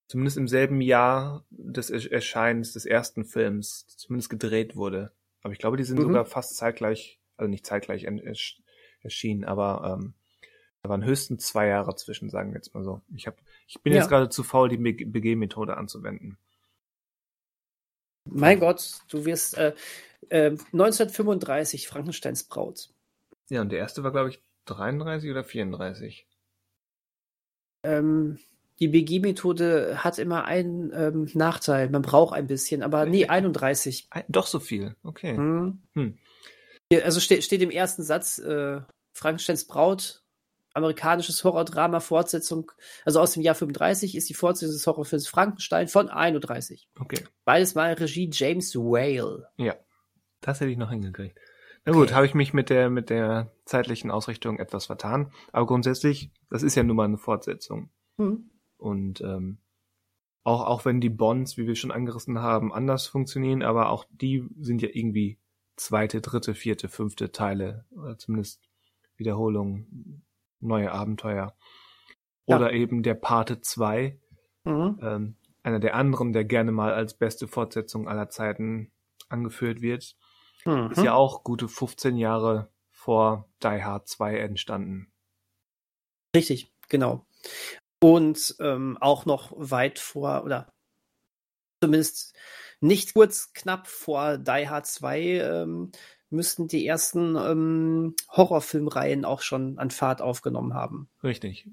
[0.08, 5.12] zumindest im selben Jahr des Ersch- Erscheinens des ersten Films zumindest gedreht wurde.
[5.42, 6.04] Aber ich glaube, die sind Mhm.
[6.04, 8.60] sogar fast zeitgleich, also nicht zeitgleich en- ersch-
[9.02, 10.14] erschienen, aber ähm,
[10.84, 13.02] da waren höchstens zwei Jahre zwischen, sagen wir jetzt mal so.
[13.16, 14.00] Ich hab, ich bin Ja.
[14.00, 16.38] jetzt gerade zu faul, die BG-Methode anzuwenden.
[18.26, 19.74] mein Gott, du wirst äh,
[20.30, 22.94] äh, 1935 Frankensteins Braut.
[23.52, 26.26] Ja, und der erste war, glaube ich, 33 oder 34.
[27.84, 28.40] Ähm,
[28.80, 31.90] die BG-Methode hat immer einen ähm, Nachteil.
[31.90, 34.08] Man braucht ein bisschen, aber nee, 31.
[34.10, 35.36] Ein- Doch so viel, okay.
[35.36, 35.82] Hm.
[35.94, 36.18] Hm.
[36.92, 38.82] Hier, Also steht, steht im ersten Satz äh,
[39.14, 40.24] Frankensteins Braut,
[40.74, 42.72] amerikanisches Horrordrama, Fortsetzung,
[43.04, 46.88] also aus dem Jahr 35 ist die Fortsetzung des Horrorfilms Frankenstein von 31.
[47.00, 49.48] Okay, Beides mal Regie James Whale.
[49.58, 49.76] ja.
[50.44, 51.38] Das hätte ich noch hingekriegt.
[51.86, 55.32] Na gut, habe ich mich mit der, mit der zeitlichen Ausrichtung etwas vertan.
[55.52, 57.90] Aber grundsätzlich, das ist ja nun mal eine Fortsetzung.
[58.18, 58.52] Hm.
[58.78, 59.58] Und ähm,
[60.44, 64.48] auch, auch wenn die Bonds, wie wir schon angerissen haben, anders funktionieren, aber auch die
[64.60, 65.40] sind ja irgendwie
[65.76, 68.62] zweite, dritte, vierte, fünfte Teile, oder zumindest
[69.18, 70.24] Wiederholungen,
[70.60, 71.56] neue Abenteuer.
[72.46, 72.58] Ja.
[72.58, 74.20] Oder eben der Pate 2,
[74.64, 75.00] Mhm.
[75.02, 78.92] ähm, einer der anderen, der gerne mal als beste Fortsetzung aller Zeiten
[79.30, 80.16] angeführt wird,
[80.66, 80.92] Mhm.
[80.92, 85.12] ist ja auch gute 15 Jahre vor Die Hard 2 entstanden.
[86.36, 87.26] Richtig, genau.
[88.00, 90.72] Und ähm, auch noch weit vor, oder
[91.82, 92.36] zumindest
[92.80, 95.92] nicht kurz knapp vor Die Hard 2 ähm,
[96.30, 101.10] müssten die ersten ähm, Horrorfilmreihen auch schon an Fahrt aufgenommen haben.
[101.24, 101.68] Richtig.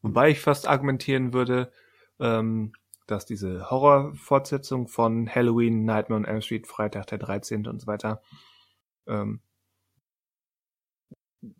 [0.00, 1.70] Wobei ich fast argumentieren würde,
[2.18, 2.72] ähm,
[3.08, 7.66] dass diese Horrorfortsetzung von Halloween, Nightmare on Elm Street, Freitag der 13.
[7.66, 8.22] und so weiter,
[9.06, 9.40] ähm,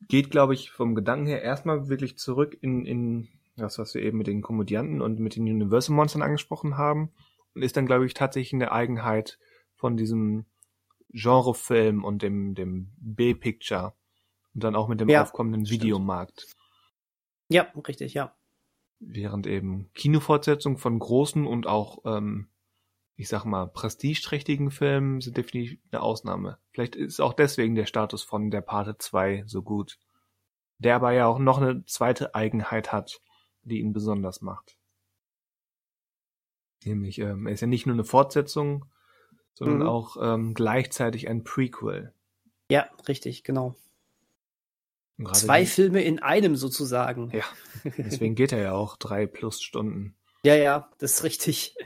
[0.09, 4.19] geht, glaube ich, vom Gedanken her erstmal wirklich zurück in, in das, was wir eben
[4.19, 7.13] mit den Komödianten und mit den Universal Monstern angesprochen haben
[7.55, 9.39] und ist dann, glaube ich, tatsächlich eine Eigenheit
[9.75, 10.47] von diesem
[11.11, 13.95] Genrefilm und dem, dem B-Picture
[14.55, 15.83] und dann auch mit dem Ja, aufkommenden stimmt.
[15.83, 16.47] Videomarkt.
[17.49, 18.38] Ja, richtig, ja.
[19.01, 22.49] Während eben Kinofortsetzungen von großen und auch, ähm,
[23.17, 26.59] ich sag mal, prestigeträchtigen Filmen sind definitiv eine Ausnahme.
[26.73, 29.99] Vielleicht ist auch deswegen der Status von der Pate 2 so gut.
[30.79, 33.21] Der aber ja auch noch eine zweite Eigenheit hat,
[33.63, 34.77] die ihn besonders macht.
[36.85, 38.85] Nämlich, ähm, er ist ja nicht nur eine Fortsetzung,
[39.55, 39.87] sondern Mhm.
[39.87, 42.13] auch ähm, gleichzeitig ein Prequel.
[42.71, 43.75] Ja, richtig, genau.
[45.33, 47.31] Zwei die- Filme in einem sozusagen.
[47.33, 47.45] Ja,
[47.99, 50.15] deswegen geht er ja auch drei plus Stunden.
[50.45, 51.77] Ja, ja, das ist richtig.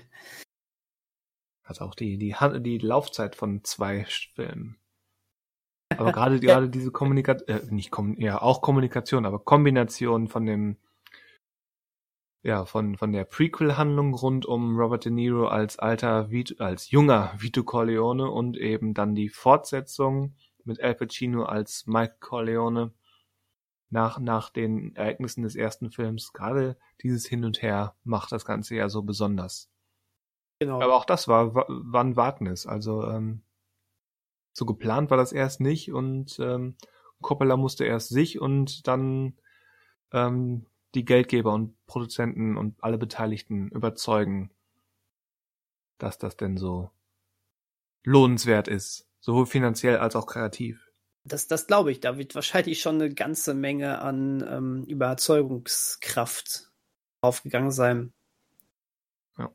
[1.64, 4.04] Hat auch die, die, die Laufzeit von zwei
[4.34, 4.78] Filmen.
[5.96, 10.76] Aber gerade, gerade diese Kommunikation, äh, nicht Kom ja, auch Kommunikation, aber Kombination von dem,
[12.42, 17.32] ja, von, von der Prequel-Handlung rund um Robert De Niro als alter, Vito, als junger
[17.38, 20.34] Vito Corleone und eben dann die Fortsetzung
[20.64, 22.92] mit Al Pacino als Mike Corleone
[23.92, 26.32] nach, nach den Ereignissen des ersten Films.
[26.32, 29.70] Gerade dieses Hin und Her macht das Ganze ja so besonders.
[30.58, 30.80] Genau.
[30.80, 32.66] Aber auch das war, war ein Wagnis.
[32.66, 33.42] Also ähm,
[34.52, 36.76] so geplant war das erst nicht und ähm,
[37.20, 39.34] Coppola musste erst sich und dann
[40.12, 44.50] ähm, die Geldgeber und Produzenten und alle Beteiligten überzeugen,
[45.98, 46.90] dass das denn so
[48.04, 50.91] lohnenswert ist, sowohl finanziell als auch kreativ.
[51.24, 52.00] Das, das glaube ich.
[52.00, 56.70] Da wird wahrscheinlich schon eine ganze Menge an ähm, Überzeugungskraft
[57.20, 58.12] aufgegangen sein.
[59.38, 59.54] Ja.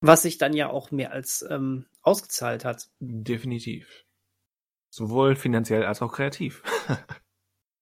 [0.00, 2.90] Was sich dann ja auch mehr als ähm, ausgezahlt hat.
[2.98, 4.04] Definitiv.
[4.90, 6.62] Sowohl finanziell als auch kreativ.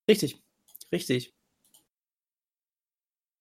[0.08, 0.42] Richtig,
[0.90, 1.34] richtig.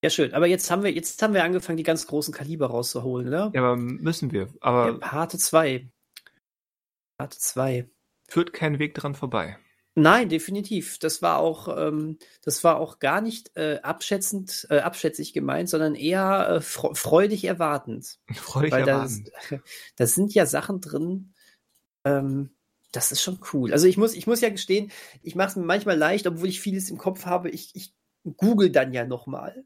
[0.03, 0.33] Ja, schön.
[0.33, 3.51] Aber jetzt haben wir, jetzt haben wir angefangen, die ganz großen Kaliber rauszuholen, ne?
[3.53, 4.53] ja, aber müssen wir.
[4.59, 5.89] Aber Der Harte 2.
[7.19, 7.89] Harte 2.
[8.27, 9.57] führt kein Weg dran vorbei.
[9.95, 10.99] Nein, definitiv.
[10.99, 15.95] Das war auch, ähm, das war auch gar nicht äh, abschätzend, äh, abschätzig gemeint, sondern
[15.95, 18.19] eher äh, fre freudig erwartend.
[18.35, 19.31] Freudig Weil da, erwarten.
[19.95, 21.33] da sind ja Sachen drin,
[22.05, 22.51] ähm,
[22.91, 23.73] das ist schon cool.
[23.73, 24.91] Also ich muss, ich muss ja gestehen,
[25.23, 27.49] ich mache es mir manchmal leicht, obwohl ich vieles im Kopf habe.
[27.49, 27.93] Ich, ich
[28.37, 29.65] google dann ja nochmal.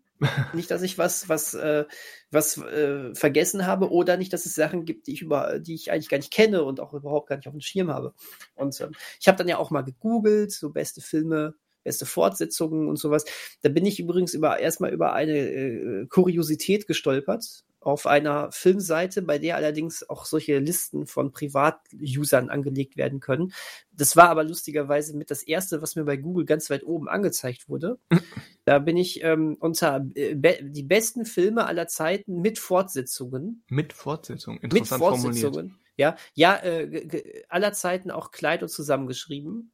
[0.54, 1.86] Nicht, dass ich was, was, äh,
[2.32, 5.92] was äh, vergessen habe oder nicht, dass es Sachen gibt, die ich über, die ich
[5.92, 8.14] eigentlich gar nicht kenne und auch überhaupt gar nicht auf dem Schirm habe.
[8.56, 12.98] Und ähm, ich habe dann ja auch mal gegoogelt, so beste Filme, beste Fortsetzungen und
[12.98, 13.26] sowas.
[13.62, 19.40] Da bin ich übrigens über erstmal über eine äh, Kuriosität gestolpert auf einer Filmseite, bei
[19.40, 23.54] der allerdings auch solche Listen von Privatusern angelegt werden können.
[23.92, 27.68] Das war aber lustigerweise mit das erste, was mir bei Google ganz weit oben angezeigt
[27.68, 27.98] wurde.
[28.66, 33.64] da bin ich ähm, unter äh, be die besten Filme aller Zeiten mit Fortsetzungen.
[33.68, 34.60] Mit Fortsetzung.
[34.62, 35.42] Mit Interessant formuliert.
[35.42, 35.80] Fortsetzungen.
[35.98, 39.74] Ja, ja, äh, aller Zeiten auch kleid und zusammengeschrieben.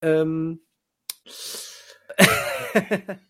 [0.00, 0.62] Ähm,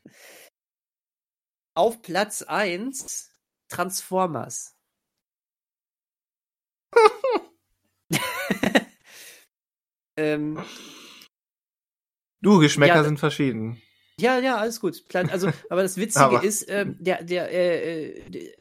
[1.75, 3.34] auf Platz 1
[3.75, 4.75] Transformers.
[10.17, 10.59] ähm,
[12.41, 13.81] Du, Geschmäcker Ja, sind verschieden.
[14.21, 15.03] ja, ja, alles gut.
[15.15, 18.53] Also, aber das Witzige Aber- ist, ähm, der, der, äh, äh, der-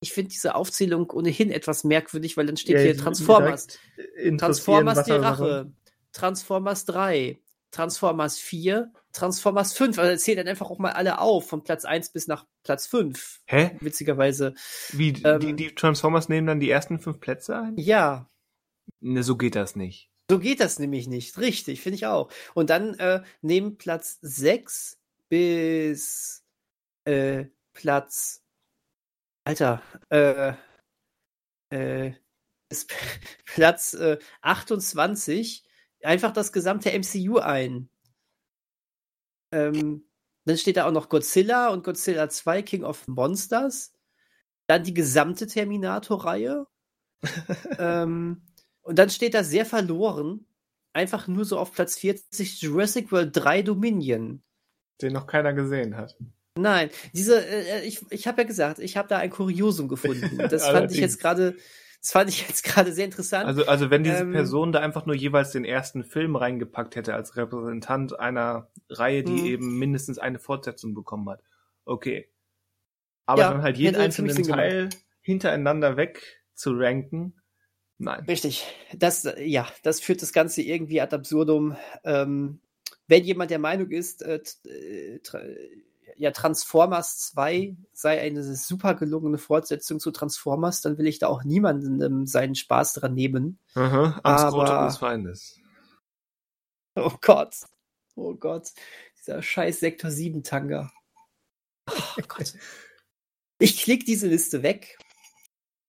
[0.00, 3.66] ich finde diese Aufzählung ohnehin etwas merkwürdig, weil dann steht hier Transformers.
[4.38, 5.72] Transformers die Rache,
[6.12, 7.38] Transformers 3,
[7.76, 9.98] Transformers 4, Transformers 5.
[9.98, 13.40] Also zählt dann einfach auch mal alle auf, von Platz 1 bis nach Platz 5.
[13.46, 13.76] Hä?
[13.80, 14.54] Witzigerweise.
[14.92, 17.74] Wie, Ähm, die, die Transformers nehmen dann die ersten fünf Plätze ein?
[17.76, 18.28] Ja,
[19.00, 20.10] Ne, so geht das nicht.
[20.30, 21.38] So geht das nämlich nicht.
[21.38, 22.30] Richtig, finde ich auch.
[22.54, 24.98] Und dann äh, neben Platz 6
[25.28, 26.44] bis
[27.04, 28.42] äh, Platz.
[29.44, 30.54] Alter, äh,
[31.70, 32.12] äh,
[33.44, 35.64] Platz äh, 28
[36.02, 37.88] einfach das gesamte MCU ein.
[39.52, 40.04] Ähm,
[40.44, 43.92] dann steht da auch noch Godzilla und Godzilla 2 King of Monsters.
[44.66, 46.66] Dann die gesamte Terminator-Reihe.
[47.78, 48.42] ähm,
[48.82, 50.46] und dann steht da sehr verloren,
[50.92, 54.42] einfach nur so auf Platz 40 Jurassic World 3 Dominion.
[55.02, 56.16] Den noch keiner gesehen hat.
[56.56, 60.38] Nein, diese, äh, ich, ich habe ja gesagt, ich habe da ein Kuriosum gefunden.
[60.48, 61.56] Das fand ich jetzt gerade,
[62.06, 63.46] das fand ich jetzt gerade sehr interessant.
[63.46, 67.14] Also, also wenn diese ähm, Person da einfach nur jeweils den ersten Film reingepackt hätte
[67.14, 69.46] als Repräsentant einer Reihe, die mhm.
[69.46, 71.42] eben mindestens eine Fortsetzung bekommen hat.
[71.84, 72.30] Okay.
[73.24, 75.04] Aber ja, dann halt jeden einzelnen Teil gemacht.
[75.20, 77.34] hintereinander weg zu ranken,
[77.98, 78.24] Nein.
[78.28, 78.64] Richtig.
[78.94, 81.76] Das, ja, das führt das Ganze irgendwie ad absurdum.
[82.04, 82.60] Ähm,
[83.08, 85.18] wenn jemand der Meinung ist, äh, äh
[86.18, 91.44] ja, Transformers 2 sei eine super gelungene Fortsetzung zu Transformers, dann will ich da auch
[91.44, 93.58] niemandem seinen Spaß dran nehmen.
[93.74, 94.86] Aha, Aber...
[94.86, 95.58] des Feindes.
[96.94, 97.54] Oh Gott.
[98.14, 98.72] Oh Gott.
[99.18, 100.90] Dieser scheiß Sektor 7 Tanga.
[101.88, 102.54] Oh Gott.
[103.58, 104.98] Ich klicke diese Liste weg.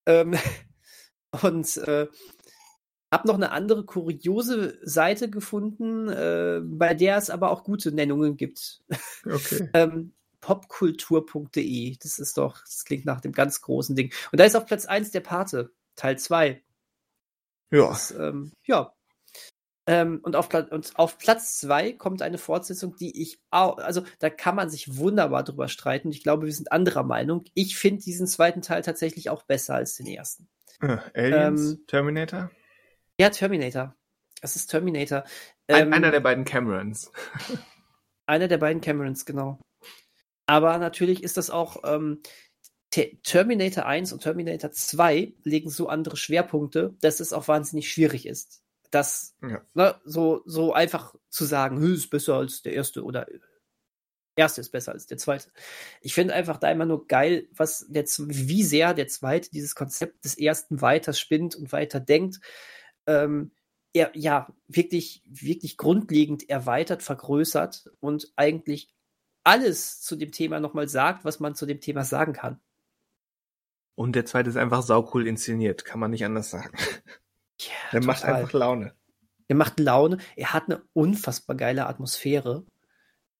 [0.06, 0.36] Ähm,
[1.42, 2.08] und äh,
[3.12, 8.36] habe noch eine andere kuriose Seite gefunden, äh, bei der es aber auch gute Nennungen
[8.36, 8.82] gibt.
[9.26, 9.70] Okay.
[9.74, 11.98] ähm, popkultur.de.
[12.02, 14.14] Das ist doch, das klingt nach dem ganz großen Ding.
[14.32, 16.64] Und da ist auf Platz 1 der Pate, Teil 2.
[17.72, 17.90] Ja.
[17.90, 18.94] Das, ähm, ja.
[19.90, 24.30] Ähm, und, auf, und auf Platz 2 kommt eine Fortsetzung, die ich auch, also da
[24.30, 26.10] kann man sich wunderbar drüber streiten.
[26.12, 27.46] Ich glaube, wir sind anderer Meinung.
[27.54, 30.50] Ich finde diesen zweiten Teil tatsächlich auch besser als den ersten.
[30.82, 31.72] Äh, Aliens?
[31.72, 32.52] Ähm, Terminator?
[33.20, 33.96] Ja, Terminator.
[34.42, 35.24] Es ist Terminator.
[35.68, 37.12] Ein, ähm, einer der beiden Camerons.
[38.26, 39.60] einer der beiden Camerons, genau.
[40.48, 41.84] Aber natürlich ist das auch.
[41.84, 42.22] Ähm,
[42.90, 48.64] Terminator 1 und Terminator 2 legen so andere Schwerpunkte, dass es auch wahnsinnig schwierig ist.
[48.90, 49.62] Das ja.
[49.74, 53.28] ne, so, so einfach zu sagen, ist besser als der erste oder
[54.38, 55.52] erste ist besser als der zweite.
[56.02, 60.24] Ich finde einfach da immer nur geil, was der, wie sehr der zweite dieses Konzept
[60.24, 62.40] des ersten weiter spinnt und weiter denkt.
[63.06, 63.52] Ähm,
[63.94, 68.94] er ja wirklich, wirklich grundlegend erweitert, vergrößert und eigentlich
[69.48, 72.60] alles zu dem Thema nochmal sagt, was man zu dem Thema sagen kann.
[73.96, 76.78] Und der zweite ist einfach saucool inszeniert, kann man nicht anders sagen.
[77.60, 78.06] Ja, der total.
[78.06, 78.94] macht einfach Laune.
[79.48, 80.18] Er macht Laune.
[80.36, 82.66] Er hat eine unfassbar geile Atmosphäre.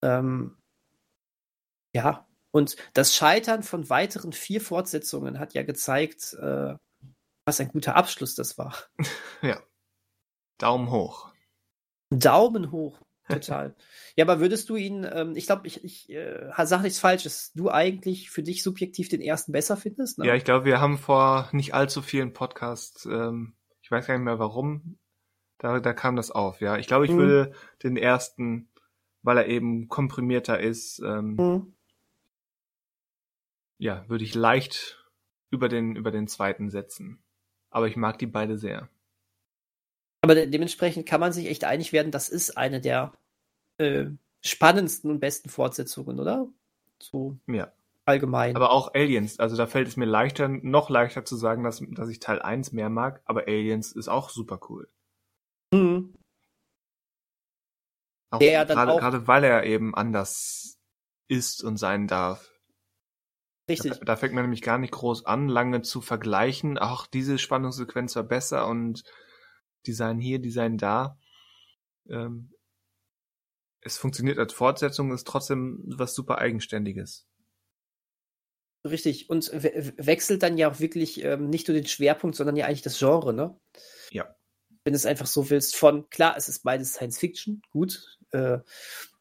[0.02, 0.58] Ähm,
[1.94, 6.76] ja, und das Scheitern von weiteren vier Fortsetzungen hat ja gezeigt, äh,
[7.46, 8.76] was ein guter Abschluss das war.
[9.42, 9.62] Ja.
[10.58, 11.32] Daumen hoch.
[12.10, 13.76] Daumen hoch, total.
[14.16, 17.70] ja, aber würdest du ihn, ähm, ich glaube, ich, ich äh, sage nichts Falsches, du
[17.70, 20.20] eigentlich für dich subjektiv den ersten besser findest?
[20.20, 20.28] Ne?
[20.28, 24.26] Ja, ich glaube, wir haben vor nicht allzu vielen Podcasts, ähm, ich weiß gar nicht
[24.26, 24.98] mehr warum,
[25.58, 26.78] da, da kam das auf, ja.
[26.78, 27.18] Ich glaube, ich mhm.
[27.18, 27.52] würde
[27.84, 28.70] den ersten,
[29.22, 31.74] weil er eben komprimierter ist, ähm, mhm
[33.78, 35.04] ja, würde ich leicht
[35.50, 37.24] über den, über den zweiten setzen.
[37.70, 38.90] Aber ich mag die beide sehr.
[40.28, 43.14] Aber de dementsprechend kann man sich echt einig werden, das ist eine der
[43.78, 44.08] äh,
[44.44, 46.50] spannendsten und besten Fortsetzungen, oder?
[47.02, 47.72] So ja.
[48.04, 48.56] allgemein.
[48.56, 52.10] Aber auch Aliens, also da fällt es mir leichter, noch leichter zu sagen, dass, dass
[52.10, 54.90] ich Teil 1 mehr mag, aber Aliens ist auch super cool.
[55.74, 56.14] Mhm.
[58.30, 60.78] Auch der gerade, auch gerade weil er eben anders
[61.30, 62.52] ist und sein darf.
[63.70, 64.00] Richtig.
[64.00, 66.78] Da, da fängt man nämlich gar nicht groß an, lange zu vergleichen.
[66.78, 69.04] Ach, diese Spannungssequenz war besser und
[69.86, 71.18] Design hier, Design da.
[72.10, 72.52] Ähm,
[73.82, 77.26] es funktioniert als Fortsetzung, ist trotzdem was super Eigenständiges.
[78.86, 79.30] Richtig.
[79.30, 82.82] Und we wechselt dann ja auch wirklich ähm, nicht nur den Schwerpunkt, sondern ja eigentlich
[82.82, 83.60] das Genre, ne?
[84.12, 84.36] Ja.
[84.84, 88.18] Wenn du es einfach so willst, von, klar, es ist beides Science Fiction, gut.
[88.32, 88.60] Äh,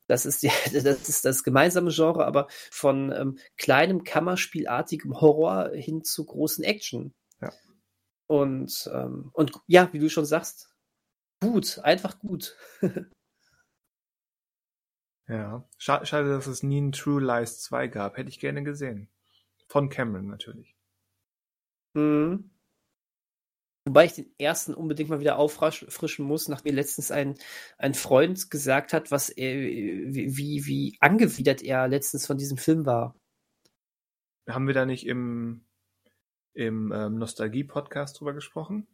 [0.07, 6.05] das ist, die, das ist das gemeinsame Genre, aber von ähm, kleinem Kammerspielartigem Horror hin
[6.05, 7.15] zu großen Action.
[8.29, 10.75] Und, ähm, und ja, wie du schon sagst,
[11.41, 12.57] gut, einfach gut.
[15.29, 18.17] ja, schade, dass es nie ein True Lies 2 gab.
[18.17, 19.09] Hätte ich gerne gesehen.
[19.69, 20.77] Von Cameron natürlich.
[21.95, 22.51] Mhm.
[23.87, 27.37] Wobei ich den ersten unbedingt mal wieder auffrischen muss, nachdem mir letztens ein,
[27.79, 33.17] ein Freund gesagt hat, was er, wie, wie angewidert er letztens von diesem Film war.
[34.49, 35.65] Haben wir da nicht im,
[36.57, 38.87] im ähm, Nostalgie-Podcast drüber gesprochen?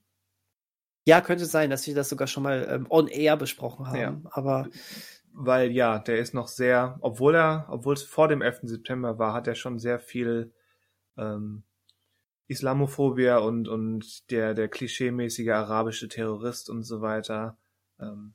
[1.04, 3.98] Ja, könnte sein, dass wir das sogar schon mal ähm, on air besprochen haben.
[3.98, 4.20] Ja.
[4.30, 4.68] Aber
[5.32, 8.60] Weil ja, der ist noch sehr, obwohl er, obwohl es vor dem 11.
[8.64, 10.52] September war, hat er schon sehr viel
[11.16, 11.64] ähm,
[12.48, 17.56] Islamophobia und, und der, der klischeemäßige arabische Terrorist und so weiter.
[17.98, 18.34] Ähm,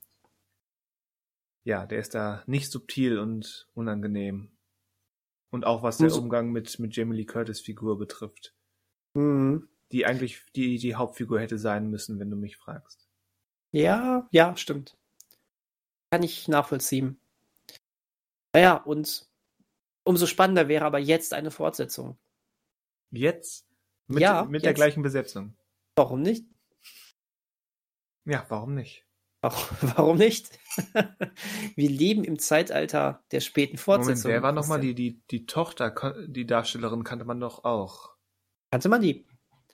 [1.64, 4.52] ja, der ist da nicht subtil und unangenehm.
[5.50, 8.57] Und auch was der Umgang mit, mit Jamie Lee Curtis Figur betrifft.
[9.18, 9.68] Mhm.
[9.92, 13.08] Die eigentlich die, die Hauptfigur hätte sein müssen, wenn du mich fragst.
[13.72, 14.98] ja, ja, stimmt.
[16.12, 17.20] Kann ich nachvollziehen.
[18.54, 19.28] Naja, und
[20.04, 22.18] umso spannender wäre aber jetzt eine Fortsetzung.
[23.12, 23.66] Jetzt?
[24.08, 24.78] Mit, Ja, mit der jetzt.
[24.78, 25.56] gleichen Besetzung.
[25.96, 26.46] Warum nicht?
[28.26, 29.06] Ja, warum nicht?
[29.42, 30.50] Auch, warum nicht?
[31.76, 34.32] Wir leben im Zeitalter der späten Moment, Fortsetzung.
[34.32, 35.94] wer war nochmal die, die, die Tochter,
[36.28, 38.17] die Darstellerin kannte man doch auch.
[38.72, 39.26] Kannte man die?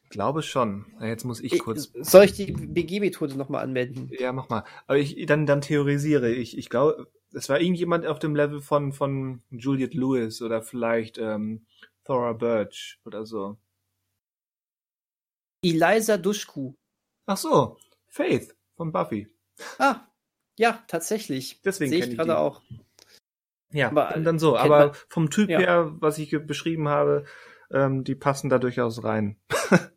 [0.10, 0.86] Glaube schon.
[1.02, 1.92] Jetzt muss ich kurz.
[2.02, 4.12] soll ich die BG-Methode nochmal anwenden?
[4.20, 4.64] Ja, mach mal.
[4.86, 6.56] Aber ich, dann, dann theorisiere ich.
[6.58, 11.66] Ich glaube, es war irgendjemand auf dem Level von, von Juliette Lewis oder vielleicht ähm,
[12.04, 13.58] Thora Birch oder so.
[15.64, 16.74] Eliza Duschku.
[17.26, 19.28] Ach so, Faith von Buffy.
[19.80, 20.02] Ah,
[20.58, 21.62] ja, tatsächlich.
[21.64, 22.62] Deswegen Sehe ich ich gerade auch.
[23.72, 24.58] Ja, Aber, dann, dann so.
[24.58, 25.60] Aber vom Typ Ja.
[25.60, 27.26] her, was ich beschrieben habe,
[27.72, 29.38] ähm, die passen da durchaus rein.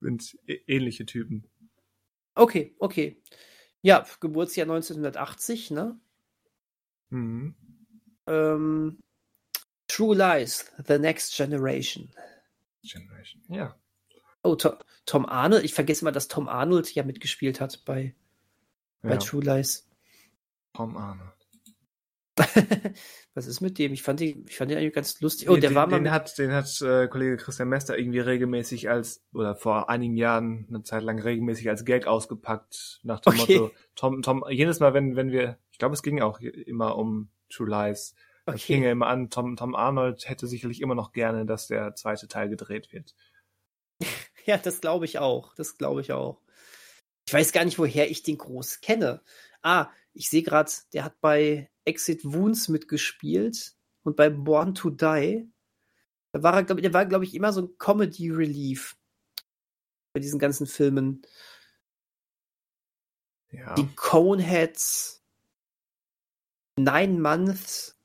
[0.00, 1.46] Sind ähnliche Typen.
[2.34, 3.22] Okay, okay.
[3.82, 5.98] Ja, Geburtsjahr 1980, ne?
[7.10, 7.54] Mhm.
[8.26, 8.98] Ähm,
[9.88, 12.10] True Lies, The Next Generation.
[12.82, 13.42] Generation.
[13.48, 13.74] Ja.
[14.42, 15.64] Oh, To Tom Arnold.
[15.64, 18.14] Ich vergesse mal, dass Tom Arnold ja mitgespielt hat bei,
[19.02, 19.16] bei ja.
[19.16, 19.88] True Lies.
[20.72, 21.39] Tom Arnold.
[23.34, 23.92] Was ist mit dem?
[23.92, 25.48] Ich fand, die, ich fand den eigentlich ganz lustig.
[25.48, 28.20] Oh, den, der war den, mal den hat, den hat äh, Kollege Christian Mester irgendwie
[28.20, 33.38] regelmäßig als, oder vor einigen Jahren eine Zeit lang regelmäßig als Gag ausgepackt, nach dem
[33.40, 33.58] Okay.
[33.58, 37.30] Motto, Tom, Tom, jedes Mal, wenn, wenn wir, ich glaube, es ging auch immer um
[37.48, 38.14] True Lies,
[38.46, 38.86] da fing okay.
[38.86, 42.48] er immer an, Tom, Tom Arnold hätte sicherlich immer noch gerne, dass der zweite Teil
[42.48, 43.14] gedreht wird.
[44.46, 45.54] Ja, das glaube ich auch.
[45.54, 46.40] Das glaube ich auch.
[47.26, 49.22] Ich weiß gar nicht, woher ich den groß kenne.
[49.62, 55.50] Ah, ich sehe gerade, der hat bei Exit Wounds mitgespielt und bei Born to Die.
[56.32, 58.96] Da war er, glaub, ich- der war, glaube ich, immer so ein Comedy Relief
[60.12, 61.22] bei diesen ganzen Filmen.
[63.52, 63.74] Ja.
[63.74, 65.24] Die Coneheads,
[66.76, 67.98] Nine Months,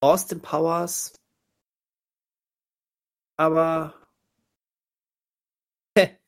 [0.00, 1.14] Austin Powers.
[3.36, 3.94] Aber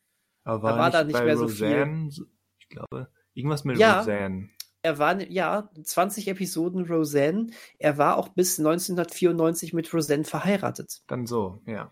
[0.44, 1.66] Aber da war da nicht bei mehr so viel.
[1.66, 2.26] Roseanne, so-
[2.58, 4.00] ich glaube, irgendwas mit Ja.
[4.00, 4.50] Roseanne.
[4.86, 7.48] Er war, ja, 20 Episoden Roseanne.
[7.80, 11.02] Er war auch bis 1994 mit Roseanne verheiratet.
[11.08, 11.90] Dann so, ja.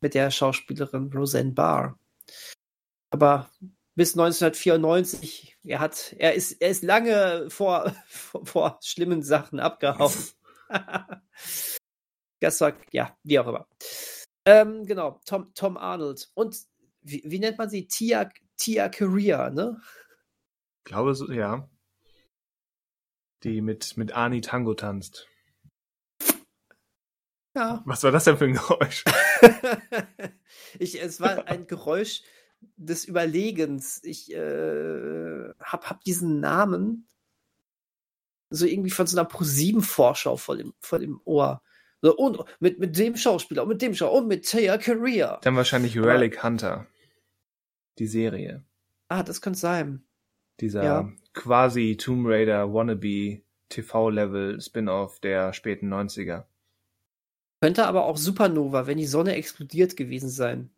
[0.00, 1.96] Mit der Schauspielerin Roseanne Barr.
[3.10, 3.48] Aber
[3.94, 10.12] bis 1994, er hat, er ist, er ist lange vor, vor, vor schlimmen Sachen abgehauen.
[12.40, 13.68] das war, ja, wie auch immer.
[14.44, 16.28] Ähm, genau, Tom, Tom Arnold.
[16.34, 16.56] Und
[17.02, 17.86] wie, wie nennt man sie?
[17.86, 19.80] Tia, Tia Career, ne?
[20.78, 21.68] Ich glaube, so, ja.
[23.44, 25.28] Die mit, mit Ani Tango tanzt.
[27.54, 27.82] Ja.
[27.84, 29.04] Was war das denn für ein Geräusch?
[30.78, 32.22] ich, es war ein Geräusch
[32.76, 34.02] des Überlegens.
[34.04, 37.08] Ich äh, hab, hab diesen Namen
[38.48, 41.62] so irgendwie von so einer Pro-7-Vorschau vor dem, vor dem Ohr.
[42.00, 45.40] So, und mit, mit dem Schauspieler und mit dem Schauspieler und mit Taya Career.
[45.42, 46.86] Dann wahrscheinlich Aber- Relic Hunter.
[47.98, 48.64] Die Serie.
[49.08, 50.04] Ah, das könnte sein.
[50.60, 51.12] Dieser Ja.
[51.34, 56.44] Quasi Tomb Raider Wannabe TV-Level Spin-off der späten 90er.
[57.60, 60.70] Könnte aber auch Supernova, wenn die Sonne explodiert gewesen sein.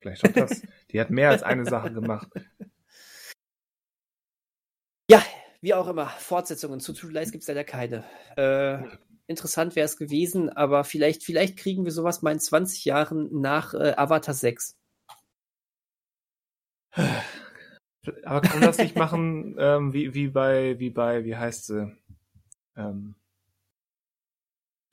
[0.00, 0.62] Vielleicht auch das.
[0.90, 2.28] Die hat mehr als eine Sache gemacht.
[5.10, 5.22] Ja,
[5.60, 6.06] wie auch immer.
[6.06, 8.04] Fortsetzungen zu True Lies gibt es leider keine.
[8.36, 8.78] Äh,
[9.26, 13.74] interessant wäre es gewesen, aber vielleicht, vielleicht kriegen wir sowas mal in 20 Jahren nach
[13.74, 14.76] äh, Avatar 6.
[18.24, 21.92] Aber kann man das nicht machen, ähm, wie, wie bei, wie bei, wie heißt sie?
[22.76, 23.14] Ähm,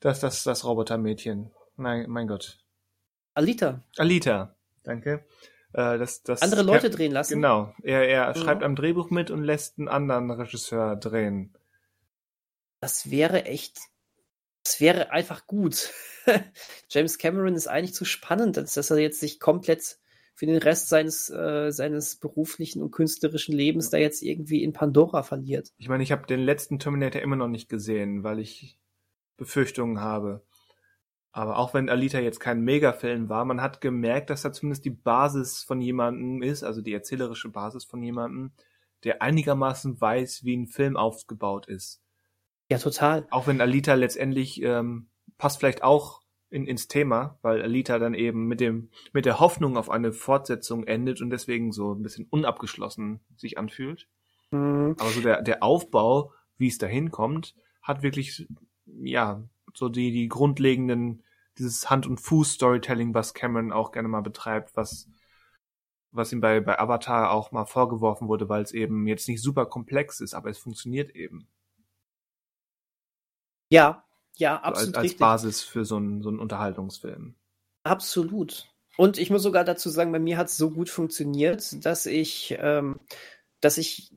[0.00, 1.50] das, das, das Robotermädchen.
[1.76, 2.58] Mein, mein Gott.
[3.34, 4.54] Alita, Alita.
[4.82, 5.24] Danke.
[5.72, 7.34] Äh, das, das andere Leute drehen lassen.
[7.34, 7.74] Genau.
[7.82, 8.34] Er, er Mhm.
[8.40, 11.54] schreibt am Drehbuch mit und lässt einen anderen Regisseur drehen.
[12.80, 13.78] Das wäre echt,
[14.64, 15.92] das wäre einfach gut.
[16.90, 19.98] James Cameron ist eigentlich zu spannend, als dass er jetzt sich komplett
[20.38, 25.24] für den Rest seines, äh, seines beruflichen und künstlerischen Lebens da jetzt irgendwie in Pandora
[25.24, 25.72] verliert.
[25.78, 28.78] Ich meine, ich habe den letzten Terminator immer noch nicht gesehen, weil ich
[29.36, 30.44] Befürchtungen habe.
[31.32, 34.90] Aber auch wenn Alita jetzt kein Megafilm war, man hat gemerkt, dass da zumindest die
[34.90, 38.52] Basis von jemandem ist, also die erzählerische Basis von jemandem,
[39.02, 42.00] der einigermaßen weiß, wie ein Film aufgebaut ist.
[42.70, 43.26] Ja, total.
[43.30, 48.46] Auch wenn Alita letztendlich ähm, passt vielleicht auch in, ins Thema, weil Alita dann eben
[48.46, 53.20] mit dem mit der Hoffnung auf eine Fortsetzung endet und deswegen so ein bisschen unabgeschlossen
[53.36, 54.08] sich anfühlt.
[54.50, 54.96] Mhm.
[54.98, 58.46] Aber so der der Aufbau, wie es dahin kommt, hat wirklich
[58.86, 59.42] ja
[59.74, 61.22] so die die grundlegenden
[61.58, 65.08] dieses Hand und Fuß Storytelling, was Cameron auch gerne mal betreibt, was
[66.10, 69.66] was ihm bei bei Avatar auch mal vorgeworfen wurde, weil es eben jetzt nicht super
[69.66, 71.48] komplex ist, aber es funktioniert eben.
[73.70, 74.07] Ja,
[74.38, 74.96] ja, absolut.
[74.96, 77.34] als, als Basis für so einen, so einen Unterhaltungsfilm.
[77.82, 78.68] Absolut.
[78.96, 82.56] Und ich muss sogar dazu sagen, bei mir hat es so gut funktioniert, dass ich,
[82.58, 82.98] ähm,
[83.60, 84.12] dass ich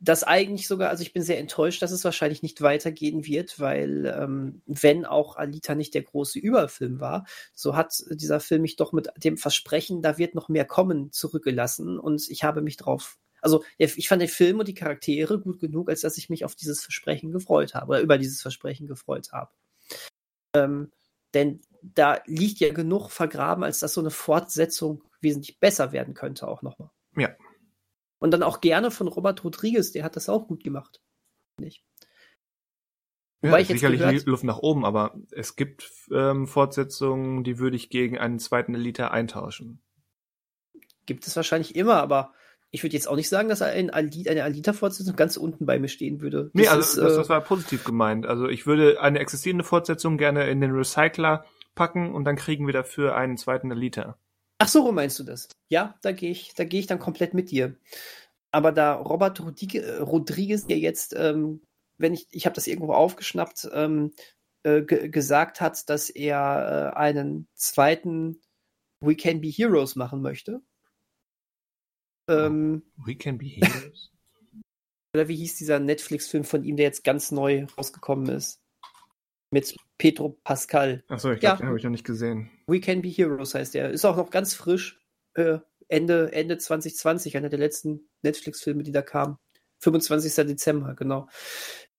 [0.00, 4.06] das eigentlich sogar, also ich bin sehr enttäuscht, dass es wahrscheinlich nicht weitergehen wird, weil
[4.06, 8.92] ähm, wenn auch Alita nicht der große Überfilm war, so hat dieser Film mich doch
[8.92, 13.64] mit dem Versprechen, da wird noch mehr kommen, zurückgelassen und ich habe mich drauf also
[13.76, 16.82] ich fand den Film und die Charaktere gut genug, als dass ich mich auf dieses
[16.82, 19.50] Versprechen gefreut habe oder über dieses Versprechen gefreut habe.
[20.54, 20.92] Ähm,
[21.34, 26.48] denn da liegt ja genug vergraben, als dass so eine Fortsetzung wesentlich besser werden könnte
[26.48, 26.90] auch nochmal.
[27.16, 27.34] Ja.
[28.18, 31.00] Und dann auch gerne von Robert Rodriguez, der hat das auch gut gemacht.
[31.60, 31.84] Nicht?
[33.42, 37.76] Ja, Wobei ich sicherlich gehört, Luft nach oben, aber es gibt ähm, Fortsetzungen, die würde
[37.76, 39.80] ich gegen einen zweiten Elite eintauschen.
[41.06, 42.34] Gibt es wahrscheinlich immer, aber
[42.70, 45.88] ich würde jetzt auch nicht sagen, dass ein Alita, eine Alita-Fortsetzung ganz unten bei mir
[45.88, 46.44] stehen würde.
[46.44, 48.26] Das nee, also ist, das, äh, das war positiv gemeint.
[48.26, 52.74] Also ich würde eine existierende Fortsetzung gerne in den Recycler packen und dann kriegen wir
[52.74, 54.18] dafür einen zweiten Alita.
[54.58, 55.48] Ach so, meinst du das?
[55.68, 57.76] Ja, da gehe ich, da gehe ich dann komplett mit dir.
[58.50, 61.62] Aber da Robert Rodriguez ja jetzt, ähm,
[61.96, 64.12] wenn ich, ich habe das irgendwo aufgeschnappt, ähm,
[64.64, 68.40] äh, gesagt hat, dass er äh, einen zweiten
[69.00, 70.60] We Can Be Heroes machen möchte.
[72.28, 74.10] Ähm, We Can Be Heroes?
[75.14, 78.60] oder wie hieß dieser Netflix-Film von ihm, der jetzt ganz neu rausgekommen ist?
[79.50, 81.02] Mit Pedro Pascal.
[81.08, 81.56] Achso, ich glaube, ja.
[81.56, 82.50] den habe ich noch nicht gesehen.
[82.66, 83.90] We Can Be Heroes heißt der.
[83.90, 85.00] Ist auch noch ganz frisch.
[85.34, 89.38] Äh, Ende, Ende 2020, einer der letzten Netflix-Filme, die da kamen.
[89.80, 90.34] 25.
[90.46, 91.28] Dezember, genau.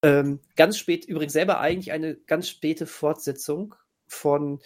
[0.03, 3.73] Ähm, ganz spät, übrigens selber eigentlich eine ganz späte Fortsetzung
[4.07, 4.59] von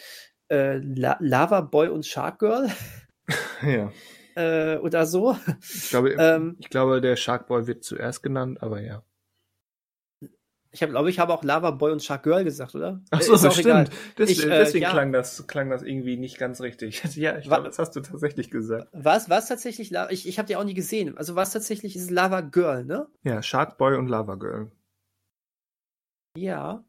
[0.49, 2.69] äh, La Lava Boy und Shark Girl.
[3.63, 3.91] ja
[4.35, 5.37] äh, oder so.
[5.61, 9.03] Ich glaube, ähm, ich glaube, der Shark Boy wird zuerst genannt, aber ja.
[10.73, 12.99] Ich habe, glaube ich, habe auch Lava Boy und Shark Girl gesagt, oder?
[13.11, 13.91] Ach so, das stimmt.
[14.15, 14.89] Das, ich, äh, deswegen ja.
[14.89, 17.03] klang das klang das irgendwie nicht ganz richtig.
[17.15, 18.87] ja, ich glaube, das hast du tatsächlich gesagt.
[18.91, 20.09] Was was tatsächlich Lava?
[20.09, 21.15] Ich, ich habe die auch nie gesehen.
[21.15, 23.05] Also was tatsächlich ist Lava Girl, ne?
[23.23, 24.71] Ja, Shark Boy und Lava Girl.
[26.35, 26.83] Ja.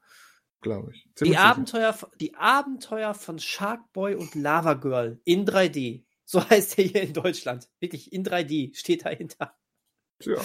[0.62, 1.07] Glaube ich.
[1.21, 6.05] die Abenteuer, die Abenteuer von Shark Boy und Lava Girl in 3D.
[6.35, 7.69] So heißt er hier in Deutschland.
[7.78, 9.56] Wirklich in 3D steht dahinter.
[10.20, 10.40] Ja.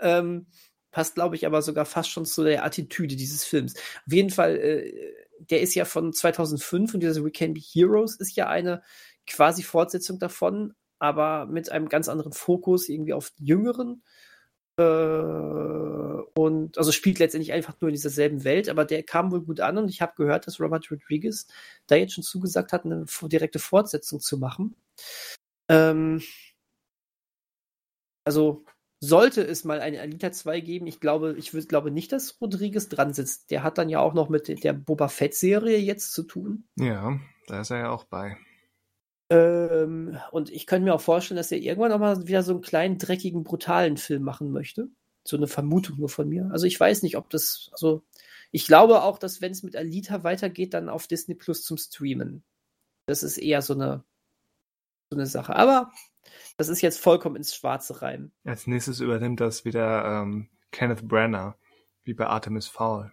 [0.00, 0.46] Ähm,
[0.90, 3.74] passt, glaube ich, aber sogar fast schon zu der Attitüde dieses Films.
[4.06, 8.16] Auf jeden Fall, äh, der ist ja von 2005 und dieser We Can Be Heroes
[8.16, 8.82] ist ja eine
[9.26, 14.02] quasi Fortsetzung davon, aber mit einem ganz anderen Fokus irgendwie auf die Jüngeren.
[14.78, 14.82] Äh,
[16.40, 19.60] und also spielt letztendlich einfach nur in dieser selben Welt, aber der kam wohl gut
[19.60, 21.46] an und ich habe gehört, dass Robert Rodriguez
[21.86, 24.74] da jetzt schon zugesagt hat, eine direkte Fortsetzung zu machen.
[25.68, 26.22] Ähm,
[28.24, 28.64] also
[29.00, 32.88] sollte es mal eine Alita 2 geben, ich glaube, ich würde, glaube nicht, dass Rodriguez
[32.88, 33.50] dran sitzt.
[33.50, 36.64] Der hat dann ja auch noch mit der Boba Fett-Serie jetzt zu tun.
[36.76, 38.36] Ja, da ist er ja auch bei.
[39.28, 42.62] Ähm, und ich könnte mir auch vorstellen, dass er irgendwann auch mal wieder so einen
[42.62, 44.88] kleinen, dreckigen, brutalen Film machen möchte.
[45.24, 46.48] So eine Vermutung nur von mir.
[46.52, 48.02] Also ich weiß nicht, ob das, also
[48.52, 52.44] ich glaube auch, dass wenn es mit Alita weitergeht, dann auf Disney Plus zum Streamen.
[53.06, 54.04] Das ist eher so eine
[55.10, 55.54] so eine Sache.
[55.54, 55.92] Aber
[56.56, 58.32] das ist jetzt vollkommen ins Schwarze rein.
[58.44, 61.56] Als nächstes übernimmt das wieder ähm, Kenneth Branagh,
[62.04, 63.12] wie bei Artemis Fowl.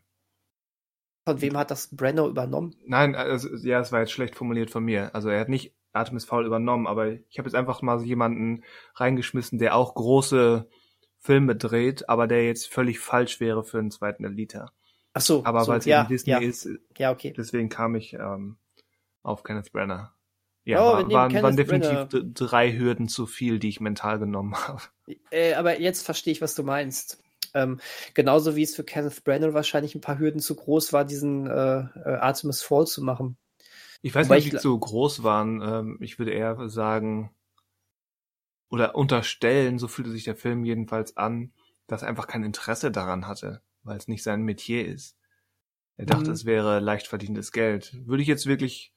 [1.26, 2.76] Von wem hat das Brenner übernommen?
[2.86, 5.14] Nein, also, ja, es war jetzt schlecht formuliert von mir.
[5.16, 8.64] Also er hat nicht Artemis Fowl übernommen, aber ich habe jetzt einfach mal so jemanden
[8.96, 10.68] reingeschmissen, der auch große
[11.20, 14.66] Filme dreht, aber der jetzt völlig falsch wäre für einen zweiten Elite.
[15.14, 15.46] Ach so.
[15.46, 16.40] Aber so, weil es ja, eben Disney ja.
[16.40, 16.68] ist,
[16.98, 17.34] ja, okay.
[17.38, 18.58] deswegen kam ich ähm,
[19.22, 20.13] auf Kenneth Branagh.
[20.66, 22.30] Ja, oh, war, waren, waren definitiv Brenner.
[22.34, 24.82] drei Hürden zu viel, die ich mental genommen habe.
[25.32, 27.22] Äh, aber jetzt verstehe ich, was du meinst.
[27.54, 27.80] Ähm,
[28.14, 31.52] genauso wie es für Kenneth Branagh wahrscheinlich ein paar Hürden zu groß war, diesen äh,
[31.52, 33.38] äh Artemis Fall zu machen.
[34.02, 35.62] Ich weiß Wobei nicht, wie so groß waren.
[35.62, 37.32] Ähm, ich würde eher sagen
[38.70, 41.52] oder unterstellen, so fühlte sich der Film jedenfalls an,
[41.86, 45.16] dass er einfach kein Interesse daran hatte, weil es nicht sein Metier ist.
[45.96, 46.34] Er dachte, mhm.
[46.34, 47.96] es wäre leicht verdientes Geld.
[48.08, 48.93] Würde ich jetzt wirklich,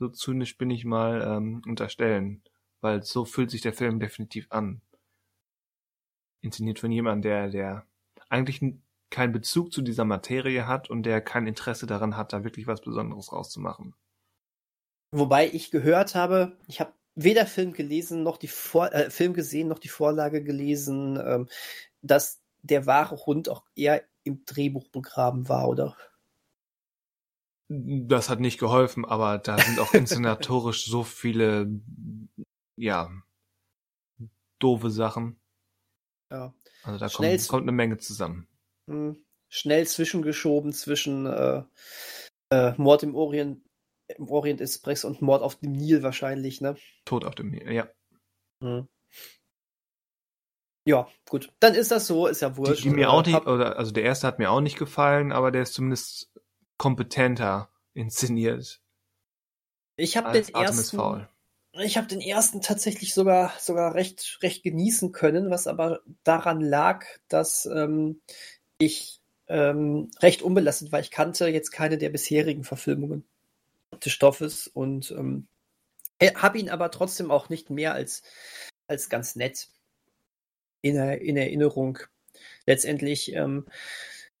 [0.00, 2.42] so zynisch bin ich mal, ähm, unterstellen.
[2.80, 4.80] Weil so fühlt sich der Film definitiv an.
[6.40, 7.86] Inszeniert von jemandem, der, der
[8.30, 8.62] eigentlich
[9.10, 12.80] keinen Bezug zu dieser Materie hat und der kein Interesse daran hat, da wirklich was
[12.80, 13.94] Besonderes rauszumachen.
[15.12, 19.68] Wobei ich gehört habe, ich habe weder Film gelesen noch die Vor äh, Film gesehen
[19.68, 21.48] noch die Vorlage gelesen, ähm,
[22.00, 25.96] dass der wahre Hund auch eher im Drehbuch begraben war, oder?
[27.72, 31.70] Das hat nicht geholfen, aber da sind auch inszenatorisch so viele,
[32.76, 33.12] ja,
[34.58, 35.40] doofe Sachen.
[36.32, 36.52] Ja.
[36.82, 38.48] Also da kommt, kommt, eine Menge zusammen.
[38.88, 39.24] Hm.
[39.48, 41.62] Schnell zwischengeschoben zwischen äh,
[42.50, 43.64] äh, Mord im Orient,
[44.16, 46.76] im Orient Express und Mord auf dem Nil wahrscheinlich, ne?
[47.04, 47.88] Tod auf dem Nil, ja.
[48.64, 48.88] Hm.
[50.86, 51.52] Ja, gut.
[51.60, 52.84] Dann ist das so, ist ja wurscht.
[52.84, 55.52] Die, die mir auch nicht, oder, also der erste hat mir auch nicht gefallen, aber
[55.52, 56.29] der ist zumindest
[56.80, 58.80] kompetenter inszeniert.
[59.96, 61.26] Ich habe den ersten.
[61.74, 67.04] Ich habe den ersten tatsächlich sogar sogar recht recht genießen können, was aber daran lag,
[67.28, 68.22] dass ähm,
[68.78, 71.00] ich ähm, recht unbelastet war.
[71.00, 73.24] Ich kannte jetzt keine der bisherigen Verfilmungen
[74.02, 75.48] des Stoffes und ähm,
[76.34, 78.22] habe ihn aber trotzdem auch nicht mehr als
[78.86, 79.68] als ganz nett
[80.80, 81.98] in, in Erinnerung.
[82.64, 83.66] Letztendlich, ähm,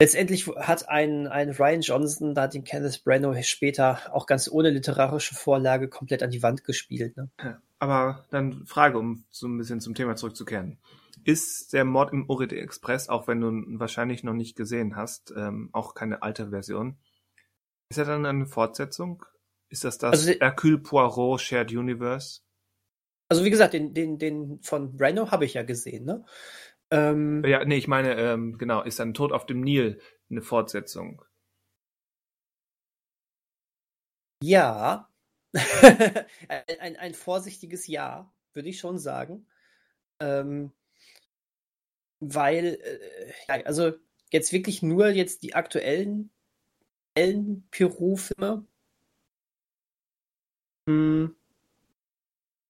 [0.00, 5.34] letztendlich hat ein, ein Ryan Johnson da den Kenneth Branagh später auch ganz ohne literarische
[5.34, 7.16] Vorlage komplett an die Wand gespielt.
[7.16, 7.30] Ne?
[7.78, 10.78] Aber dann Frage, um so ein bisschen zum Thema zurückzukehren.
[11.24, 15.34] Ist der Mord im Orient Express, auch wenn du ihn wahrscheinlich noch nicht gesehen hast,
[15.36, 16.96] ähm, auch keine alte Version,
[17.90, 19.24] ist er dann eine Fortsetzung?
[19.68, 22.40] Ist das das also, Hercule Poirot Shared Universe?
[23.28, 26.24] Also wie gesagt, den, den, den von Brando habe ich ja gesehen, ne?
[26.90, 30.00] Ähm, ja, nee, ich meine, ähm, genau, ist dann Tod auf dem Nil
[30.30, 31.24] eine Fortsetzung?
[34.42, 35.08] Ja.
[36.48, 39.46] ein, ein, ein, vorsichtiges Ja, würde ich schon sagen.
[40.20, 40.72] Ähm,
[42.20, 42.78] weil,
[43.48, 43.92] äh, also
[44.30, 46.30] jetzt wirklich nur jetzt die aktuellen,
[47.14, 48.64] aktuellen Peru-Filme.
[50.86, 51.34] Hm,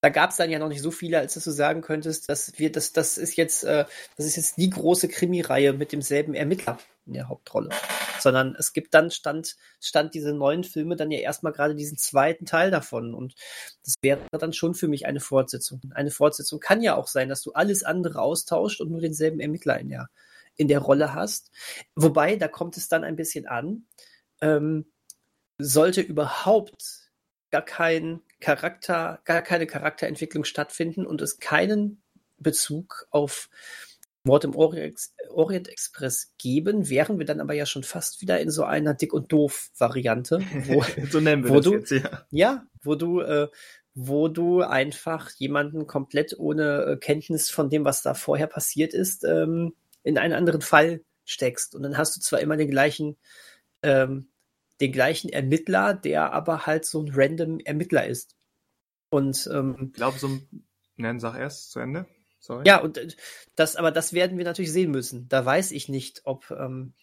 [0.00, 2.58] da gab es dann ja noch nicht so viele, als dass du sagen könntest, dass
[2.58, 3.84] wir, das, das ist jetzt, äh,
[4.16, 7.70] das ist jetzt die große Krimireihe mit demselben Ermittler in der Hauptrolle.
[8.18, 12.46] Sondern es gibt dann stand, stand diese neuen Filme dann ja erstmal gerade diesen zweiten
[12.46, 13.14] Teil davon.
[13.14, 13.34] Und
[13.84, 15.80] das wäre dann schon für mich eine Fortsetzung.
[15.94, 19.78] Eine Fortsetzung kann ja auch sein, dass du alles andere austauscht und nur denselben Ermittler
[19.78, 20.08] in der,
[20.56, 21.50] in der Rolle hast.
[21.94, 23.86] Wobei, da kommt es dann ein bisschen an.
[24.40, 24.90] Ähm,
[25.58, 27.10] sollte überhaupt
[27.50, 32.02] gar kein Charakter, gar keine Charakterentwicklung stattfinden und es keinen
[32.38, 33.48] Bezug auf
[34.22, 38.64] Mord im Orient, Express geben, wären wir dann aber ja schon fast wieder in so
[38.64, 40.40] einer Dick- und Doof-Variante.
[41.10, 42.26] so nennen wir wo das du, jetzt, ja.
[42.30, 43.48] Ja, wo du, äh,
[43.94, 49.24] wo du einfach jemanden komplett ohne äh, Kenntnis von dem, was da vorher passiert ist,
[49.24, 51.74] ähm, in einen anderen Fall steckst.
[51.74, 53.16] Und dann hast du zwar immer den gleichen
[53.82, 54.29] ähm,
[54.80, 58.36] den gleichen Ermittler, der aber halt so ein random Ermittler ist.
[59.10, 60.66] Und ähm, ich glaube, so ein
[61.00, 62.06] Nein, sag erst zu Ende.
[62.40, 62.64] Sorry.
[62.66, 63.08] Ja, und äh,
[63.56, 65.28] das, aber das werden wir natürlich sehen müssen.
[65.28, 66.94] Da weiß ich nicht, ob ähm,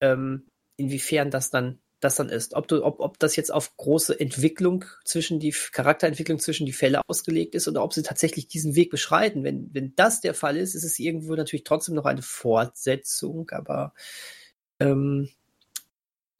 [0.00, 2.54] ähm, inwiefern das dann das dann ist.
[2.54, 7.02] Ob, du, ob, ob das jetzt auf große Entwicklung zwischen die Charakterentwicklung zwischen die Fälle
[7.06, 9.44] ausgelegt ist oder ob sie tatsächlich diesen Weg beschreiten.
[9.44, 13.92] Wenn, wenn das der Fall ist, ist es irgendwo natürlich trotzdem noch eine Fortsetzung, aber
[14.80, 15.28] ähm,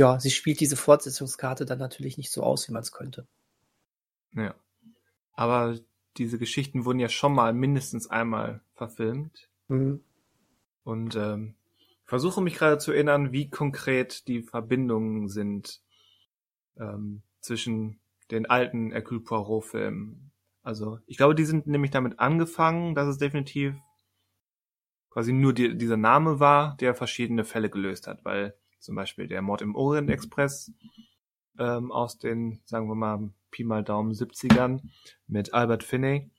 [0.01, 3.27] ja, sie spielt diese Fortsetzungskarte dann natürlich nicht so aus, wie man es könnte.
[4.32, 4.55] Ja.
[5.35, 5.78] Aber
[6.16, 9.51] diese Geschichten wurden ja schon mal mindestens einmal verfilmt.
[9.68, 10.02] Mhm.
[10.85, 11.55] Und ähm,
[12.06, 15.82] versuche mich gerade zu erinnern, wie konkret die Verbindungen sind
[16.78, 18.01] ähm, zwischen
[18.31, 20.31] den alten Hercule Poirot-Filmen.
[20.62, 23.74] Also ich glaube, die sind nämlich damit angefangen, dass es definitiv
[25.10, 29.43] quasi nur die, dieser Name war, der verschiedene Fälle gelöst hat, weil zum Beispiel der
[29.43, 30.73] Mord im Orient Express
[31.59, 34.81] ähm, aus den, sagen wir mal, Pi mal Daumen 70ern
[35.27, 36.31] mit Albert Finney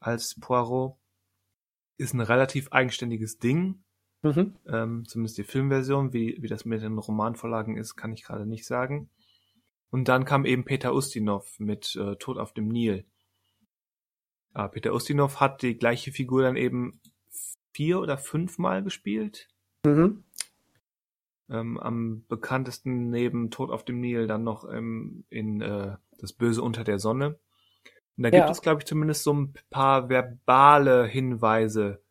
[0.00, 0.96] als Poirot
[1.98, 3.82] ist ein relativ eigenständiges Ding.
[4.22, 4.56] Mhm.
[4.66, 8.66] Ähm, zumindest die Filmversion, wie, wie das mit den Romanvorlagen ist, kann ich gerade nicht
[8.66, 9.10] sagen.
[9.90, 13.04] Und dann kam eben Peter Ustinov mit äh, Tod auf dem Nil.
[14.52, 17.00] Ah, Peter Ustinov hat die gleiche Figur dann eben
[17.72, 19.48] vier oder fünfmal gespielt.
[19.84, 20.24] Mhm.
[21.48, 26.62] Ähm, am bekanntesten neben Tod auf dem Nil dann noch ähm, in äh, Das Böse
[26.62, 27.38] unter der Sonne.
[28.16, 28.50] Und da gibt ja.
[28.50, 32.02] es, glaube ich, zumindest so ein paar verbale Hinweise,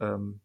[0.00, 0.40] ähm,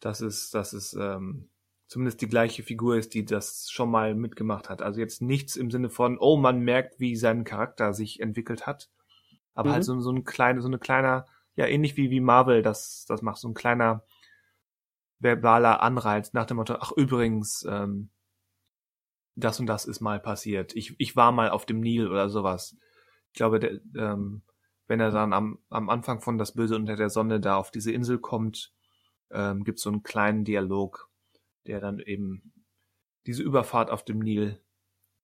[0.00, 1.48] dass es, dass es ähm,
[1.86, 4.82] zumindest die gleiche Figur ist, die das schon mal mitgemacht hat.
[4.82, 8.90] Also jetzt nichts im Sinne von, oh, man merkt, wie sein Charakter sich entwickelt hat.
[9.54, 9.84] Aber halt Mhm.
[9.84, 13.38] so, so ein kleiner, so eine kleiner, ja, ähnlich wie, wie Marvel das, das macht,
[13.38, 14.02] so ein kleiner
[15.24, 18.10] verbaler Anreiz nach dem Motto, ach übrigens, ähm,
[19.34, 20.76] das und das ist mal passiert.
[20.76, 22.76] Ich, ich war mal auf dem Nil oder sowas.
[23.32, 24.42] Ich glaube, der, ähm,
[24.86, 27.90] wenn er dann am, am Anfang von Das Böse unter der Sonne da auf diese
[27.90, 28.72] Insel kommt,
[29.30, 31.10] ähm, gibt so einen kleinen Dialog,
[31.66, 32.52] der dann eben
[33.26, 34.60] diese Überfahrt auf dem Nil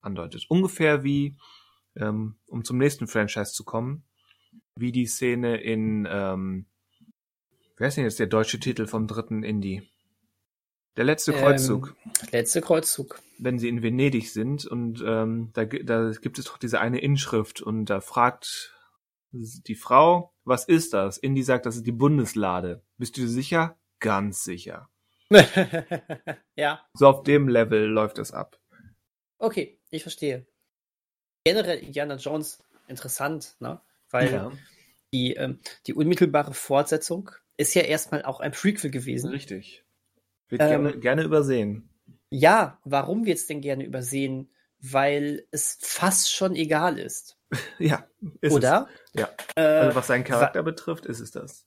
[0.01, 0.47] andeutet.
[0.49, 1.37] Ungefähr wie,
[1.95, 4.03] ähm, um zum nächsten Franchise zu kommen,
[4.75, 6.65] wie die Szene in, ähm,
[7.77, 9.90] wer ist denn jetzt der deutsche Titel vom dritten Indie?
[10.97, 13.21] Der letzte Kreuzzug Ähm, letzte Kreuzzug.
[13.37, 17.61] wenn sie in Venedig sind und ähm, da, da gibt es doch diese eine Inschrift
[17.61, 18.75] und da fragt
[19.31, 21.17] die Frau, was ist das?
[21.17, 22.83] Indy sagt, das ist die Bundeslade.
[22.97, 23.79] Bist du dir sicher?
[23.99, 24.89] Ganz sicher.
[26.55, 28.59] ja, So auf dem Level läuft es ab.
[29.37, 30.45] okay, ich verstehe.
[31.45, 33.81] Generell Indiana Jones interessant, ne?
[34.09, 34.51] Weil
[35.13, 39.29] die, ähm, die unmittelbare Fortsetzung ist ja erstmal auch ein Prequel gewesen.
[39.29, 39.85] richtig.
[40.51, 41.89] Wird Ähm, gerne, gerne übersehen.
[42.29, 44.51] Ja, warum wird's denn gerne übersehen?
[44.79, 47.37] Weil es fast schon egal ist.
[47.79, 48.05] Ja,
[48.41, 48.87] ist Oder?
[49.13, 49.21] es.
[49.21, 49.29] Ja.
[49.55, 51.65] Äh, Also was seinen Charakter betrifft, ist es das.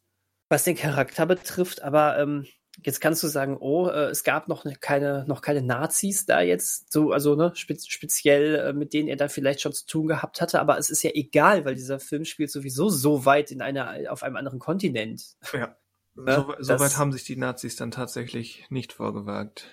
[0.49, 2.47] was den Charakter betrifft, aber ähm,
[2.83, 6.41] jetzt kannst du sagen, oh, äh, es gab noch ne, keine, noch keine Nazis da
[6.41, 10.07] jetzt, so, also ne, spez speziell äh, mit denen er da vielleicht schon zu tun
[10.07, 13.61] gehabt hatte, aber es ist ja egal, weil dieser Film spielt sowieso so weit in
[13.61, 15.37] einer, auf einem anderen Kontinent.
[15.53, 15.77] Ja.
[16.17, 19.67] Ne, So, so weit haben sich die Nazis dann tatsächlich nicht vorgewagt.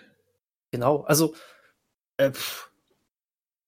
[0.72, 1.36] Genau, also
[2.18, 2.32] äh,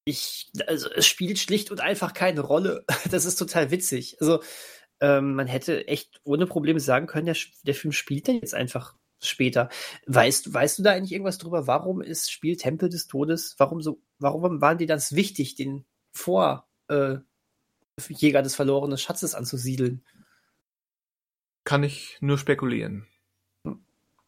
[0.05, 2.85] ich, also es spielt schlicht und einfach keine Rolle.
[3.11, 4.17] Das ist total witzig.
[4.19, 4.41] Also
[5.01, 8.95] ähm, man hätte echt ohne Probleme sagen können, der, der Film spielt dann jetzt einfach
[9.21, 9.69] später.
[10.07, 11.67] Weißt, du- weißt du da eigentlich irgendwas drüber?
[11.67, 13.55] Warum ist Spiel Tempel des Todes?
[13.57, 14.01] Warum so?
[14.19, 17.17] Warum waren die das wichtig, den vor äh,
[18.09, 20.03] Jäger des verlorenen Schatzes anzusiedeln?
[21.63, 23.07] Kann ich nur spekulieren.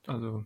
[0.07, 0.45] Also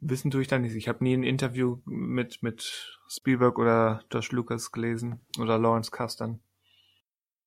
[0.00, 0.74] wissen tue ich da nicht.
[0.74, 6.40] Ich habe nie ein Interview mit mit Spielberg oder Josh Lucas gelesen oder Lawrence Kasdan.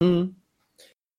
[0.01, 0.35] Mhm.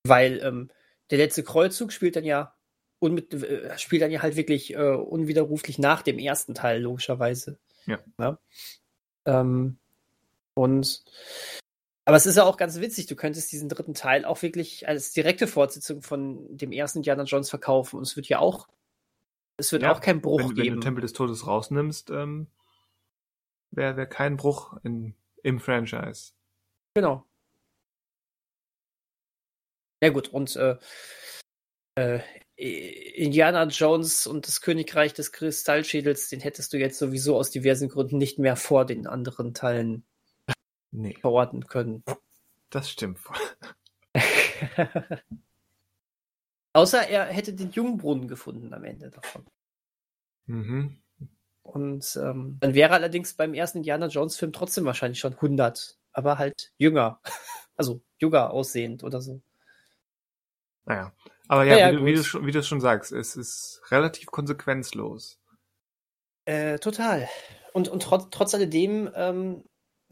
[0.05, 0.71] Weil ähm,
[1.11, 2.55] der letzte Kreuzzug spielt dann ja
[2.99, 7.59] unmit äh, spielt dann ja halt wirklich äh, unwiderruflich nach dem ersten Teil, logischerweise.
[7.87, 8.39] Ja.
[9.27, 9.79] Ähm,
[10.55, 11.05] und
[12.05, 15.13] aber es ist ja auch ganz witzig, du könntest diesen dritten Teil auch wirklich als
[15.13, 17.97] direkte Fortsetzung von dem ersten Indiana Jones verkaufen.
[17.97, 18.69] Und es wird ja auch,
[19.57, 20.81] es wird Ja, auch keinen Bruch Wenn, wenn du geben.
[20.83, 22.49] Tempel des Todes rausnimmst, ähm,
[23.71, 26.33] wäre wär kein Bruch in, im Franchise.
[26.95, 27.25] Genau.
[30.03, 30.77] Ja gut, und äh,
[31.99, 32.21] äh,
[32.57, 38.19] Indiana Jones und das Königreich des Kristallschädels, den hättest du jetzt sowieso aus diversen Gründen
[38.19, 40.05] nicht mehr vor den anderen Teilen
[40.97, 42.05] Nee, verorten können.
[42.71, 43.19] das stimmt.
[46.73, 49.45] Außer er hätte den Jungbrunnen gefunden am Ende davon.
[50.47, 51.03] Mhm.
[51.65, 56.39] Und ähm, dann wäre allerdings beim ersten Indiana Jones Film trotzdem wahrscheinlich schon 100, aber
[56.39, 57.21] halt jünger.
[57.77, 59.43] Also jünger aussehend oder so.
[60.85, 61.13] Naja.
[61.49, 63.83] Aber ja, Ja, ja, wie, du, wie, du schon, wie du schon sagst, es ist
[63.91, 65.41] relativ konsequenzlos.
[66.45, 67.29] Äh, total.
[67.73, 69.65] Und, und trotz, trotz alledem ähm,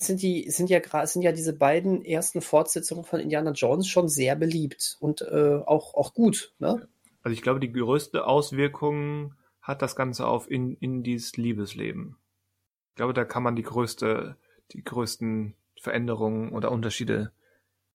[0.06, 4.08] sind die, sind ja gerade, sind ja diese beiden ersten Fortsetzungen von Indiana Jones schon
[4.08, 6.88] sehr beliebt und äh, auch, auch gut, ne?
[7.22, 12.16] Also ich glaube, die größte Auswirkung hat das Ganze auf in, Indies Liebesleben.
[12.90, 14.36] Ich glaube, da kann man die größte,
[14.72, 17.32] die größten Veränderungen oder Unterschiede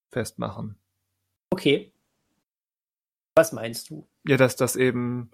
[0.09, 0.77] festmachen.
[1.49, 1.91] Okay.
[3.35, 4.07] Was meinst du?
[4.25, 5.31] Ja, dass das eben,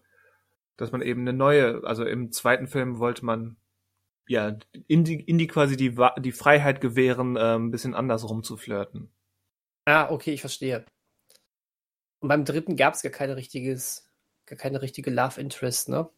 [0.75, 3.55] dass man eben eine neue, also im zweiten Film wollte man
[4.27, 9.09] ja Indie, Indie quasi die, die Freiheit gewähren, äh, ein bisschen andersrum zu flirten.
[9.85, 10.85] Ah, okay, ich verstehe.
[12.19, 14.09] Und beim dritten gab es gar keine richtiges,
[14.45, 16.09] gar keine richtige Love Interest, ne?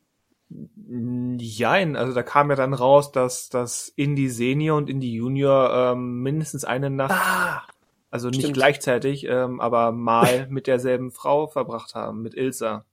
[1.39, 6.21] Jein, also da kam ja dann raus, dass dass Indie Senior und Indie Junior ähm,
[6.21, 7.63] mindestens eine Nacht Ah,
[8.11, 8.55] Also nicht Stimmt.
[8.57, 12.85] gleichzeitig, ähm, aber mal mit derselben Frau verbracht haben, mit Ilsa.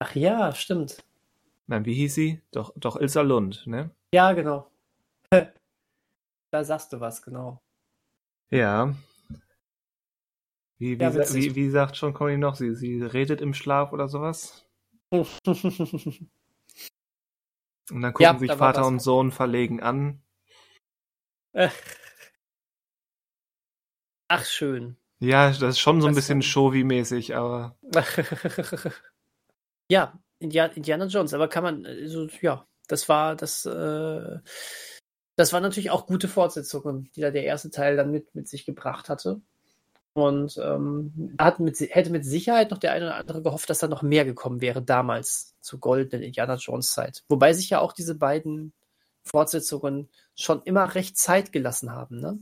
[0.00, 1.04] ach ja, stimmt.
[1.68, 2.42] Nein, wie hieß sie?
[2.50, 3.90] Doch, doch Ilsa Lund, ne?
[4.14, 4.70] Ja, genau.
[6.52, 7.60] da sagst du was, genau.
[8.50, 8.94] Ja.
[10.78, 11.44] Wie, wie, Ja, sa- witzig.
[11.44, 12.54] wie, wie sagt schon Conny noch?
[12.54, 14.64] Sie, sie redet im Schlaf oder sowas?
[15.12, 15.28] Und
[18.02, 18.88] dann gucken Ja, sich da war Vater was.
[18.88, 20.22] und Sohn verlegen an.
[24.28, 24.96] Ach, schön.
[25.20, 27.76] Ja, das ist schon so ein Das bisschen kann- Showy-mäßig, aber
[29.90, 34.38] ja, Indiana, Indiana Jones, aber kann man, also, ja, das war das, äh,
[35.36, 38.66] das waren natürlich auch gute Fortsetzungen, die da der erste Teil dann mit, mit sich
[38.66, 39.40] gebracht hatte.
[40.14, 43.86] Und ähm, hat mit, hätte mit Sicherheit noch der eine oder andere gehofft, dass da
[43.86, 47.22] noch mehr gekommen wäre damals zur goldenen Indiana Jones Zeit.
[47.28, 48.72] Wobei sich ja auch diese beiden
[49.22, 52.18] Fortsetzungen schon immer recht Zeit gelassen haben.
[52.18, 52.38] Ne?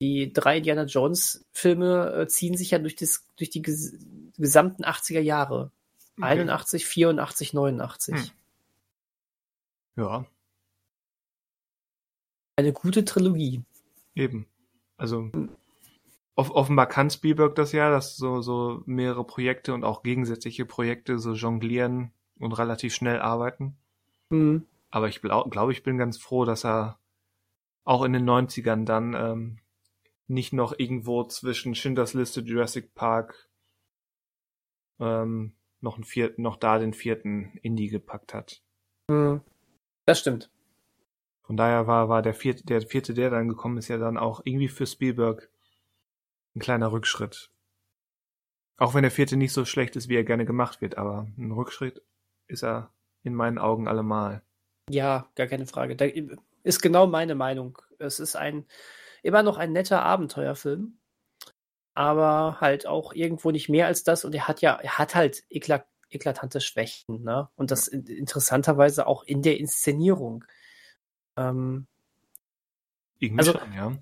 [0.00, 3.98] Die drei Indiana Jones Filme äh, ziehen sich ja durch, das, durch die ges
[4.38, 5.70] gesamten 80er Jahre.
[6.16, 6.28] Okay.
[6.28, 8.14] 81, 84, 89.
[8.14, 8.30] Hm.
[9.96, 10.26] Ja.
[12.56, 13.62] Eine gute Trilogie.
[14.14, 14.46] Eben.
[14.96, 15.30] Also
[16.36, 21.18] off offenbar kann Spielberg das ja, dass so, so mehrere Projekte und auch gegensätzliche Projekte
[21.18, 23.76] so jonglieren und relativ schnell arbeiten.
[24.30, 24.66] Mhm.
[24.90, 26.98] Aber ich glaube, glaub, ich bin ganz froh, dass er
[27.84, 29.58] auch in den 90ern dann ähm,
[30.26, 33.48] nicht noch irgendwo zwischen Schindlers Liste, Jurassic Park
[35.00, 38.62] ähm, noch, einen vierten, noch da den vierten Indie gepackt hat.
[39.08, 39.42] Mhm.
[40.06, 40.50] Das stimmt.
[41.42, 44.40] Von daher war, war der vierte, der vierte, der dann gekommen ist, ja dann auch
[44.44, 45.50] irgendwie für Spielberg
[46.54, 47.50] ein kleiner Rückschritt.
[48.76, 51.52] Auch wenn der vierte nicht so schlecht ist, wie er gerne gemacht wird, aber ein
[51.52, 52.02] Rückschritt
[52.48, 52.90] ist er
[53.22, 54.42] in meinen Augen allemal.
[54.88, 55.96] Ja, gar keine Frage.
[55.96, 56.06] Da
[56.62, 57.78] ist genau meine Meinung.
[57.98, 58.66] Es ist ein
[59.22, 60.98] immer noch ein netter Abenteuerfilm,
[61.94, 64.24] aber halt auch irgendwo nicht mehr als das.
[64.24, 67.48] Und er hat ja, er hat halt eklat eklatante Schwächen, ne?
[67.56, 70.44] Und das interessanterweise auch in der Inszenierung.
[71.36, 71.86] Ähm,
[73.18, 73.92] Irgendwie also, schon, ja.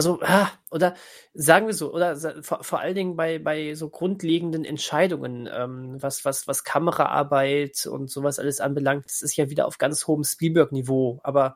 [0.00, 0.94] Also, ah, oder
[1.34, 6.24] sagen wir so, oder vor, vor allen Dingen bei, bei so grundlegenden Entscheidungen, ähm, was,
[6.24, 11.20] was, was Kameraarbeit und sowas alles anbelangt, das ist ja wieder auf ganz hohem Spielberg-Niveau,
[11.22, 11.54] aber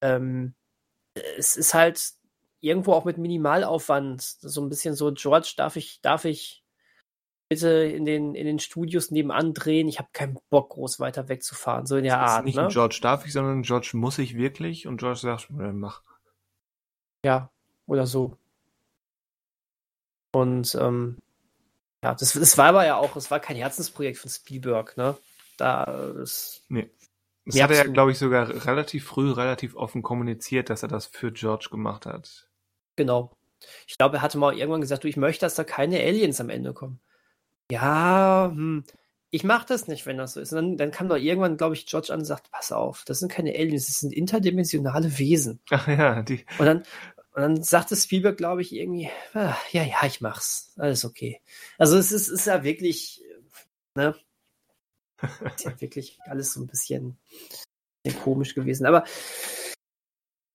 [0.00, 0.54] ähm,
[1.36, 2.14] es ist halt
[2.60, 6.63] irgendwo auch mit Minimalaufwand, so ein bisschen so, George, darf ich, darf ich
[7.54, 9.88] bitte in den, in den Studios nebenan drehen?
[9.88, 12.40] Ich habe keinen Bock, groß weiter wegzufahren, so in der das Art.
[12.40, 12.68] Ist nicht ne?
[12.68, 16.02] George darf ich, sondern George muss ich wirklich und George sagt, mach.
[17.24, 17.50] Ja,
[17.86, 18.36] oder so.
[20.32, 21.18] Und ähm,
[22.02, 25.16] ja, das, das war aber ja auch, es war kein Herzensprojekt von Spielberg, ne?
[25.56, 25.84] Da
[26.20, 26.64] ist.
[26.68, 26.90] Nee.
[27.46, 31.06] Das hat er ja, glaube ich, sogar relativ früh, relativ offen kommuniziert, dass er das
[31.06, 32.48] für George gemacht hat.
[32.96, 33.36] Genau.
[33.86, 36.48] Ich glaube, er hatte mal irgendwann gesagt, du, ich möchte, dass da keine Aliens am
[36.48, 37.00] Ende kommen.
[37.70, 38.84] Ja, hm,
[39.30, 40.52] ich mache das nicht, wenn das so ist.
[40.52, 43.18] Und dann, dann kam doch irgendwann, glaube ich, George an und sagt, pass auf, das
[43.18, 45.60] sind keine Aliens, das sind interdimensionale Wesen.
[45.70, 46.44] Ach ja, die.
[46.58, 46.78] Und dann,
[47.32, 50.72] und dann sagte Spielberg, glaube ich, irgendwie, ah, ja, ja, ich mach's.
[50.76, 51.40] Alles okay.
[51.78, 53.22] Also es ist, ist ja wirklich,
[53.96, 54.14] ne?
[55.56, 57.16] Ist ja wirklich alles so ein bisschen,
[58.02, 58.84] bisschen komisch gewesen.
[58.84, 59.04] Aber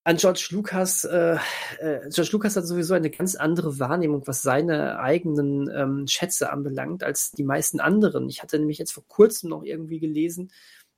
[0.04, 1.38] an George Lucas, äh,
[1.80, 7.04] äh, George Lucas hat sowieso eine ganz andere Wahrnehmung, was seine eigenen ähm, Schätze anbelangt,
[7.04, 8.30] als die meisten anderen.
[8.30, 10.52] Ich hatte nämlich jetzt vor kurzem noch irgendwie gelesen,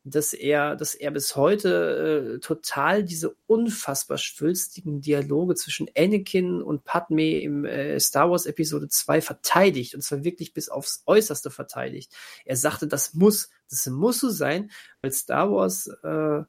[0.04, 6.86] dass er, dass er bis heute äh, total diese unfassbar schwülstigen Dialoge zwischen Anakin und
[6.86, 12.12] Padme im äh, Star Wars Episode 2 verteidigt und zwar wirklich bis aufs Äußerste verteidigt.
[12.46, 14.72] Er sagte, das muss, das muss so sein,
[15.02, 16.44] weil Star Wars äh,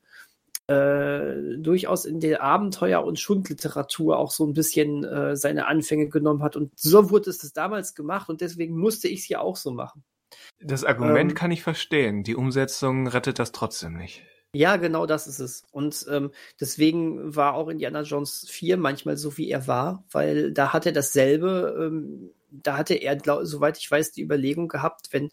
[0.69, 6.43] äh, durchaus in der Abenteuer- und Schundliteratur auch so ein bisschen äh, seine Anfänge genommen
[6.43, 6.57] hat.
[6.57, 9.73] Und so wurde es das damals gemacht und deswegen musste ich es ja auch so
[9.73, 10.05] machen.
[10.61, 12.23] Das Argument ähm, kann ich verstehen.
[12.23, 14.23] Die Umsetzung rettet das trotzdem nicht.
[14.55, 15.65] Ja, genau das ist es.
[15.71, 16.31] Und ähm,
[16.61, 20.93] deswegen war auch Indiana Jones 4 manchmal so, wie er war, weil da hat er
[20.93, 25.31] dasselbe, ähm, da hatte er, glaub, soweit ich weiß, die Überlegung gehabt, wenn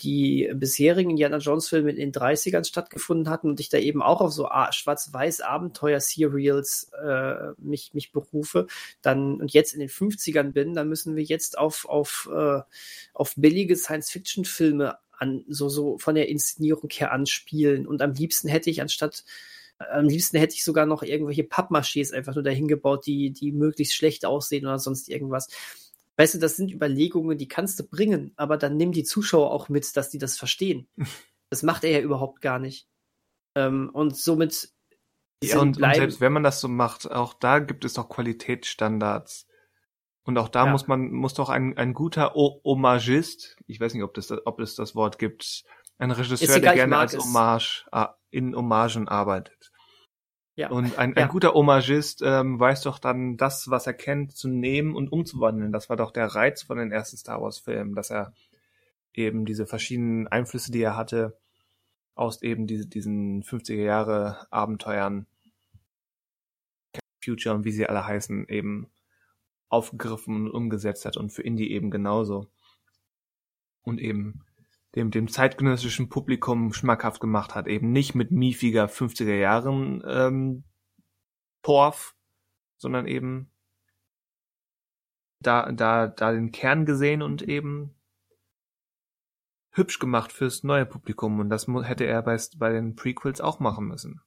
[0.00, 4.20] die bisherigen Indiana Jones Filme in den 30ern stattgefunden hatten und ich da eben auch
[4.20, 8.66] auf so schwarz-weiß Abenteuer-Serials äh, mich, mich berufe,
[9.02, 12.60] dann und jetzt in den 50ern bin, dann müssen wir jetzt auf, auf, äh,
[13.12, 17.86] auf billige Science-Fiction-Filme an, so, so von der Inszenierung her anspielen.
[17.86, 19.24] Und am liebsten hätte ich anstatt
[19.78, 23.94] am liebsten hätte ich sogar noch irgendwelche Pappmachés einfach nur dahin gebaut, die, die möglichst
[23.94, 25.48] schlecht aussehen oder sonst irgendwas.
[26.18, 29.68] Weißt du, das sind Überlegungen, die kannst du bringen, aber dann nimm die Zuschauer auch
[29.68, 30.88] mit, dass die das verstehen.
[31.50, 32.90] Das macht er ja überhaupt gar nicht.
[33.54, 34.70] Ähm, und somit.
[35.42, 39.46] Ja, und, und, selbst wenn man das so macht, auch da gibt es doch Qualitätsstandards.
[40.24, 40.70] Und auch da ja.
[40.72, 44.60] muss man, muss doch ein, ein guter o Homagist, ich weiß nicht, ob das, ob
[44.60, 45.64] es das Wort gibt,
[45.96, 47.86] ein Regisseur, egal, der gerne als Hommage,
[48.28, 49.72] in Hommagen arbeitet.
[50.58, 50.70] Ja.
[50.70, 51.26] Und ein, ein ja.
[51.28, 55.70] guter Homagist ähm, weiß doch dann, das, was er kennt, zu nehmen und umzuwandeln.
[55.70, 58.34] Das war doch der Reiz von den ersten Star Wars-Filmen, dass er
[59.14, 61.38] eben diese verschiedenen Einflüsse, die er hatte,
[62.16, 65.28] aus eben diese, diesen 50er Jahre Abenteuern,
[67.24, 68.90] Future und wie sie alle heißen, eben
[69.68, 72.48] aufgegriffen und umgesetzt hat und für Indie eben genauso.
[73.82, 74.44] Und eben
[74.94, 77.66] dem, dem zeitgenössischen Publikum schmackhaft gemacht hat.
[77.66, 80.64] Eben nicht mit miefiger 50er Jahren ähm,
[81.62, 82.16] Torf,
[82.78, 83.50] sondern eben
[85.40, 87.94] da, da, da den Kern gesehen und eben
[89.72, 91.38] hübsch gemacht fürs neue Publikum.
[91.38, 94.20] Und das hätte er bei, bei den Prequels auch machen müssen.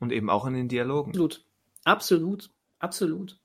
[0.00, 1.10] Und eben auch in den Dialogen.
[1.10, 1.44] Absolut.
[1.84, 2.50] Absolut.
[2.78, 3.40] Absolut.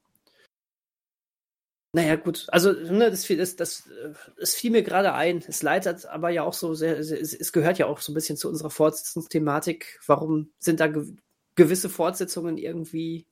[1.96, 2.48] Naja, gut.
[2.48, 3.90] Also, ne, das, das, das,
[4.38, 5.44] das fiel mir gerade ein.
[5.48, 8.36] Es leitet aber ja auch so sehr, es, es gehört ja auch so ein bisschen
[8.36, 10.00] zu unserer Fortsetzungsthematik.
[10.08, 11.06] Warum sind da ge
[11.56, 13.28] gewisse Fortsetzungen irgendwie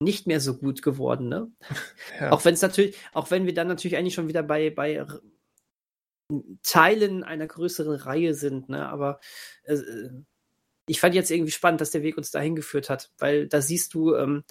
[0.00, 1.52] nicht mehr so gut geworden, ne?
[2.18, 2.32] Ja.
[2.32, 5.06] Auch wenn es natürlich, auch wenn wir dann natürlich eigentlich schon wieder bei, bei
[6.62, 8.88] Teilen einer größeren Reihe sind, ne?
[8.88, 9.20] Aber
[9.64, 9.76] äh,
[10.86, 13.92] ich fand jetzt irgendwie spannend, dass der Weg uns dahin geführt hat, weil da siehst
[13.92, 14.44] du, ähm,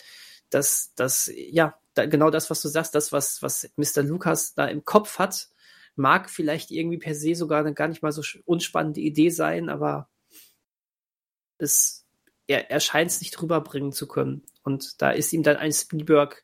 [0.51, 4.03] dass, dass ja, da, genau das, was du sagst, das, was, was Mr.
[4.03, 5.49] Lucas da im Kopf hat,
[5.95, 10.09] mag vielleicht irgendwie per se sogar eine gar nicht mal so unspannende Idee sein, aber
[11.57, 12.05] es,
[12.47, 14.43] er, er scheint es nicht rüberbringen zu können.
[14.63, 16.43] Und da ist ihm dann ein Spielberg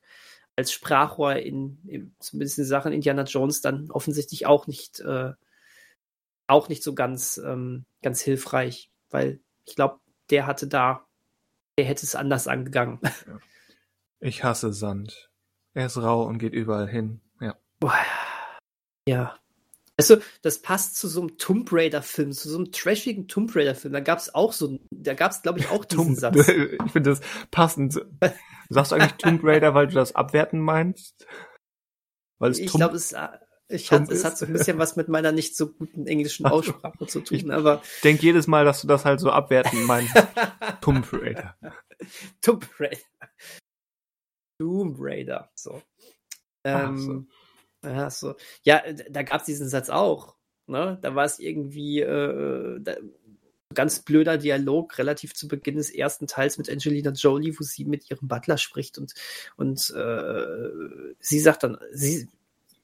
[0.55, 5.33] als Sprachrohr in, in zumindest in Sachen Indiana Jones dann offensichtlich auch nicht, äh,
[6.47, 9.99] auch nicht so ganz, ähm, ganz hilfreich, weil ich glaube,
[10.29, 11.05] der hatte da,
[11.77, 12.99] der hätte es anders angegangen.
[14.19, 15.26] Ich hasse Sand.
[15.77, 17.21] Er ist rau und geht überall hin.
[17.39, 17.55] Ja.
[17.79, 17.93] Boah.
[19.07, 19.37] Ja.
[19.95, 23.93] Also, das passt zu so einem Tomb Raider-Film, zu so einem trashigen Tomb Raider-Film.
[23.93, 26.35] Da gab es auch so, da gab es, glaube ich, auch diesen Satz.
[26.47, 27.21] Ich finde das
[27.51, 28.03] passend.
[28.69, 31.27] Sagst du eigentlich Tomb Raider, weil du das abwerten meinst?
[32.39, 33.27] Weil es ich glaube, es, äh,
[33.67, 37.05] ich hat, es hat so ein bisschen was mit meiner nicht so guten englischen Aussprache
[37.05, 37.83] zu tun, ich aber.
[38.03, 40.15] Denk jedes Mal, dass du das halt so abwerten meinst.
[40.81, 41.55] Tomb Raider.
[42.41, 42.97] Tomb Raider.
[44.59, 45.49] Tomb Raider.
[45.55, 45.81] So.
[46.63, 47.89] Ähm, so.
[47.89, 48.35] Ja, so.
[48.63, 50.35] Ja, da gab es diesen Satz auch.
[50.67, 50.97] Ne?
[51.01, 52.95] Da war es irgendwie äh, da,
[53.73, 58.09] ganz blöder Dialog relativ zu Beginn des ersten Teils mit Angelina Jolie, wo sie mit
[58.09, 59.13] ihrem Butler spricht und,
[59.55, 60.69] und äh,
[61.19, 62.27] sie sagt dann, sie,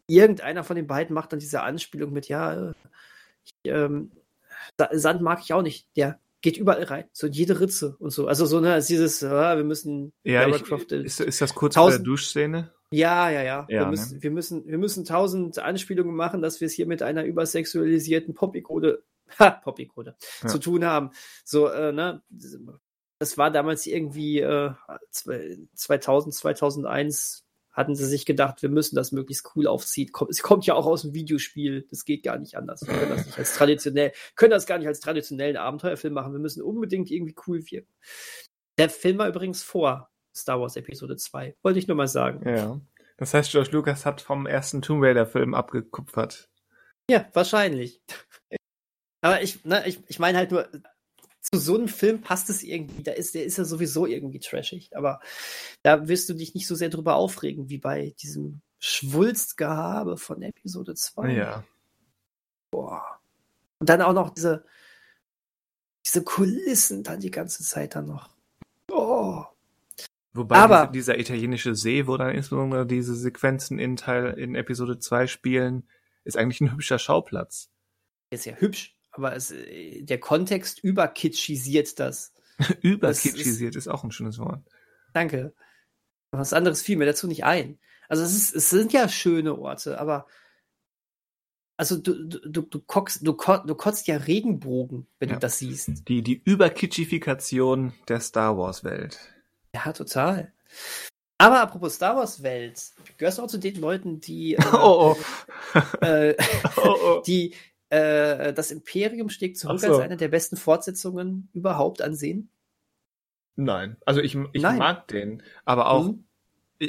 [0.07, 2.73] irgendeiner von den beiden macht dann diese Anspielung mit, ja, äh,
[3.45, 4.11] ich, ähm,
[4.91, 5.87] Sand mag ich auch nicht.
[5.95, 8.27] Der geht überall rein, so in jede Ritze und so.
[8.27, 10.61] Also so, ne, dieses, ja, wir müssen ja, ich,
[10.91, 12.71] ist, ist das kurz tausend, vor der Duschszene?
[12.91, 13.65] Ja, ja, ja.
[13.69, 14.23] ja wir, müssen, ne?
[14.23, 18.99] wir, müssen, wir müssen tausend Anspielungen machen, dass wir es hier mit einer übersexualisierten Pop-Ikone,
[19.39, 20.47] ha, Pop-Ikone, ja.
[20.49, 21.11] zu tun haben.
[21.45, 22.21] So, äh, ne,
[23.19, 24.71] das war damals irgendwie äh,
[25.73, 27.42] 2000, 2001
[27.73, 30.11] hatten sie sich gedacht, wir müssen das möglichst cool aufziehen.
[30.29, 32.85] Es kommt ja auch aus dem Videospiel, das geht gar nicht anders.
[32.85, 36.33] Wir können das nicht als traditionell, können das gar nicht als traditionellen Abenteuerfilm machen.
[36.33, 37.91] Wir müssen unbedingt irgendwie cool wirken.
[38.77, 41.55] Der Film war übrigens vor Star Wars Episode 2.
[41.61, 42.47] Wollte ich nur mal sagen.
[42.47, 42.79] Ja.
[43.17, 46.49] Das heißt, George Lucas hat vom ersten Tomb Raider Film abgekupfert.
[47.09, 48.01] Ja, wahrscheinlich.
[49.21, 50.67] Aber ich, ne, ich, ich meine halt nur,
[51.43, 53.03] zu so einem Film passt es irgendwie.
[53.03, 54.95] Da ist, der ist ja sowieso irgendwie trashig.
[54.95, 55.19] Aber
[55.83, 60.95] da wirst du dich nicht so sehr drüber aufregen, wie bei diesem Schwulstgehabe von Episode
[60.95, 61.33] 2.
[61.33, 61.63] Ja.
[62.71, 63.19] Boah.
[63.79, 64.65] Und dann auch noch diese,
[66.05, 68.29] diese Kulissen dann die ganze Zeit dann noch.
[68.89, 69.43] Oh.
[70.33, 74.97] Wobei Aber, dieser, dieser italienische See, wo dann insbesondere diese Sequenzen in Teil in Episode
[74.97, 75.87] 2 spielen,
[76.23, 77.69] ist eigentlich ein hübscher Schauplatz.
[78.31, 82.33] Ist ja hübsch aber es, äh, der Kontext überkitschisiert das.
[82.81, 84.63] überkitschisiert ist, ist, auch ein schönes Wort.
[85.13, 85.53] Danke.
[86.31, 87.79] Was anderes fiel mir dazu nicht ein.
[88.09, 90.27] Also es, ist, es sind ja schöne Orte, aber
[91.77, 95.35] also du, du, du, kockst, du, du kotzt ja Regenbogen, wenn ja.
[95.35, 96.07] du das siehst.
[96.07, 99.19] Die, die Überkitschifikation der Star Wars Welt.
[99.73, 100.53] Ja, total.
[101.39, 102.79] Aber apropos Star Wars Welt,
[103.17, 105.15] gehörst du auch zu den Leuten, die, äh, oh,
[105.73, 106.05] oh.
[106.05, 106.35] Äh,
[106.77, 107.23] oh, oh.
[107.25, 107.53] die,
[107.93, 109.87] äh, das Imperium schlägt zurück so.
[109.87, 112.49] als eine der besten Fortsetzungen überhaupt ansehen?
[113.55, 114.79] Nein, also ich, ich Nein.
[114.79, 116.25] mag den, aber auch, mhm.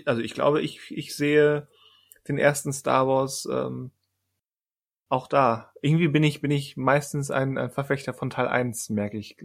[0.06, 1.68] also ich glaube, ich, ich sehe
[2.26, 3.90] den ersten Star Wars ähm,
[5.10, 5.72] auch da.
[5.82, 9.36] Irgendwie bin ich, bin ich meistens ein, ein Verfechter von Teil 1, merke ich.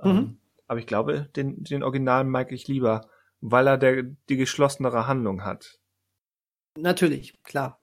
[0.00, 0.38] Ähm, mhm.
[0.68, 3.10] aber ich glaube, den, den Originalen mag ich lieber,
[3.40, 5.80] weil er der, die geschlossenere Handlung hat.
[6.78, 7.80] Natürlich, klar.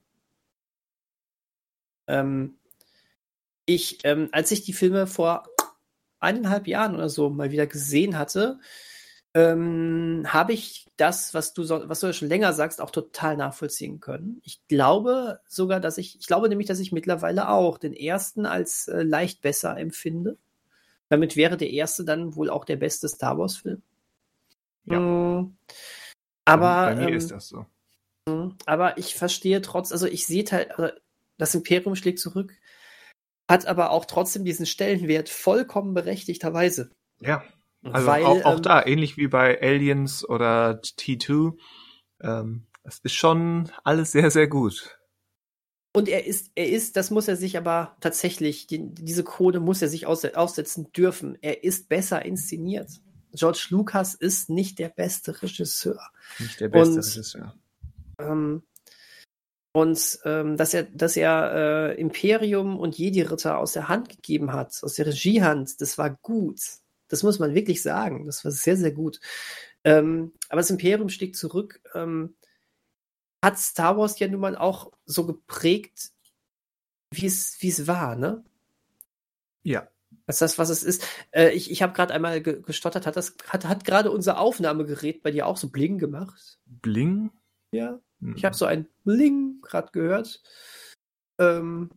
[2.08, 2.56] Ähm,
[3.66, 5.48] ich, ähm, als ich die Filme vor
[6.20, 8.60] eineinhalb Jahren oder so mal wieder gesehen hatte,
[9.34, 13.36] ähm, habe ich das, was du, so, was du ja schon länger sagst, auch total
[13.36, 14.40] nachvollziehen können.
[14.44, 18.88] Ich glaube sogar, dass ich, ich glaube nämlich, dass ich mittlerweile auch den ersten als
[18.88, 20.38] äh, leicht besser empfinde.
[21.10, 23.82] Damit wäre der erste dann wohl auch der beste Star Wars Film.
[24.86, 25.00] Ja.
[25.00, 25.58] Mhm.
[26.46, 27.66] Aber bei mir ähm, ist das so.
[28.28, 28.56] Mhm.
[28.66, 30.94] Aber ich verstehe trotz, also ich sehe halt, also
[31.38, 32.54] das Imperium schlägt zurück,
[33.54, 36.92] hat aber auch trotzdem diesen Stellenwert vollkommen berechtigterweise.
[37.22, 37.44] Ja.
[37.84, 41.54] Also Weil, auch, auch ähm, da, ähnlich wie bei Aliens oder T2,
[42.22, 44.98] ähm, es ist schon alles sehr, sehr gut.
[45.96, 49.82] Und er ist, er ist, das muss er sich aber tatsächlich, die, diese Code muss
[49.82, 51.38] er sich aus, aussetzen dürfen.
[51.42, 52.90] Er ist besser inszeniert.
[53.34, 56.00] George Lucas ist nicht der beste Regisseur.
[56.40, 57.56] Nicht der beste und, Regisseur.
[58.20, 58.64] Ähm,
[59.74, 64.80] und ähm, dass er, dass er äh, Imperium und Jedi-Ritter aus der Hand gegeben hat,
[64.84, 66.60] aus der Regiehand, das war gut.
[67.08, 68.26] Das muss man wirklich sagen.
[68.28, 69.20] Das war sehr, sehr gut.
[69.84, 71.82] Ähm, aber das Imperium stieg zurück.
[71.96, 72.36] Ähm,
[73.44, 76.12] hat Star Wars ja nun mal auch so geprägt,
[77.12, 78.44] wie es, wie es war, ne?
[79.64, 79.88] Ja.
[80.28, 81.04] Das ist das, was es ist.
[81.32, 83.08] Äh, ich ich habe gerade einmal ge gestottert.
[83.08, 86.60] Hat das hat, hat gerade unser Aufnahmegerät bei dir auch so Bling gemacht?
[86.66, 87.32] Bling?
[87.72, 88.00] Ja.
[88.24, 88.36] Hm.
[88.36, 90.42] Ich habe so ein Bling gerade gehört.
[91.40, 91.90] Ähm,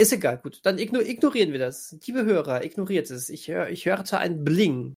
[0.00, 0.60] ist egal, gut.
[0.64, 1.96] Dann igno ignorieren wir das.
[2.06, 3.28] Liebe Hörer, ignoriert es.
[3.28, 4.94] Ich, hör, ich hörte ein Bling.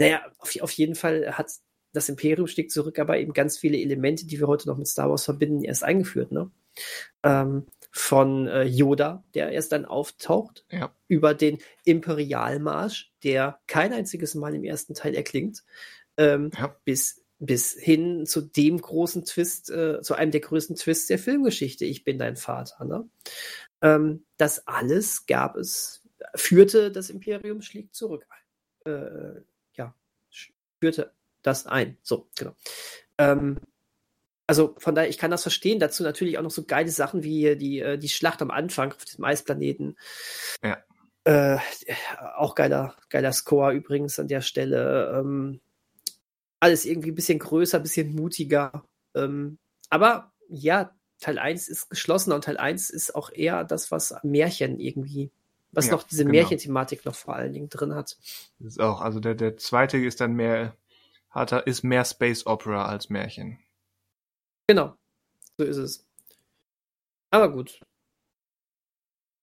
[0.00, 1.50] Naja, auf, auf jeden Fall hat
[1.94, 5.08] das Imperium schlägt zurück, aber eben ganz viele Elemente, die wir heute noch mit Star
[5.08, 6.32] Wars verbinden, erst eingeführt.
[6.32, 6.50] Ne?
[7.22, 10.92] Ähm, von äh, Yoda, der erst dann auftaucht, ja.
[11.06, 15.64] über den Imperialmarsch, der kein einziges Mal im ersten Teil erklingt,
[16.16, 16.76] ähm, ja.
[16.84, 21.84] bis, bis hin zu dem großen Twist, äh, zu einem der größten Twists der Filmgeschichte,
[21.84, 22.84] ich bin dein Vater.
[22.84, 23.08] Ne?
[23.82, 26.02] Ähm, das alles gab es,
[26.34, 28.26] führte das Imperium schlägt zurück.
[28.84, 29.40] Äh,
[29.74, 29.94] ja,
[30.80, 31.12] führte
[31.42, 31.98] das ein.
[32.02, 32.54] So, genau.
[33.18, 33.58] Ähm,
[34.46, 35.80] also von daher, ich kann das verstehen.
[35.80, 39.04] Dazu natürlich auch noch so geile Sachen wie die, äh, die Schlacht am Anfang auf
[39.04, 39.96] diesem Eisplaneten.
[40.62, 40.78] Ja.
[41.24, 41.58] Äh,
[42.36, 45.18] auch geiler, geiler Score übrigens an der Stelle.
[45.18, 45.60] Ähm,
[46.64, 48.84] alles irgendwie ein bisschen größer, ein bisschen mutiger.
[49.14, 49.58] Ähm,
[49.90, 54.80] aber ja, Teil 1 ist geschlossener und Teil 1 ist auch eher das, was Märchen
[54.80, 55.30] irgendwie,
[55.72, 56.32] was ja, noch diese genau.
[56.32, 58.16] Märchenthematik noch vor allen Dingen drin hat.
[58.60, 60.74] Das ist auch, also der, der zweite ist dann mehr
[61.28, 63.58] hat ist mehr Space Opera als Märchen.
[64.66, 64.96] Genau,
[65.58, 66.06] so ist es.
[67.30, 67.80] Aber gut.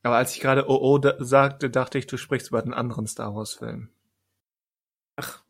[0.02, 3.36] Aber als ich gerade OO da sagte, dachte ich, du sprichst über einen anderen Star
[3.36, 3.90] Wars Film.
[5.18, 5.44] Ach,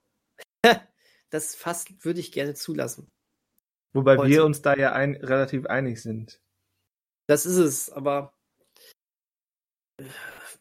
[1.32, 3.10] das fast würde ich gerne zulassen.
[3.94, 4.30] Wobei Heute.
[4.30, 6.40] wir uns da ja ein, relativ einig sind.
[7.28, 8.34] Das ist es, aber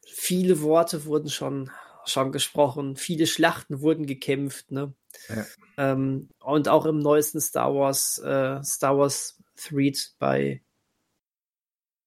[0.07, 1.71] viele Worte wurden schon,
[2.05, 4.95] schon gesprochen, viele Schlachten wurden gekämpft, ne?
[5.29, 5.47] Ja.
[5.77, 10.63] Ähm, und auch im neuesten Star Wars, äh, Star Wars Thread bei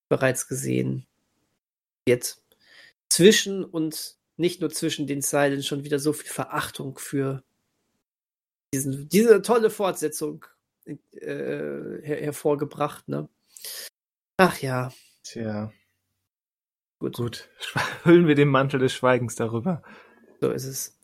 [0.09, 1.05] bereits gesehen
[2.05, 2.37] wird
[3.09, 7.43] zwischen und nicht nur zwischen den Zeilen schon wieder so viel Verachtung für
[8.73, 10.45] diesen, diese tolle Fortsetzung
[10.85, 10.95] äh,
[12.01, 13.29] her hervorgebracht, ne?
[14.37, 14.91] Ach ja.
[15.23, 15.71] Tja.
[16.99, 17.17] Gut.
[17.17, 17.49] Gut.
[18.03, 19.83] Hüllen wir den Mantel des Schweigens darüber.
[20.41, 20.99] So ist es.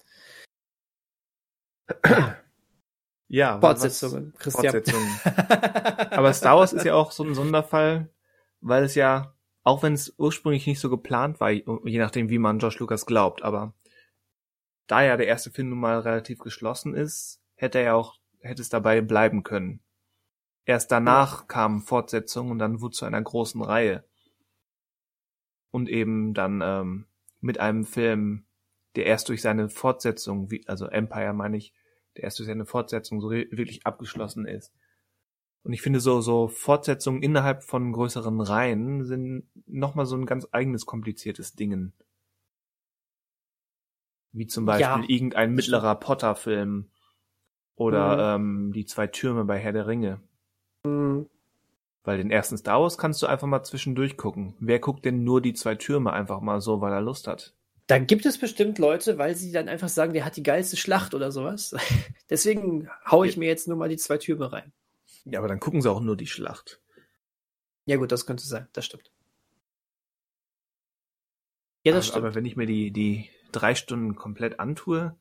[3.31, 4.71] Ja, Fortsetzungen, was, Christian.
[4.71, 5.19] Fortsetzungen.
[6.09, 8.09] Aber Star Wars ist ja auch so ein Sonderfall,
[8.59, 12.57] weil es ja, auch wenn es ursprünglich nicht so geplant war, je nachdem, wie man
[12.57, 13.75] Josh Lucas glaubt, aber
[14.87, 18.69] da ja der erste Film nun mal relativ geschlossen ist, hätte er auch, hätte es
[18.69, 19.81] dabei bleiben können.
[20.65, 24.06] Erst danach kamen Fortsetzungen und dann wurde zu einer großen Reihe.
[25.72, 27.06] Und eben dann ähm,
[27.41, 28.45] mit einem Film,
[28.95, 31.73] der erst durch seine Fortsetzung, wie, also Empire meine ich,
[32.15, 34.73] der erst durch seine Fortsetzung so wirklich abgeschlossen ist.
[35.64, 40.48] Und ich finde so, so Fortsetzungen innerhalb von größeren Reihen sind nochmal so ein ganz
[40.52, 41.94] eigenes kompliziertes Dingen.
[44.31, 46.90] Wie zum Beispiel ja, irgendein mittlerer Potter-Film
[47.80, 48.68] oder mhm.
[48.68, 50.19] ähm, die zwei Türme bei Herr der Ringe.
[50.84, 51.27] Mhm.
[52.03, 54.56] Weil den ersten Star Wars kannst du einfach mal zwischendurch gucken.
[54.60, 57.56] Wer guckt denn nur die zwei Türme einfach mal so, weil er Lust hat?
[57.88, 61.14] Dann gibt es bestimmt Leute, weil sie dann einfach sagen, der hat die geilste Schlacht
[61.14, 61.73] oder sowas.
[62.30, 64.73] Deswegen hau ich mir jetzt nur mal die zwei Türme rein.
[65.23, 66.81] Ja, aber dann gucken sie auch nur die Schlacht.
[67.85, 69.10] Ja gut, das könnte sein, das stimmt.
[71.84, 72.26] Ja, das aber, stimmt.
[72.26, 75.15] Aber wenn ich mir die, die drei Stunden komplett antue,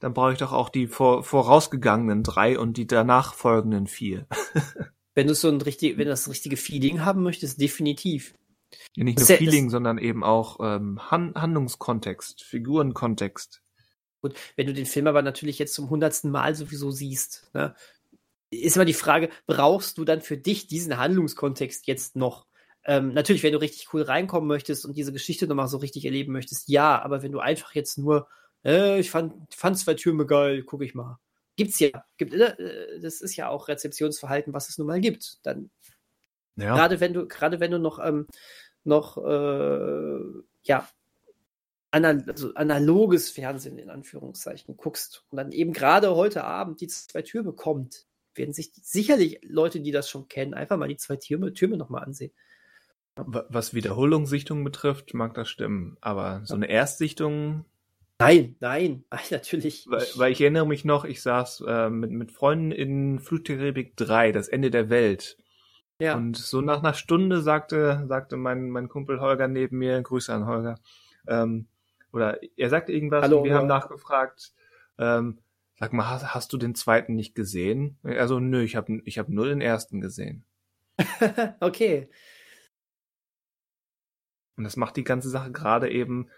[0.00, 4.26] dann brauche ich doch auch die vor, vorausgegangenen drei und die danach folgenden vier.
[5.14, 8.34] wenn du so ein richtig, wenn du das richtige Feeling haben möchtest, definitiv.
[8.96, 13.62] Ja, nicht nur ja, Feeling, sondern eben auch ähm, Han Handlungskontext, Figurenkontext.
[14.22, 17.74] Gut, wenn du den Film aber natürlich jetzt zum hundertsten Mal sowieso siehst, ne,
[18.50, 22.46] ist immer die Frage, brauchst du dann für dich diesen Handlungskontext jetzt noch?
[22.84, 26.32] Ähm, natürlich, wenn du richtig cool reinkommen möchtest und diese Geschichte nochmal so richtig erleben
[26.32, 28.28] möchtest, ja, aber wenn du einfach jetzt nur,
[28.64, 31.18] äh, ich fand, fand zwei Türme geil, guck ich mal.
[31.56, 32.04] Gibt's ja.
[32.16, 35.38] Gibt, äh, das ist ja auch Rezeptionsverhalten, was es nun mal gibt.
[35.44, 35.70] Dann
[36.56, 36.74] Ja.
[36.74, 38.26] Gerade wenn du, gerade wenn du noch, ähm,
[38.84, 40.20] noch, äh,
[40.62, 40.88] ja,
[41.90, 47.22] anal also analoges Fernsehen in Anführungszeichen guckst und dann eben gerade heute Abend die zwei
[47.22, 51.52] Türme kommt, werden sich sicherlich Leute, die das schon kennen, einfach mal die zwei Türme,
[51.52, 52.32] Türme nochmal ansehen.
[53.16, 57.66] Was Wiederholungssichtungen betrifft, mag das stimmen, aber so eine Erstsichtung.
[58.20, 59.86] Nein, nein, natürlich.
[59.88, 64.32] Weil, weil ich erinnere mich noch, ich saß äh, mit, mit Freunden in Flugkaribik 3,
[64.32, 65.38] das Ende der Welt.
[65.98, 66.16] Ja.
[66.16, 70.46] Und so nach einer Stunde sagte, sagte mein, mein Kumpel Holger neben mir, Grüße an
[70.46, 70.78] Holger,
[71.26, 71.66] ähm,
[72.12, 74.52] oder er sagte irgendwas Hallo, und wir haben nachgefragt,
[74.98, 75.38] ähm,
[75.78, 77.98] sag mal, hast, hast, du den zweiten nicht gesehen?
[78.02, 80.44] Also, nö, ich habe ich hab nur den ersten gesehen.
[81.60, 82.08] okay.
[84.56, 86.28] Und das macht die ganze Sache gerade eben,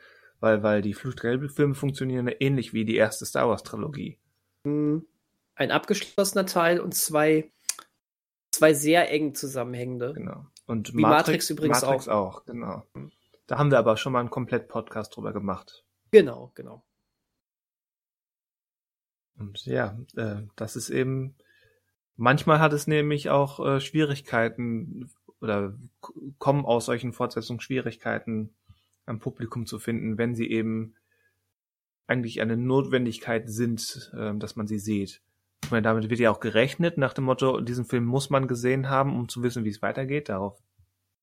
[0.42, 4.18] weil, weil die Fluchtgelbe-Filme funktionieren ähnlich wie die erste Star Wars-Trilogie.
[4.64, 5.06] Hm.
[5.54, 7.50] Ein abgeschlossener Teil und zwei,
[8.50, 10.12] zwei sehr eng zusammenhängende.
[10.14, 10.46] Genau.
[10.66, 12.38] Und wie Matrix, Matrix übrigens Matrix auch.
[12.38, 12.44] auch.
[12.44, 12.84] Genau.
[13.46, 15.84] Da haben wir aber schon mal einen komplett Podcast drüber gemacht.
[16.10, 16.82] Genau, genau.
[19.38, 21.36] Und ja, äh, das ist eben,
[22.16, 25.08] manchmal hat es nämlich auch äh, Schwierigkeiten
[25.40, 25.76] oder
[26.38, 28.54] kommen aus solchen Fortsetzungen Schwierigkeiten
[29.06, 30.94] am Publikum zu finden, wenn sie eben
[32.06, 35.22] eigentlich eine Notwendigkeit sind, äh, dass man sie sieht.
[35.64, 38.88] Ich meine, damit wird ja auch gerechnet nach dem Motto, diesen Film muss man gesehen
[38.88, 40.28] haben, um zu wissen, wie es weitergeht.
[40.28, 40.60] Darauf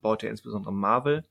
[0.01, 1.26] baut ja insbesondere Marvel.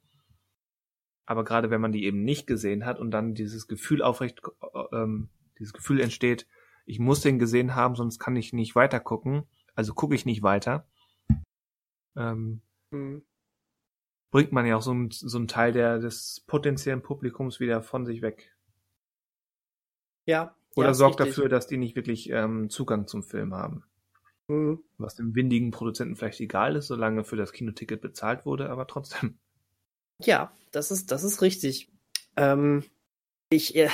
[1.26, 4.96] Aber gerade wenn man die eben nicht gesehen hat und dann dieses Gefühl aufrecht, äh,
[4.96, 6.46] ähm, dieses Gefühl entsteht,
[6.86, 9.44] ich muss den gesehen haben, sonst kann ich nicht weiter gucken,
[9.74, 10.88] also gucke ich nicht weiter,
[12.16, 13.22] ähm, mhm.
[14.30, 18.04] Bringt man ja auch so, ein, so einen Teil der, des potenziellen Publikums wieder von
[18.04, 18.54] sich weg.
[20.26, 20.54] Ja.
[20.76, 21.36] Oder ja, sorgt richtig.
[21.36, 23.84] dafür, dass die nicht wirklich ähm, Zugang zum Film haben.
[24.48, 24.82] Mhm.
[24.96, 29.38] Was dem windigen Produzenten vielleicht egal ist, solange für das Kinoticket bezahlt wurde, aber trotzdem.
[30.22, 31.90] Ja, das ist, das ist richtig.
[32.36, 32.84] Ähm,
[33.50, 33.88] ich, äh,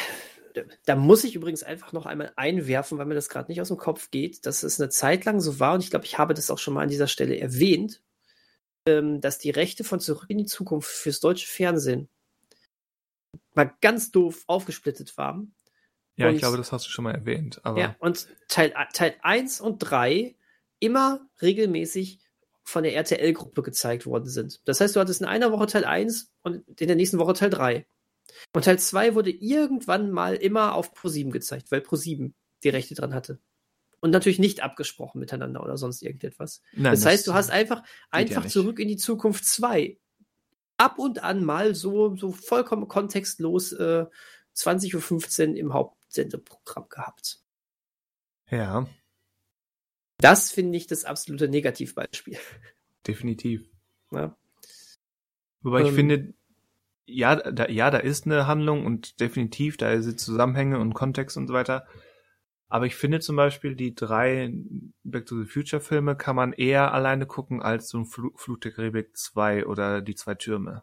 [0.87, 3.77] da muss ich übrigens einfach noch einmal einwerfen, weil mir das gerade nicht aus dem
[3.77, 6.51] Kopf geht, dass es eine Zeit lang so war, und ich glaube, ich habe das
[6.51, 8.03] auch schon mal an dieser Stelle erwähnt,
[8.87, 12.09] ähm, dass die Rechte von Zurück in die Zukunft fürs deutsche Fernsehen
[13.55, 15.55] mal ganz doof aufgesplittet waren.
[16.17, 17.61] Ja, und, ich glaube, das hast du schon mal erwähnt.
[17.65, 20.37] Aber ja, und Teil, Teil 1 und 3
[20.79, 22.21] immer regelmäßig
[22.63, 24.61] von der RTL-Gruppe gezeigt worden sind.
[24.67, 27.51] Das heißt, du hattest in einer Woche Teil 1 und in der nächsten Woche Teil
[27.51, 27.87] 3.
[28.53, 32.33] Und Teil 2 wurde irgendwann mal immer auf Pro7 gezeigt, weil Pro7
[32.63, 33.39] die Rechte dran hatte.
[34.05, 36.61] Und natürlich nicht abgesprochen miteinander oder sonst irgendetwas.
[36.75, 39.99] Nein, das, das heißt, du hast einfach, einfach ja zurück in die Zukunft 2
[40.77, 44.05] ab und an mal so, so vollkommen kontextlos äh,
[44.55, 47.41] 20.15 Uhr im Hauptsendeprogramm gehabt.
[48.51, 48.87] Ja.
[50.19, 52.37] Das finde ich das absolute Negativbeispiel.
[53.07, 53.65] Definitiv.
[54.11, 54.37] Ja.
[55.63, 56.35] Wobei ähm, ich finde,
[57.07, 61.47] ja, da, ja, da ist eine Handlung und definitiv, da sind Zusammenhänge und Kontext und
[61.47, 61.87] so weiter.
[62.69, 64.53] Aber ich finde zum Beispiel, die drei
[65.05, 68.61] Back to the Future Filme kann man eher alleine gucken als so ein Fl Flug
[68.63, 70.83] der Karibik 2 oder die zwei Türme.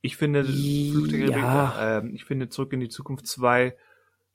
[0.00, 1.98] Ich finde, Flug der Karibik, ja.
[1.98, 3.76] äh, ich finde Zurück in die Zukunft 2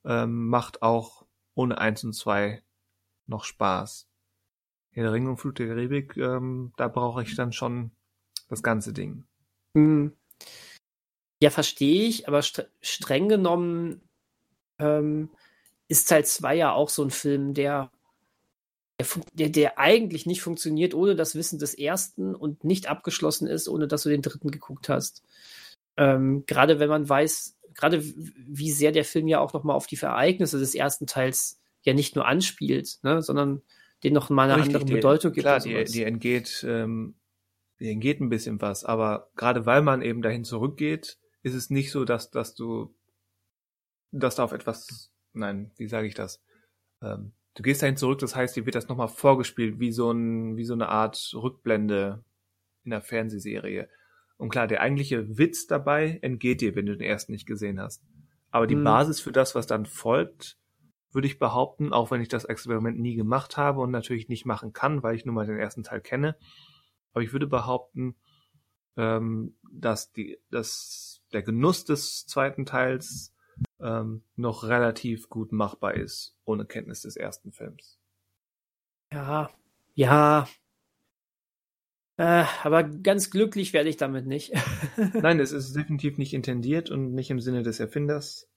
[0.04, 1.24] ähm, macht auch
[1.54, 2.62] ohne 1 und 2
[3.26, 4.08] noch Spaß.
[4.94, 7.90] Der Ring und Flug der Karibik, ähm, da brauche ich dann schon
[8.48, 9.24] das ganze Ding.
[9.72, 10.12] Mhm.
[11.42, 14.00] Ja, verstehe ich, aber st streng genommen
[14.78, 15.30] ähm,
[15.88, 17.90] ist Teil 2 ja auch so ein Film, der,
[19.34, 23.88] der, der, eigentlich nicht funktioniert ohne das Wissen des ersten und nicht abgeschlossen ist, ohne
[23.88, 25.22] dass du den dritten geguckt hast.
[25.96, 29.98] Ähm, gerade wenn man weiß, gerade wie sehr der Film ja auch nochmal auf die
[30.00, 33.62] Ereignisse des ersten Teils ja nicht nur anspielt, ne, sondern
[34.02, 35.44] den noch mal eine Richtig, andere die, Bedeutung gibt.
[35.44, 37.14] Klar, die, die entgeht, ähm,
[37.80, 41.90] die entgeht ein bisschen was, aber gerade weil man eben dahin zurückgeht, ist es nicht
[41.90, 42.94] so, dass, dass du,
[44.12, 46.42] dass da auf etwas, nein, wie sage ich das?
[47.02, 50.56] Ähm, du gehst dahin zurück, das heißt, dir wird das nochmal vorgespielt, wie so ein,
[50.56, 52.24] wie so eine Art Rückblende
[52.84, 53.88] in der Fernsehserie.
[54.36, 58.02] Und klar, der eigentliche Witz dabei entgeht dir, wenn du den ersten nicht gesehen hast.
[58.50, 58.84] Aber die hm.
[58.84, 60.58] Basis für das, was dann folgt,
[61.12, 64.72] würde ich behaupten, auch wenn ich das Experiment nie gemacht habe und natürlich nicht machen
[64.72, 66.36] kann, weil ich nur mal den ersten Teil kenne.
[67.12, 68.16] Aber ich würde behaupten,
[68.96, 73.33] ähm, dass die, dass der Genuss des zweiten Teils
[73.84, 78.00] ähm, noch relativ gut machbar ist, ohne Kenntnis des ersten Films.
[79.12, 79.50] Ja,
[79.94, 80.48] ja.
[82.16, 84.52] Äh, aber ganz glücklich werde ich damit nicht.
[85.14, 88.48] Nein, es ist definitiv nicht intendiert und nicht im Sinne des Erfinders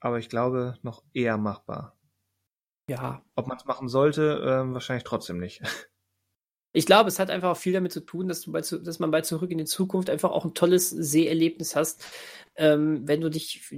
[0.00, 1.96] aber ich glaube noch eher machbar.
[2.88, 3.22] Ja.
[3.34, 5.62] Ob man es machen sollte, ähm, wahrscheinlich trotzdem nicht.
[6.74, 9.10] Ich glaube, es hat einfach auch viel damit zu tun, dass, du bei, dass man
[9.10, 12.04] bei Zurück in die Zukunft einfach auch ein tolles Seherlebnis hast,
[12.56, 13.74] ähm, wenn du dich,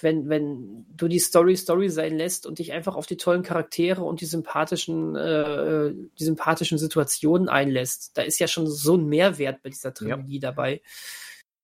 [0.00, 4.02] wenn, wenn du die Story Story sein lässt und dich einfach auf die tollen Charaktere
[4.02, 8.16] und die sympathischen, äh, die sympathischen Situationen einlässt.
[8.16, 10.40] Da ist ja schon so ein Mehrwert bei dieser Trilogie ja.
[10.40, 10.80] dabei,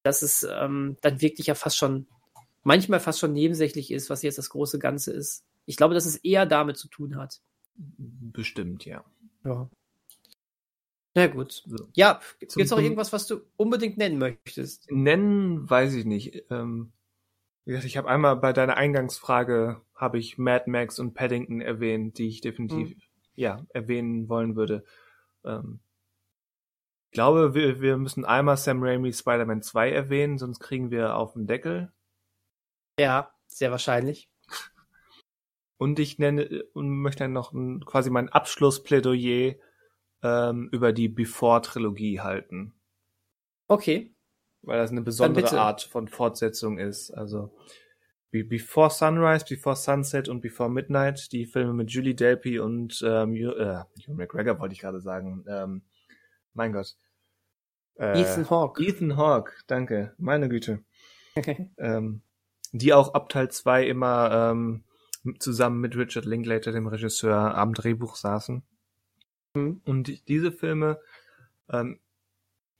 [0.02, 2.06] dass es ähm, dann wirklich ja fast schon,
[2.62, 5.44] manchmal fast schon nebensächlich ist, was jetzt das große Ganze ist.
[5.64, 7.40] Ich glaube, dass es eher damit zu tun hat.
[7.76, 9.04] Bestimmt, ja.
[9.44, 9.70] Ja.
[11.14, 11.64] Na gut.
[11.66, 11.88] So.
[11.94, 14.90] Ja, gibt es noch irgendwas, was du unbedingt nennen möchtest?
[14.90, 16.44] Nennen weiß ich nicht.
[16.50, 16.92] Ähm,
[17.68, 22.40] ich habe einmal bei deiner Eingangsfrage habe ich Mad Max und Paddington erwähnt, die ich
[22.40, 23.02] definitiv hm.
[23.34, 24.84] ja erwähnen wollen würde.
[25.44, 25.80] Ähm,
[27.10, 31.34] ich glaube, wir, wir müssen einmal Sam Raimi Spider-Man 2 erwähnen, sonst kriegen wir auf
[31.34, 31.92] den Deckel.
[32.98, 34.30] Ja, sehr wahrscheinlich.
[35.78, 39.54] Und ich nenne und möchte dann noch ein, quasi mein Abschlussplädoyer
[40.22, 42.74] ähm, über die Before-Trilogie halten.
[43.68, 44.12] Okay.
[44.62, 47.10] Weil das eine besondere Art von Fortsetzung ist.
[47.10, 47.50] Also
[48.30, 53.84] Before Sunrise, Before Sunset und Before Midnight, die Filme mit Julie Delpy und ähm, äh,
[54.06, 55.44] Hugh McGregor wollte ich gerade sagen.
[55.48, 55.82] Ähm,
[56.52, 56.96] mein Gott.
[57.98, 58.84] Äh, Ethan Hawke.
[58.84, 60.14] Ethan Hawke, danke.
[60.18, 60.82] Meine Güte.
[61.78, 62.22] ähm,
[62.72, 64.84] die auch ab Teil 2 immer ähm,
[65.38, 68.62] zusammen mit Richard Linklater, dem Regisseur, am Drehbuch saßen.
[69.54, 69.80] Mhm.
[69.84, 71.00] Und diese Filme,
[71.70, 71.98] ähm,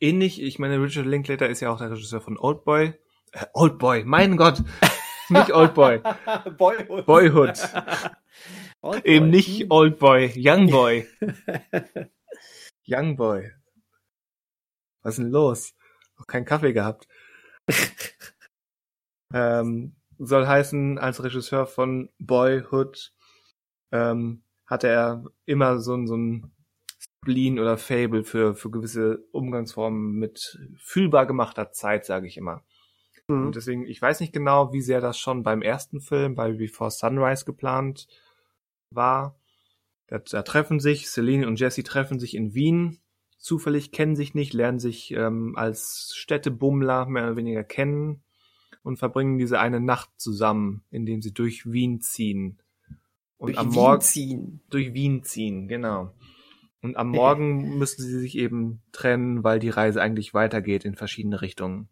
[0.00, 2.94] ähnlich, ich meine, Richard Linklater ist ja auch der Regisseur von Oldboy.
[3.32, 4.62] Äh, Oldboy, mein Gott!
[5.28, 6.00] nicht Oldboy.
[6.56, 7.06] Boyhood.
[7.06, 7.58] Boyhood.
[8.80, 9.70] Old Eben nicht hm.
[9.70, 11.06] Oldboy, Youngboy.
[12.86, 13.50] Youngboy.
[15.02, 15.74] Was ist denn los?
[16.18, 17.08] Noch keinen Kaffee gehabt.
[19.34, 23.12] ähm, soll heißen, als Regisseur von Boyhood
[23.92, 26.52] ähm, hatte er immer so, so ein
[27.22, 32.62] Spleen oder Fable für, für gewisse Umgangsformen mit fühlbar gemachter Zeit, sage ich immer.
[33.28, 33.46] Mhm.
[33.46, 36.90] Und deswegen, ich weiß nicht genau, wie sehr das schon beim ersten Film, bei Before
[36.90, 38.08] Sunrise geplant
[38.90, 39.38] war.
[40.06, 42.98] Da, da treffen sich, Celine und Jesse treffen sich in Wien,
[43.36, 48.22] zufällig kennen sich nicht, lernen sich ähm, als Städtebummler mehr oder weniger kennen
[48.82, 52.58] und verbringen diese eine Nacht zusammen, indem sie durch Wien ziehen.
[53.36, 54.60] Und durch am Wien Morgen ziehen.
[54.70, 56.14] Durch Wien ziehen, genau.
[56.80, 61.40] Und am Morgen müssen sie sich eben trennen, weil die Reise eigentlich weitergeht in verschiedene
[61.40, 61.88] Richtungen.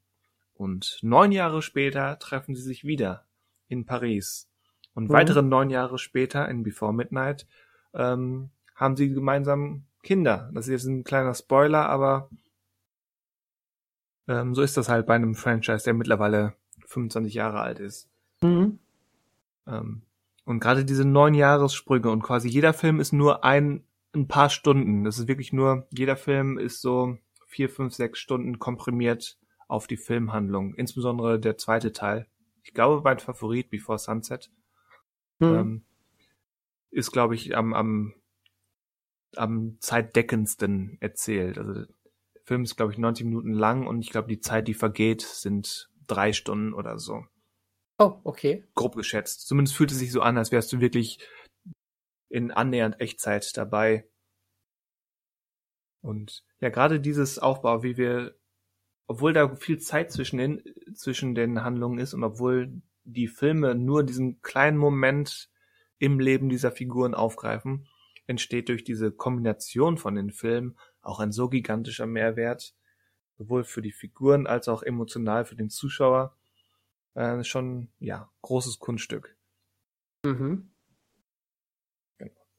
[0.54, 3.26] Und neun Jahre später treffen sie sich wieder
[3.68, 4.48] in Paris.
[4.94, 5.12] Und mhm.
[5.12, 7.46] weitere neun Jahre später, in Before Midnight,
[7.94, 10.50] ähm, haben sie gemeinsam Kinder.
[10.54, 12.30] Das ist jetzt ein kleiner Spoiler, aber
[14.28, 16.54] ähm, so ist das halt bei einem Franchise, der mittlerweile
[16.86, 18.08] 25 Jahre alt ist.
[18.40, 18.78] Mhm.
[19.66, 20.02] Ähm,
[20.44, 23.82] und gerade diese neun Jahressprünge und quasi jeder Film ist nur ein,
[24.16, 25.04] ein paar Stunden.
[25.04, 29.38] Das ist wirklich nur, jeder Film ist so vier, fünf, sechs Stunden komprimiert
[29.68, 30.74] auf die Filmhandlung.
[30.74, 32.26] Insbesondere der zweite Teil.
[32.62, 34.50] Ich glaube, mein Favorit, Before Sunset,
[35.38, 35.54] mhm.
[35.54, 35.84] ähm,
[36.90, 38.14] ist, glaube ich, am, am,
[39.36, 41.58] am zeitdeckendsten erzählt.
[41.58, 41.86] Also der
[42.44, 45.90] Film ist, glaube ich, 90 Minuten lang und ich glaube, die Zeit, die vergeht, sind
[46.06, 47.24] drei Stunden oder so.
[47.98, 48.64] Oh, okay.
[48.74, 49.46] Grob geschätzt.
[49.46, 51.18] Zumindest fühlt es sich so an, als wärst du wirklich
[52.28, 54.08] in annähernd Echtzeit dabei.
[56.00, 58.36] Und ja, gerade dieses Aufbau, wie wir,
[59.06, 60.62] obwohl da viel Zeit zwischen den,
[60.94, 65.50] zwischen den Handlungen ist und obwohl die Filme nur diesen kleinen Moment
[65.98, 67.88] im Leben dieser Figuren aufgreifen,
[68.26, 72.74] entsteht durch diese Kombination von den Filmen auch ein so gigantischer Mehrwert,
[73.38, 76.36] sowohl für die Figuren als auch emotional für den Zuschauer,
[77.14, 79.36] äh, schon, ja, großes Kunststück.
[80.24, 80.70] Mhm.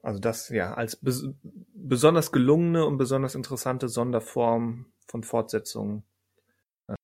[0.08, 6.06] Also das, ja, als bes besonders gelungene und besonders interessante Sonderform von Fortsetzungen.
[6.88, 6.96] Äh,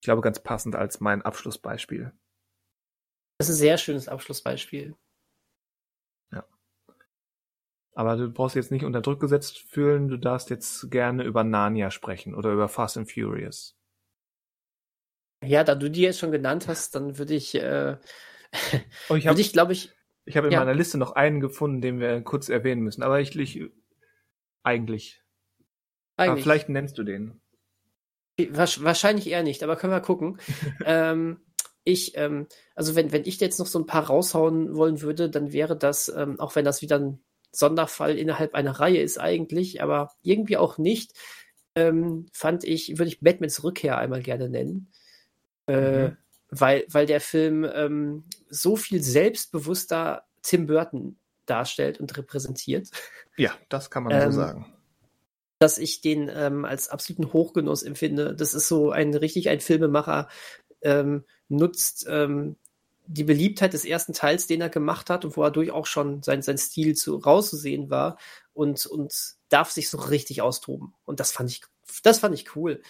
[0.00, 2.12] ich glaube, ganz passend als mein Abschlussbeispiel.
[3.38, 4.94] Das ist ein sehr schönes Abschlussbeispiel.
[7.96, 11.90] Aber du brauchst jetzt nicht unter Druck gesetzt fühlen, du darfst jetzt gerne über Narnia
[11.90, 13.74] sprechen oder über Fast and Furious.
[15.42, 17.96] Ja, da du die jetzt schon genannt hast, dann würde ich, äh,
[19.08, 19.95] oh, ich würde ich, glaube ich.
[20.26, 20.58] Ich habe in ja.
[20.58, 23.70] meiner Liste noch einen gefunden, den wir kurz erwähnen müssen, aber ich, ich
[24.62, 25.22] eigentlich.
[26.16, 26.32] Eigentlich.
[26.32, 27.40] Aber vielleicht nennst du den.
[28.50, 30.38] Wahrscheinlich eher nicht, aber können wir gucken.
[30.84, 31.38] ähm,
[31.84, 35.52] ich, ähm, also wenn, wenn ich jetzt noch so ein paar raushauen wollen würde, dann
[35.52, 37.20] wäre das, ähm, auch wenn das wieder ein
[37.52, 41.12] Sonderfall innerhalb einer Reihe ist eigentlich, aber irgendwie auch nicht,
[41.76, 44.88] ähm, fand ich, würde ich Batmans Rückkehr einmal gerne nennen.
[45.68, 46.16] Äh, mhm.
[46.50, 52.88] weil, weil der Film ähm, so viel selbstbewusster Tim Burton darstellt und repräsentiert.
[53.36, 54.72] Ja, das kann man ähm, so sagen.
[55.58, 58.34] dass ich den ähm, als absoluten Hochgenuss empfinde.
[58.34, 60.28] Das ist so ein richtig ein Filmemacher
[60.82, 62.56] ähm, nutzt ähm,
[63.06, 66.22] die Beliebtheit des ersten Teils, den er gemacht hat und wo er durch auch schon
[66.22, 68.18] sein, sein Stil zu, rauszusehen war
[68.52, 70.94] und, und darf sich so richtig austoben.
[71.04, 71.62] Und das fand ich,
[72.02, 72.82] das fand ich cool.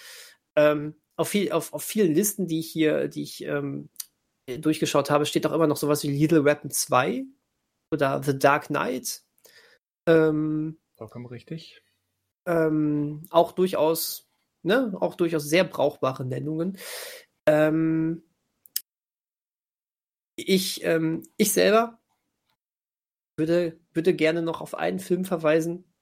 [0.54, 3.90] Ähm, auf, viel, auf, auf vielen Listen, die ich hier, die ich ähm,
[4.46, 7.24] durchgeschaut habe, steht auch immer noch sowas wie Little Weapon 2
[7.90, 9.22] oder The Dark Knight.
[10.06, 11.82] Ähm, Vollkommen richtig.
[12.46, 14.30] Ähm, auch durchaus,
[14.62, 16.78] ne, auch durchaus sehr brauchbare Nennungen.
[17.46, 18.22] Ähm,
[20.36, 21.98] ich, ähm, ich selber
[23.36, 25.92] würde, würde gerne noch auf einen Film verweisen,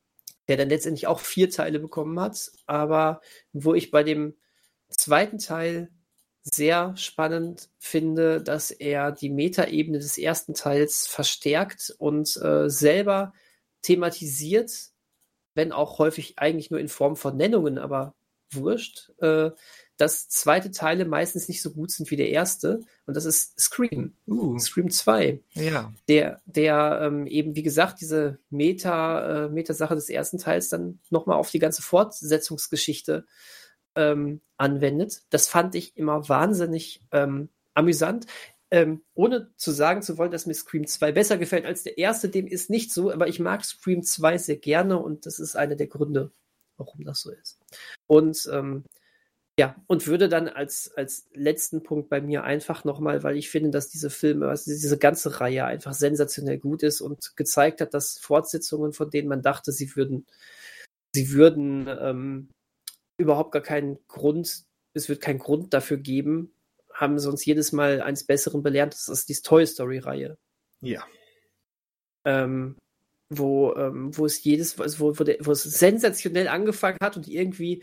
[0.48, 3.20] der dann letztendlich auch vier Teile bekommen hat, aber
[3.52, 4.36] wo ich bei dem
[4.90, 5.90] zweiten Teil
[6.44, 13.32] sehr spannend finde, dass er die Metaebene des ersten Teils verstärkt und äh, selber
[13.82, 14.72] thematisiert,
[15.54, 18.14] wenn auch häufig eigentlich nur in Form von Nennungen, aber
[18.50, 19.50] wurscht, äh,
[19.96, 22.80] dass zweite Teile meistens nicht so gut sind wie der erste.
[23.06, 24.12] Und das ist Scream.
[24.26, 24.58] Uh.
[24.58, 25.40] Scream 2.
[25.52, 25.92] Ja.
[26.08, 31.36] Der, der ähm, eben, wie gesagt, diese Meta, äh, Meta-Sache des ersten Teils dann nochmal
[31.36, 33.24] auf die ganze Fortsetzungsgeschichte
[33.96, 35.22] ähm, anwendet.
[35.30, 38.26] Das fand ich immer wahnsinnig ähm, amüsant.
[38.70, 42.28] Ähm, ohne zu sagen zu wollen, dass mir Scream 2 besser gefällt als der erste,
[42.28, 45.76] dem ist nicht so, aber ich mag Scream 2 sehr gerne und das ist einer
[45.76, 46.32] der Gründe,
[46.76, 47.60] warum das so ist.
[48.06, 48.84] Und ähm,
[49.56, 53.70] ja, und würde dann als, als letzten Punkt bei mir einfach nochmal, weil ich finde,
[53.70, 58.18] dass diese Filme, also diese ganze Reihe einfach sensationell gut ist und gezeigt hat, dass
[58.18, 60.26] Fortsetzungen, von denen man dachte, sie würden,
[61.14, 62.48] sie würden ähm,
[63.16, 66.52] überhaupt gar keinen Grund, es wird keinen Grund dafür geben,
[66.92, 68.94] haben sie uns jedes Mal eines Besseren belernt.
[68.94, 70.38] Das ist die Toy Story-Reihe.
[70.80, 71.04] Ja.
[72.24, 72.76] Ähm,
[73.30, 77.82] wo, ähm, wo es jedes, wo, wo, der, wo es sensationell angefangen hat und irgendwie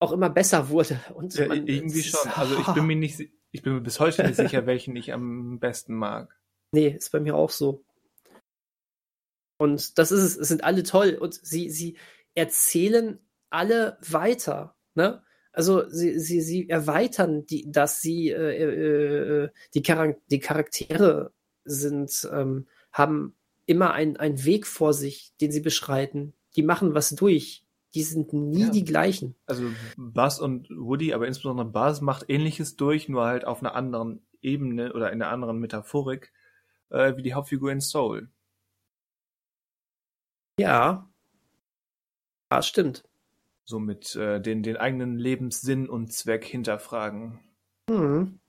[0.00, 1.00] auch immer besser wurde.
[1.14, 2.30] Und ja, irgendwie schon.
[2.30, 5.58] Also ich bin mir nicht, ich bin mir bis heute nicht sicher, welchen ich am
[5.58, 6.34] besten mag.
[6.70, 7.82] Nee, ist bei mir auch so.
[9.56, 11.96] Und das ist es, es sind alle toll und sie, sie
[12.34, 13.18] erzählen
[13.50, 15.22] alle weiter, ne?
[15.52, 21.32] Also sie, sie, sie erweitern die, dass sie äh, äh, äh die, Char die Charaktere
[21.64, 23.34] sind, ähm, haben
[23.66, 26.34] immer einen Weg vor sich, den sie beschreiten.
[26.56, 27.64] Die machen was durch
[27.94, 28.70] die sind nie ja.
[28.70, 29.34] die gleichen.
[29.46, 34.24] Also Buzz und Woody, aber insbesondere Buzz macht ähnliches durch, nur halt auf einer anderen
[34.42, 36.32] Ebene oder in einer anderen Metaphorik,
[36.90, 38.30] äh, wie die Hauptfigur in Soul.
[40.58, 41.08] Ja.
[42.50, 43.04] Ah, stimmt.
[43.68, 47.38] So mit äh, den, den eigenen Lebenssinn und Zweck hinterfragen.
[47.90, 48.40] Hm.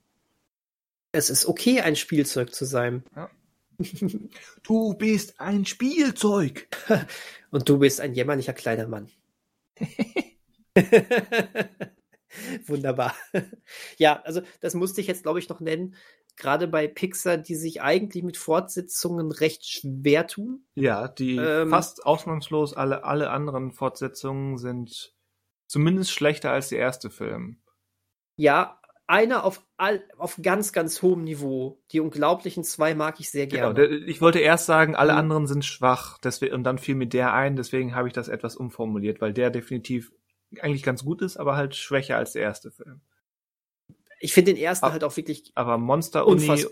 [1.12, 3.04] Es ist okay, ein Spielzeug zu sein.
[3.14, 3.30] Ja.
[4.62, 6.68] Du bist ein Spielzeug.
[7.50, 9.10] Und du bist ein jämmerlicher kleiner Mann.
[12.66, 13.14] Wunderbar.
[13.96, 15.94] ja, also das musste ich jetzt, glaube ich, noch nennen.
[16.36, 20.64] Gerade bei Pixar, die sich eigentlich mit Fortsetzungen recht schwer tun.
[20.74, 25.14] Ja, die ähm, fast ausnahmslos alle, alle anderen Fortsetzungen sind
[25.66, 27.60] zumindest schlechter als der erste Film.
[28.36, 31.82] Ja, einer auf, all, auf ganz, ganz hohem Niveau.
[31.90, 33.88] Die unglaublichen zwei mag ich sehr genau, gerne.
[33.88, 35.18] Genau, ich wollte erst sagen, alle mhm.
[35.18, 38.56] anderen sind schwach, deswegen, und dann fiel mir der ein, deswegen habe ich das etwas
[38.56, 40.12] umformuliert, weil der definitiv
[40.60, 43.00] eigentlich ganz gut ist, aber halt schwächer als der erste Film.
[44.20, 46.66] Ich finde den ersten aber, halt auch wirklich aber Monster Uni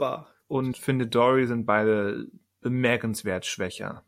[0.48, 2.26] und Finde Dory sind beide
[2.60, 4.05] bemerkenswert schwächer.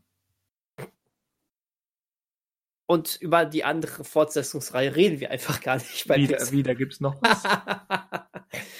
[2.87, 6.53] Und über die andere Fortsetzungsreihe reden wir einfach gar nicht bei wieder, Pixar.
[6.53, 7.45] Wieder gibt's noch was?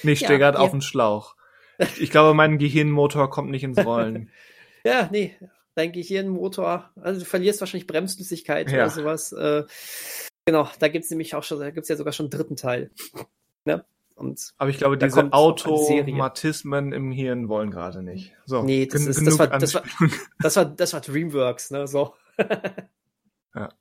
[0.03, 0.63] nee, ich stehe ja, gerade ja.
[0.63, 1.37] auf dem Schlauch.
[1.97, 4.29] Ich glaube, mein Gehirnmotor kommt nicht ins Rollen.
[4.83, 5.37] ja, nee,
[5.75, 8.79] dein Gehirnmotor, also du verlierst wahrscheinlich Bremsflüssigkeit ja.
[8.79, 9.31] oder sowas.
[9.31, 9.63] Äh,
[10.51, 12.91] genau, da gibt's nämlich auch schon, da gibt's ja sogar schon einen dritten Teil.
[13.63, 13.85] Ne?
[14.15, 18.35] Und Aber ich glaube, diese Automatismen im Hirn wollen gerade nicht.
[18.43, 19.83] So, nee, das, ist, das, war, das, war,
[20.39, 21.85] das, war, das war Dreamworks, ne?
[21.85, 22.15] So.
[23.53, 23.71] ja.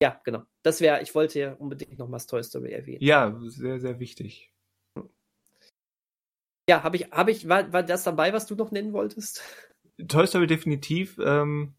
[0.00, 0.44] Ja, genau.
[0.62, 3.02] Das wäre, ich wollte ja unbedingt nochmals Toy Story erwähnen.
[3.02, 4.50] Ja, sehr, sehr wichtig.
[6.66, 9.42] Ja, habe ich, habe ich, war, war das dabei, was du noch nennen wolltest?
[10.08, 11.18] Toy Story definitiv.
[11.22, 11.74] Ähm,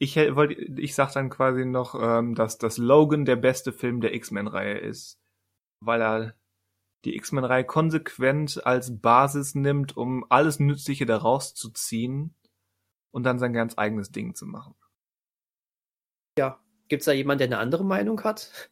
[0.00, 4.14] ich wollte, ich sag dann quasi noch, ähm, dass das Logan der beste Film der
[4.14, 5.20] X-Men-Reihe ist,
[5.80, 6.34] weil er
[7.04, 12.34] die X-Men-Reihe konsequent als Basis nimmt, um alles Nützliche daraus zu ziehen
[13.12, 14.74] und dann sein ganz eigenes Ding zu machen.
[16.38, 16.60] Ja,
[16.90, 18.68] Gibt es da jemanden, der eine andere Meinung hat?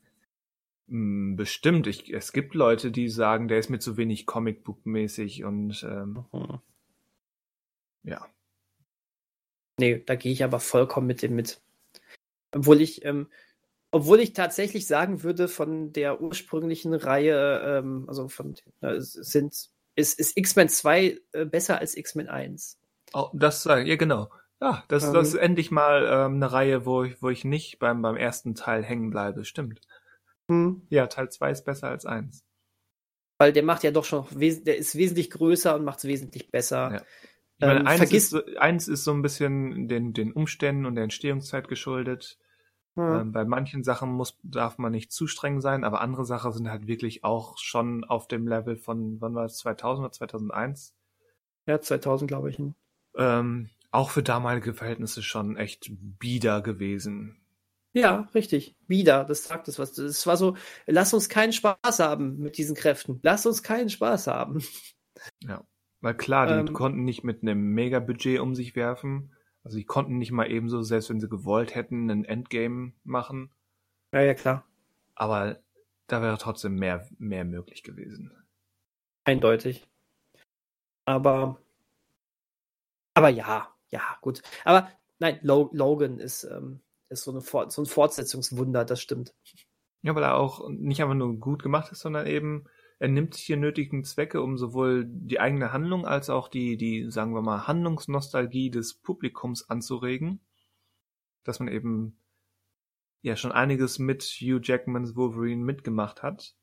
[0.88, 1.86] Hm, bestimmt.
[1.86, 6.58] Ich, es gibt Leute, die sagen, der ist mir zu wenig Comicbook-mäßig und ähm, mhm.
[8.02, 8.26] ja.
[9.78, 11.60] Nee, da gehe ich aber vollkommen mit dem mit.
[12.54, 13.28] Obwohl ich, ähm,
[13.90, 20.18] Obwohl ich tatsächlich sagen würde, von der ursprünglichen Reihe, ähm, also von äh, sind, ist,
[20.18, 22.78] ist X-Men 2 äh, besser als X-Men 1.
[23.14, 24.30] Oh, das sage ja genau.
[24.60, 25.14] Ja, das, Ähm.
[25.14, 28.54] das ist endlich mal ähm, eine Reihe, wo ich, wo ich nicht beim, beim ersten
[28.54, 29.44] Teil hängen bleibe.
[29.44, 29.80] Stimmt.
[30.50, 30.86] Hm.
[30.90, 32.44] Ja, Teil 2 ist besser als 1.
[33.38, 36.90] Weil der macht ja doch schon, der ist wesentlich größer und macht es wesentlich besser.
[36.92, 37.02] Ja.
[37.60, 40.86] Ich meine, Ähm, eins, vergiss- ist, so- eins ist so ein bisschen den, den Umständen
[40.86, 42.38] und der Entstehungszeit geschuldet.
[42.96, 43.22] Ja.
[43.22, 46.70] Ähm, bei manchen Sachen muss, darf man nicht zu streng sein, aber andere Sachen sind
[46.70, 50.94] halt wirklich auch schon auf dem Level von, wann war es, 2000 oder 2001?
[51.66, 52.56] ja, 2000 glaube ich.
[52.58, 52.74] hm.
[53.14, 57.36] Ähm, auch für damalige Verhältnisse schon echt bieder gewesen.
[57.94, 58.76] Ja, richtig.
[58.86, 59.96] Wieder, das sagt es was.
[59.98, 60.56] Es war so,
[60.86, 63.18] lass uns keinen Spaß haben mit diesen Kräften.
[63.22, 64.62] Lass uns keinen Spaß haben.
[66.00, 66.72] Weil klar, die Ähm.
[66.72, 69.34] konnten nicht mit einem Megabudget um sich werfen.
[69.64, 73.50] Also die konnten nicht mal ebenso, selbst wenn sie gewollt hätten, ein Endgame machen.
[74.12, 74.64] Ja, ja, klar.
[75.14, 75.58] Aber
[76.06, 78.32] da wäre trotzdem mehr, mehr möglich gewesen.
[79.24, 79.86] Eindeutig.
[81.04, 81.60] Aber,
[83.14, 84.42] aber ja, ja, gut.
[84.64, 89.34] Aber nein, Lo Logan ist, ähm, ist so, eine so ein Fortsetzungswunder, das stimmt.
[90.02, 92.66] Ja, weil er auch nicht einfach nur gut gemacht ist, sondern eben,
[92.98, 97.10] er nimmt sich die nötigen Zwecke, um sowohl die eigene Handlung als auch die, die,
[97.10, 100.40] sagen wir mal, Handlungsnostalgie des Publikums anzuregen.
[101.44, 102.18] Dass man eben
[103.22, 106.56] ja schon einiges mit Hugh Jackmans Wolverine mitgemacht hat.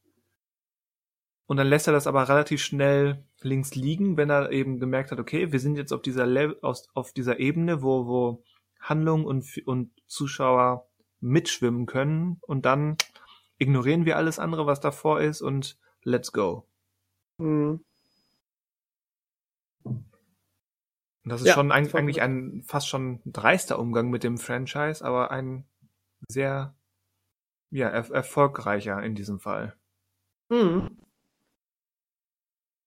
[1.47, 5.19] Und dann lässt er das aber relativ schnell links liegen, wenn er eben gemerkt hat,
[5.19, 6.27] okay, wir sind jetzt auf dieser
[6.61, 8.43] aus, auf dieser Ebene, wo, wo
[8.79, 10.89] Handlung und, und Zuschauer
[11.19, 12.97] mitschwimmen können und dann
[13.57, 16.65] ignorieren wir alles andere, was davor ist und let's go.
[17.39, 17.83] Hm.
[19.83, 20.05] Und
[21.25, 25.31] das ist Ja, schon ein, eigentlich ein fast schon dreister Umgang mit dem Franchise, aber
[25.31, 25.67] ein
[26.29, 26.75] sehr
[27.71, 29.75] ja, er erfolgreicher in diesem Fall.
[30.49, 30.97] Hm.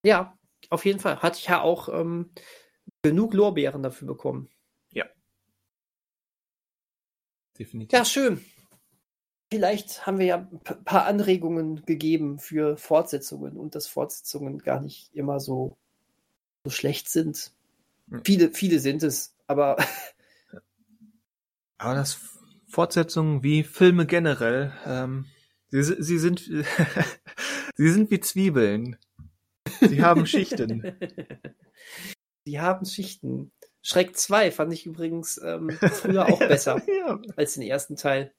[0.04, 0.38] Ja,
[0.70, 1.20] auf jeden Fall.
[1.20, 2.30] Hatte ich ja auch ähm,
[3.02, 4.48] genug Lorbeeren dafür bekommen.
[7.58, 7.98] Definitiv.
[7.98, 8.44] Ja, schön.
[9.50, 15.10] Vielleicht haben wir ja ein paar Anregungen gegeben für Fortsetzungen und dass Fortsetzungen gar nicht
[15.14, 15.76] immer so,
[16.64, 17.52] so schlecht sind.
[18.10, 18.22] Hm.
[18.24, 19.76] Viele, viele sind es, aber
[21.78, 22.18] Aber das
[22.66, 25.26] Fortsetzungen wie Filme generell, ähm,
[25.70, 26.40] sie, sie sind
[27.76, 28.96] sie sind wie Zwiebeln.
[29.80, 30.82] Sie haben Schichten.
[32.46, 33.52] Die haben Schichten.
[33.82, 37.20] Schreck 2 fand ich übrigens ähm, früher auch besser ja.
[37.36, 38.32] als den ersten Teil.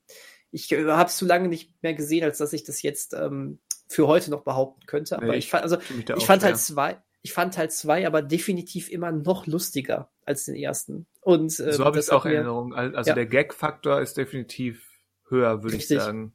[0.51, 3.59] Ich äh, habe es zu lange nicht mehr gesehen, als dass ich das jetzt ähm,
[3.87, 5.17] für heute noch behaupten könnte.
[5.17, 8.21] Aber Nee, ich fand, also ich auch fand halt zwei, ich fand halt zwei, aber
[8.21, 11.05] definitiv immer noch lustiger als den ersten.
[11.21, 12.73] Und ähm, so habe ich auch mir- Erinnerung.
[12.73, 13.15] Al- Also Ja.
[13.15, 14.85] der Gag-Faktor ist definitiv
[15.27, 16.33] höher, würde ich sagen.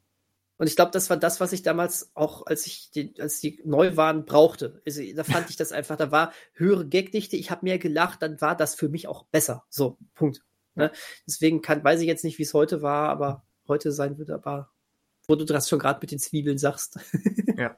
[0.56, 3.60] Und ich glaube, das war das, was ich damals auch, als ich die, als die
[3.64, 4.80] neu waren, brauchte.
[4.86, 8.40] Also, da fand ich das einfach, da war höhere Gagdichte, ich habe mehr gelacht, dann
[8.40, 9.64] war das für mich auch besser.
[9.68, 10.42] So, Punkt.
[10.76, 10.92] Ne?
[11.26, 14.70] Deswegen kann, weiß ich jetzt nicht, wie es heute war, aber heute sein wird, aber
[15.26, 16.98] wo du das schon gerade mit den Zwiebeln sagst.
[17.56, 17.76] Ja.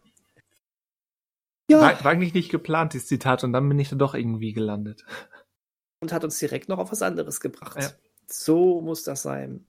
[1.70, 1.80] ja.
[1.80, 5.04] War, war eigentlich nicht geplant, dieses Zitat, und dann bin ich da doch irgendwie gelandet.
[6.00, 7.76] und hat uns direkt noch auf was anderes gebracht.
[7.80, 7.90] Ja.
[8.26, 9.66] So muss das sein.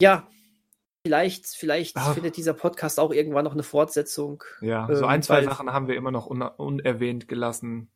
[0.00, 0.28] Ja,
[1.06, 2.12] vielleicht, vielleicht Ah.
[2.12, 4.44] findet dieser Podcast auch irgendwann noch eine Fortsetzung.
[4.60, 7.90] Ja, so Ähm, ein, zwei Sachen haben wir immer noch un unerwähnt gelassen.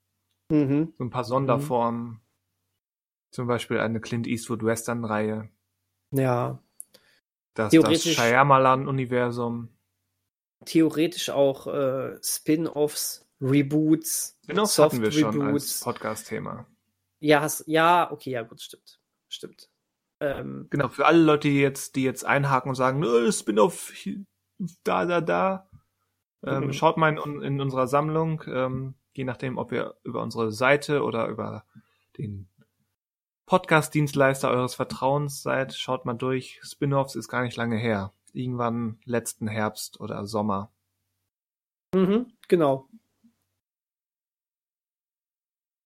[0.51, 0.95] Mhm.
[0.97, 2.20] So ein paar Sonderformen.
[3.33, 5.51] Zum Beispiel eine Clint Eastwood Western-Reihe.
[6.12, 6.62] Ja,
[7.57, 9.69] Das, das Theoretisch- Shyamalan-Universum.
[10.65, 16.66] theoretisch auch äh, Spin-offs, Reboots, Genau, das hatten wir schon als Podcast-Thema.
[17.20, 19.01] Ja, hast, ja, okay, ja, gut, stimmt.
[19.28, 19.69] Stimmt.
[20.20, 23.93] Ähm, Genau, für alle Leute, die jetzt, die jetzt einhaken und sagen, "Nö, Spin-off,
[24.85, 25.69] da, da, da.
[26.45, 26.73] Ähm, Mhm.
[26.73, 31.28] Schaut mal in, in unserer Sammlung, ähm, je nachdem, ob ihr über unsere Seite oder
[31.28, 31.65] über
[32.19, 32.49] den
[33.47, 36.60] Podcast-Dienstleister eures Vertrauens seid, schaut mal durch.
[36.62, 38.12] Spin-offs ist gar nicht lange her.
[38.32, 40.73] Irgendwann letzten Herbst oder Sommer.
[41.94, 42.89] mhm, genau.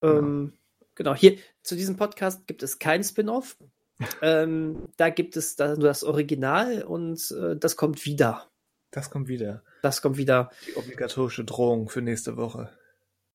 [0.01, 0.53] Ähm,
[0.95, 3.57] genau, hier zu diesem Podcast gibt es kein Spin-off.
[4.23, 8.49] ähm, da gibt es da nur das Original und äh, das kommt wieder.
[8.89, 9.63] Das kommt wieder.
[9.83, 10.49] Das kommt wieder.
[10.67, 12.71] Die obligatorische Drohung für nächste Woche.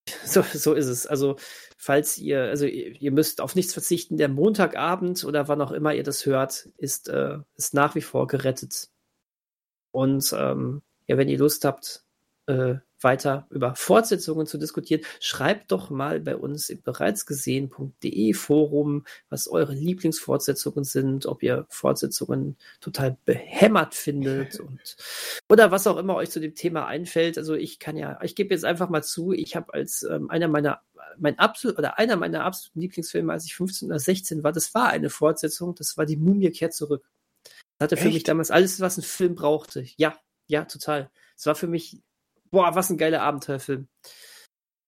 [0.25, 1.07] So, so ist es.
[1.07, 1.37] Also,
[1.77, 6.05] falls ihr, also ihr, müsst auf nichts verzichten, der Montagabend oder wann auch immer ihr
[6.05, 8.89] das hört, ist, äh, ist nach wie vor gerettet.
[9.93, 12.05] Und ähm, ja, wenn ihr Lust habt,
[12.47, 19.49] äh, weiter über Fortsetzungen zu diskutieren, schreibt doch mal bei uns im bereitsgesehen.de Forum, was
[19.49, 24.97] eure Lieblingsfortsetzungen sind, ob ihr Fortsetzungen total behämmert findet und
[25.49, 27.39] oder was auch immer euch zu dem Thema einfällt.
[27.39, 30.49] Also ich kann ja, ich gebe jetzt einfach mal zu, ich habe als ähm, einer
[30.49, 30.81] meiner
[31.19, 34.89] mein absolut oder einer meiner absoluten Lieblingsfilme, als ich 15 oder 16 war, das war
[34.89, 37.09] eine Fortsetzung, das war die Mumie kehrt zurück.
[37.79, 38.15] Das hatte für Echt?
[38.15, 39.87] mich damals alles, was ein Film brauchte.
[39.97, 41.11] Ja, ja, total.
[41.37, 42.03] Es war für mich
[42.51, 43.89] boah, was ein geiler Abenteuerfilm.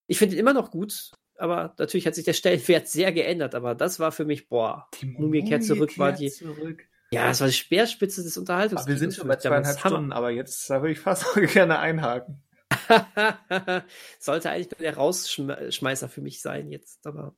[0.07, 3.75] Ich finde ihn immer noch gut, aber natürlich hat sich der Stellenwert sehr geändert, aber
[3.75, 6.31] das war für mich, boah, die Mumie kehrt zurück war die.
[6.31, 6.85] Zurück.
[7.11, 8.87] Ja, das war die Speerspitze des Unterhaltungs.
[8.87, 12.43] wir sind schon bei zweieinhalb Stunden, aber jetzt, da würde ich fast gerne einhaken.
[14.19, 17.35] Sollte eigentlich der Rausschmeißer für mich sein jetzt, aber.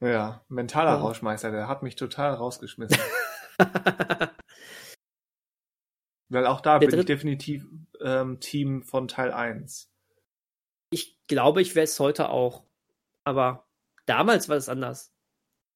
[0.00, 1.06] Ja, mentaler oh.
[1.06, 2.98] Rausschmeißer, der hat mich total rausgeschmissen.
[6.30, 7.66] Weil auch da der bin ich definitiv
[8.00, 9.90] ähm, Team von Teil 1.
[10.90, 12.64] Ich glaube, ich wäre es heute auch.
[13.24, 13.66] Aber
[14.06, 15.12] damals war es anders.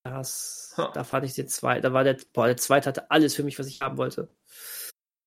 [0.05, 0.91] Das, huh.
[0.95, 3.59] Da fand ich den zweiten, da war der, boah, der zweite hatte alles für mich,
[3.59, 4.29] was ich haben wollte.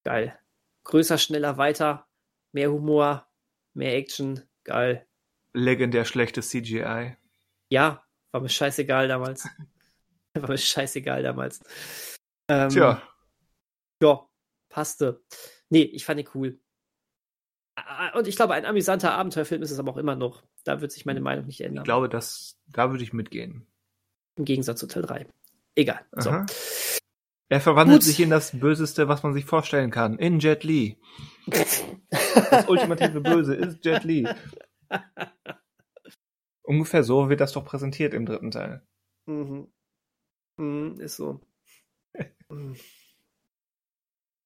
[0.04, 0.38] Geil.
[0.84, 2.08] Größer, schneller, weiter,
[2.54, 3.28] mehr Humor,
[3.74, 5.06] mehr Action, geil.
[5.54, 7.18] Legendär schlechtes CGI.
[7.70, 9.49] Ja, war mir scheißegal damals.
[10.36, 11.60] war mir scheißegal damals.
[12.48, 13.02] Ähm, Tja.
[14.02, 14.28] Ja,
[14.78, 15.24] passte.
[15.70, 16.60] Nee, ich fand ihn cool.
[18.14, 20.44] Und ich glaube, ein amüsanter Abenteuerfilm ist es aber auch immer noch.
[20.66, 21.82] Da wird sich meine Meinung nicht ändern.
[21.82, 23.66] Ich glaube, dass, da würde ich mitgehen.
[24.36, 25.28] Im Gegensatz zu Teil 3.
[25.74, 26.06] Egal.
[26.12, 26.30] So.
[27.49, 28.04] Er verwandelt Gut.
[28.04, 30.20] sich in das Böseste, was man sich vorstellen kann.
[30.20, 30.99] In Jet Li.
[31.48, 31.84] das
[32.68, 34.28] ultimative Böse ist Jet Li.
[36.62, 38.86] Ungefähr so wird das doch präsentiert im dritten Teil.
[39.26, 39.72] Mhm.
[40.58, 41.41] Mhm, ist so.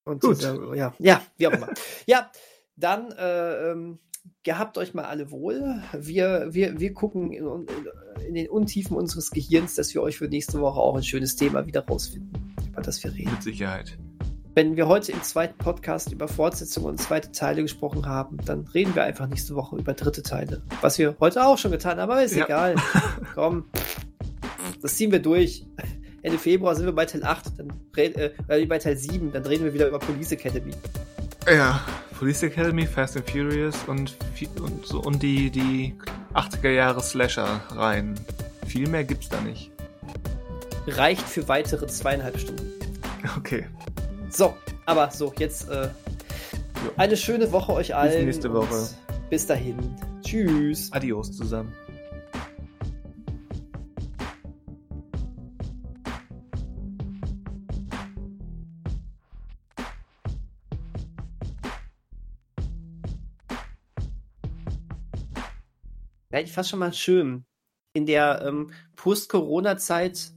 [0.04, 0.38] Und Gut.
[0.38, 1.70] Dieser, ja, ja, wie auch immer.
[2.06, 2.32] ja,
[2.76, 4.00] dann äh, ähm,
[4.44, 5.82] gehabt euch mal alle wohl.
[5.94, 7.68] Wir, wir, wir gucken in,
[8.28, 11.66] in, den Untiefen unseres Gehirns, dass wir euch für nächste Woche auch ein schönes Thema
[11.68, 13.32] wieder rausfinden, über das wir reden.
[13.32, 13.98] Mit Sicherheit.
[14.54, 18.94] Wenn wir heute im zweiten Podcast über Fortsetzungen und zweite Teile gesprochen haben, dann reden
[18.96, 20.62] wir einfach nächste Woche über dritte Teile.
[20.82, 22.46] Was wir heute auch schon getan haben, aber ist ja.
[22.46, 22.76] egal.
[23.36, 23.70] Komm,
[24.82, 25.66] das ziehen wir durch.
[26.24, 29.74] Ende Februar sind wir bei Teil 8, dann äh, bei Teil 7, dann reden wir
[29.74, 30.74] wieder über Police Academy.
[31.48, 31.82] Ja,
[32.18, 34.16] Police Academy, Fast and Furious und,
[34.62, 35.96] und, so, und die, die
[36.36, 38.20] 80er Jahre Slasher rein.
[38.68, 39.72] Viel mehr gibt's da nicht.
[40.88, 42.72] Reicht für weitere zweieinhalb Stunden.
[43.38, 43.66] Okay.
[44.30, 45.90] So, aber so, jetzt äh,
[46.98, 48.26] eine schöne Woche euch allen.
[48.26, 48.90] Bis nächste Woche.
[49.30, 49.78] Bis dahin.
[50.24, 50.92] Tschüss.
[50.92, 51.74] Adios zusammen.
[66.32, 67.46] Eigentlich fast schon mal schön.
[67.94, 70.32] In der ähm, Post-Corona-Zeit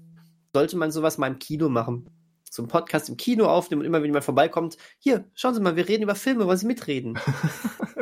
[0.53, 2.09] sollte man sowas mal im Kino machen.
[2.51, 5.77] So einen Podcast im Kino aufnehmen und immer, wenn jemand vorbeikommt, hier, schauen Sie mal,
[5.77, 7.15] wir reden über Filme, wollen Sie mitreden?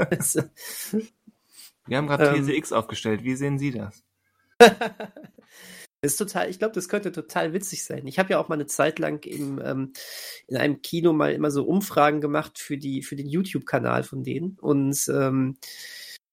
[1.87, 3.25] wir haben gerade These ähm, X aufgestellt.
[3.25, 4.05] Wie sehen Sie das?
[6.03, 8.07] ist total, ich glaube, das könnte total witzig sein.
[8.07, 9.93] Ich habe ja auch mal eine Zeit lang im, ähm,
[10.49, 14.59] in einem Kino mal immer so Umfragen gemacht für die, für den YouTube-Kanal von denen.
[14.61, 15.57] Und ähm,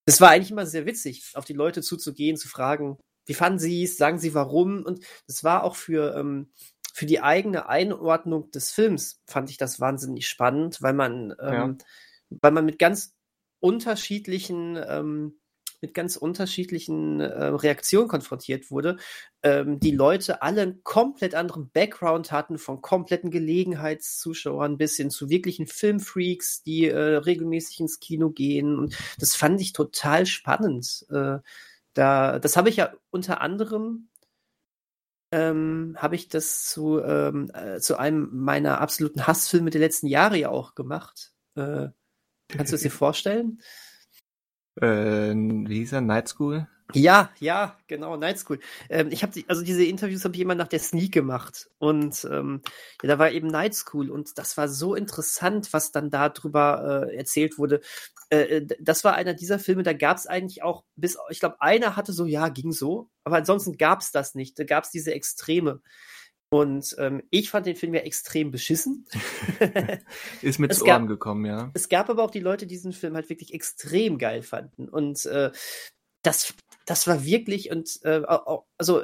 [0.09, 2.97] es war eigentlich immer sehr witzig, auf die Leute zuzugehen, zu fragen,
[3.27, 4.83] wie fanden sie es, sagen sie warum.
[4.83, 6.51] Und das war auch für, ähm,
[6.95, 11.75] für die eigene Einordnung des Films, fand ich das wahnsinnig spannend, weil man, ähm, ja.
[12.41, 13.13] weil man mit ganz
[13.59, 15.39] unterschiedlichen ähm,
[15.82, 18.98] mit ganz unterschiedlichen äh, Reaktionen konfrontiert wurde.
[19.43, 25.30] Ähm, die Leute alle einen komplett anderen Background hatten, von kompletten Gelegenheitszuschauern bis hin zu
[25.30, 28.77] wirklichen Filmfreaks, die äh, regelmäßig ins Kino gehen.
[28.77, 31.06] Und das fand ich total spannend.
[31.09, 31.40] Äh,
[31.93, 34.09] da, das habe ich ja unter anderem
[35.32, 40.38] ähm, habe ich das zu, ähm, äh, zu einem meiner absoluten Hassfilme der letzten Jahre
[40.38, 41.33] ja auch gemacht.
[41.56, 41.90] Äh,
[42.48, 43.61] kannst du es dir vorstellen?
[44.82, 46.67] Äh, wie hieß er, Night School?
[46.95, 48.59] Ja, ja, genau, Night School.
[48.90, 52.27] Ähm, ich habe die, also diese Interviews habe ich immer nach der Sneak gemacht und
[52.32, 52.61] ähm,
[53.03, 57.16] ja, da war eben Night School und das war so interessant, was dann darüber äh,
[57.16, 57.82] erzählt wurde.
[58.32, 61.61] Äh, äh das war einer dieser Filme, da gab es eigentlich auch bis, ich glaube,
[61.61, 64.58] einer hatte so, ja, ging so, aber ansonsten gab es das nicht.
[64.58, 65.82] Da gab es diese Extreme.
[66.52, 69.06] Und ähm, ich fand den Film ja extrem beschissen.
[70.42, 71.69] Ist mit zu Ohren gekommen, ja.
[71.76, 74.90] Es gab aber auch die Leute, die diesen Film halt wirklich extrem geil fanden.
[74.90, 75.52] Und äh,
[76.24, 76.56] das,
[76.86, 78.24] das war wirklich, und äh,
[78.78, 79.03] also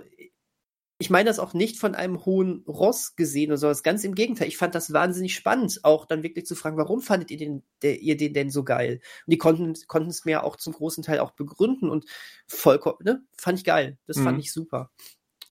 [0.97, 3.83] ich meine das auch nicht von einem hohen Ross gesehen oder sowas.
[3.83, 4.47] Ganz im Gegenteil.
[4.47, 7.99] Ich fand das wahnsinnig spannend, auch dann wirklich zu fragen, warum fandet ihr den, der,
[7.99, 9.01] ihr den denn so geil?
[9.25, 12.05] Und die konnten, konnten es mir auch zum großen Teil auch begründen und
[12.47, 13.23] vollkommen, ne?
[13.37, 13.97] Fand ich geil.
[14.07, 14.23] Das mhm.
[14.23, 14.89] fand ich super.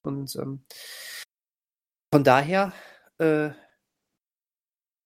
[0.01, 0.63] Und ähm,
[2.15, 2.71] von daher,
[3.17, 3.49] äh,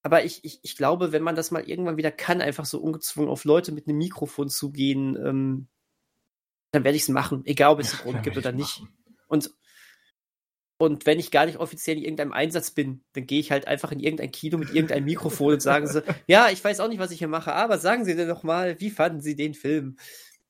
[0.04, 3.32] aber ich, ich, ich glaube, wenn man das mal irgendwann wieder kann, einfach so ungezwungen
[3.32, 5.68] auf Leute mit einem Mikrofon zu gehen, ähm,
[6.72, 8.84] dann werde ich es machen, egal ob es einen Grund gibt oder nicht.
[9.28, 9.52] Und
[10.78, 13.92] und wenn ich gar nicht offiziell in irgendeinem Einsatz bin, dann gehe ich halt einfach
[13.92, 17.10] in irgendein Kino mit irgendeinem Mikrofon und sagen so, ja, ich weiß auch nicht, was
[17.10, 19.98] ich hier mache, aber sagen Sie denn doch mal, wie fanden Sie den Film?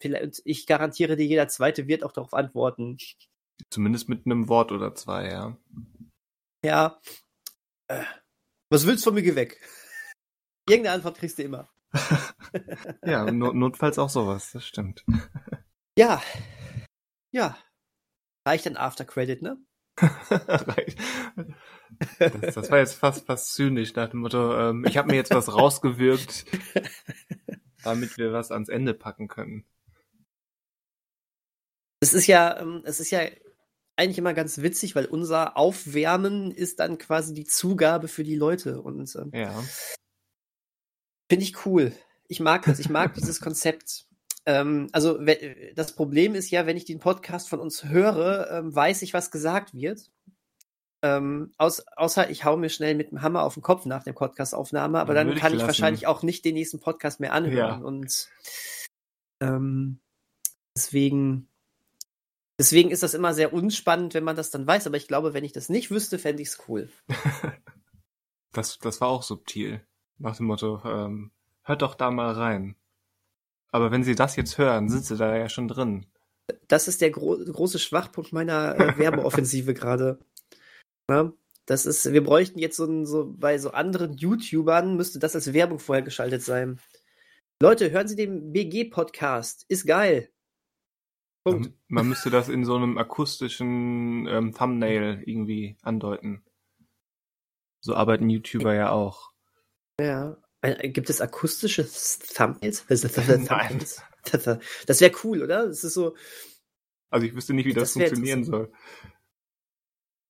[0.03, 2.97] Und ich garantiere dir, jeder Zweite wird auch darauf antworten.
[3.69, 5.57] Zumindest mit einem Wort oder zwei, ja.
[6.63, 6.99] Ja.
[7.87, 8.03] Äh,
[8.69, 9.59] was willst du von mir, geh weg.
[10.67, 11.69] Irgendeine Antwort kriegst du immer.
[13.03, 15.03] ja, not notfalls auch sowas, das stimmt.
[15.97, 16.21] Ja.
[17.31, 17.57] Ja.
[18.45, 19.57] Reicht ein After Credit, ne?
[22.19, 25.33] das, das, war jetzt fast, fast zynisch nach dem Motto, ähm, ich habe mir jetzt
[25.33, 26.45] was rausgewirkt,
[27.83, 29.65] damit wir was ans Ende packen können.
[32.01, 33.23] Es ist ja, ähm, es ist ja
[33.99, 38.81] eigentlich immer ganz witzig, weil unser Aufwärmen ist dann quasi die Zugabe für die Leute
[38.81, 39.63] und ähm, ja.
[41.29, 41.91] finde ich cool.
[42.27, 44.07] Ich mag das, ich mag dieses Konzept.
[44.45, 45.19] Ähm, also
[45.75, 49.31] das Problem ist ja, wenn ich den Podcast von uns höre, ähm, weiß ich, was
[49.31, 50.09] gesagt wird.
[51.01, 54.13] Ähm, aus, außer ich hau mir schnell mit dem Hammer auf den Kopf nach der
[54.13, 57.81] Podcast-Aufnahme, aber dann, dann kann ich, ich wahrscheinlich auch nicht den nächsten Podcast mehr anhören.
[57.81, 57.85] Ja.
[57.85, 58.29] Und
[59.41, 59.99] ähm,
[60.75, 61.49] deswegen,
[62.59, 64.85] deswegen ist das immer sehr unspannend, wenn man das dann weiß.
[64.85, 66.89] Aber ich glaube, wenn ich das nicht wüsste, fände ich es cool.
[68.51, 69.81] das, das war auch subtil.
[70.19, 71.31] Nach dem Motto, ähm,
[71.63, 72.75] hört doch da mal rein.
[73.71, 76.05] Aber wenn Sie das jetzt hören, sind Sie da ja schon drin.
[76.67, 80.19] Das ist der gro große Schwachpunkt meiner äh, Werbeoffensive gerade.
[81.09, 81.31] Ja,
[81.65, 85.53] das ist, wir bräuchten jetzt so, ein, so bei so anderen YouTubern müsste das als
[85.53, 86.79] Werbung vorher geschaltet sein.
[87.61, 89.65] Leute, hören Sie den BG-Podcast.
[89.67, 90.31] Ist geil.
[91.43, 91.71] Punkt.
[91.87, 96.43] Man, müsste das in so einem akustischen ähm, Thumbnail irgendwie andeuten.
[97.81, 99.31] So arbeiten YouTuber ja auch.
[99.99, 101.87] Ja, äh, gibt es akustische
[102.35, 102.85] Thumbnails?
[103.49, 103.85] Nein.
[104.85, 105.67] Das wäre cool, oder?
[105.67, 106.15] Das ist so.
[107.09, 108.71] Also ich wüsste nicht, wie das, das funktionieren soll.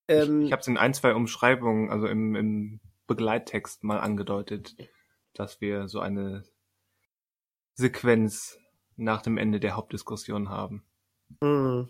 [0.07, 4.75] Ähm, ich ich habe es in ein, zwei Umschreibungen, also im, im Begleittext mal angedeutet,
[5.33, 6.43] dass wir so eine
[7.73, 8.59] Sequenz
[8.95, 10.85] nach dem Ende der Hauptdiskussion haben.
[11.43, 11.89] Hm.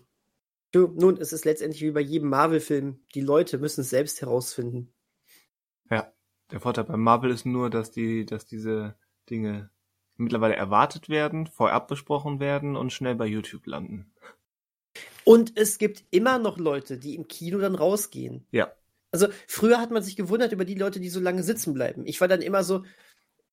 [0.71, 2.99] Du, nun, es ist letztendlich wie bei jedem Marvel-Film.
[3.15, 4.93] Die Leute müssen es selbst herausfinden.
[5.89, 6.13] Ja.
[6.51, 8.95] Der Vorteil bei Marvel ist nur, dass die, dass diese
[9.29, 9.69] Dinge
[10.17, 14.11] mittlerweile erwartet werden, vorab besprochen werden und schnell bei YouTube landen.
[15.23, 18.45] Und es gibt immer noch Leute, die im Kino dann rausgehen.
[18.51, 18.73] Ja.
[19.11, 22.05] Also früher hat man sich gewundert über die Leute, die so lange sitzen bleiben.
[22.05, 22.83] Ich war dann immer so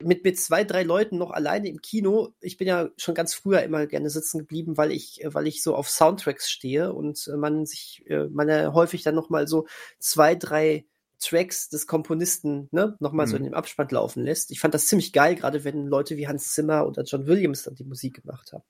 [0.02, 2.34] mit, mit zwei, drei Leuten noch alleine im Kino.
[2.40, 5.74] Ich bin ja schon ganz früher immer gerne sitzen geblieben, weil ich, weil ich so
[5.74, 9.66] auf Soundtracks stehe und man sich, äh, man ja häufig dann noch mal so
[9.98, 10.86] zwei, drei
[11.18, 13.30] Tracks des Komponisten ne, nochmal mhm.
[13.30, 14.50] so in dem Abspann laufen lässt.
[14.50, 17.74] Ich fand das ziemlich geil, gerade wenn Leute wie Hans Zimmer oder John Williams dann
[17.74, 18.64] die Musik gemacht haben.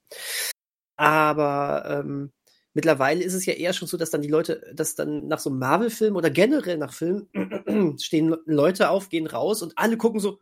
[0.97, 2.33] Aber ähm,
[2.73, 5.51] mittlerweile ist es ja eher schon so, dass dann die Leute, dass dann nach so
[5.51, 7.29] einem Marvel-Film oder generell nach Filmen
[8.01, 10.39] stehen Leute auf, gehen raus und alle gucken so,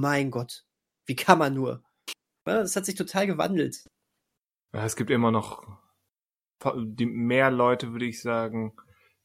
[0.00, 0.64] mein Gott,
[1.06, 1.82] wie kann man nur?
[2.44, 3.84] Das hat sich total gewandelt.
[4.72, 5.62] Ja, es gibt immer noch
[6.76, 8.74] die mehr Leute, würde ich sagen,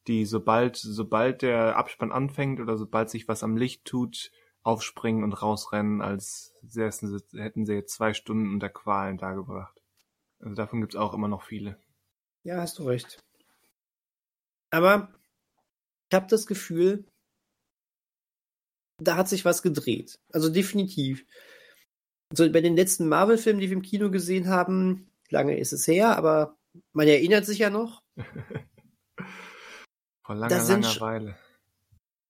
[0.07, 4.31] die sobald, sobald der Abspann anfängt oder sobald sich was am Licht tut,
[4.61, 9.81] aufspringen und rausrennen, als hätten sie jetzt zwei Stunden unter Qualen dargebracht.
[10.39, 11.79] Also davon gibt's auch immer noch viele.
[12.43, 13.19] Ja, hast du recht.
[14.69, 15.13] Aber
[16.09, 17.08] ich habe das Gefühl,
[18.99, 20.19] da hat sich was gedreht.
[20.31, 21.25] Also definitiv.
[22.31, 26.15] Also bei den letzten Marvel-Filmen, die wir im Kino gesehen haben, lange ist es her,
[26.17, 26.57] aber
[26.93, 28.03] man erinnert sich ja noch.
[30.25, 31.37] Vor langer, da sind, langer Weile.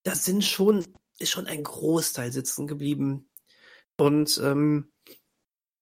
[0.03, 0.85] Da sind schon,
[1.19, 3.29] ist schon ein Großteil sitzen geblieben.
[3.97, 4.91] Und ähm,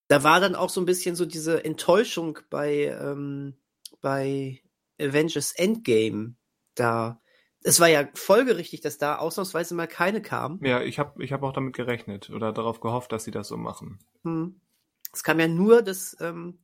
[0.07, 3.57] da war dann auch so ein bisschen so diese Enttäuschung bei, ähm,
[4.01, 4.63] bei
[4.99, 6.35] Avengers Endgame
[6.73, 7.21] da.
[7.67, 10.63] Es war ja folgerichtig, dass da ausnahmsweise mal keine kam.
[10.63, 13.57] Ja, ich habe ich hab auch damit gerechnet oder darauf gehofft, dass sie das so
[13.57, 13.99] machen.
[14.23, 14.61] Hm.
[15.11, 16.59] Es kam ja nur das ähm,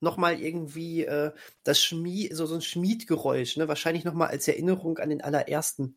[0.00, 1.32] nochmal irgendwie äh,
[1.64, 3.66] das Schmied, so, so ein Schmiedgeräusch, ne?
[3.66, 5.96] Wahrscheinlich nochmal als Erinnerung an den allerersten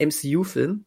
[0.00, 0.86] MCU-Film.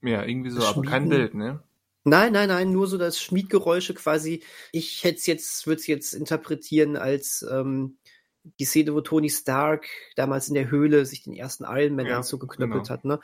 [0.00, 1.62] Ja, irgendwie so, aber kein Bild, ne?
[2.04, 4.42] Nein, nein, nein, nur so das Schmiedgeräusche quasi.
[4.72, 7.98] Ich hätte es jetzt, würde es jetzt interpretieren als ähm,
[8.44, 9.86] die Szene, wo Tony Stark
[10.16, 12.90] damals in der Höhle sich den ersten Iron Man Ja, Anzug geknöppelt genau.
[12.90, 13.20] hat, ne?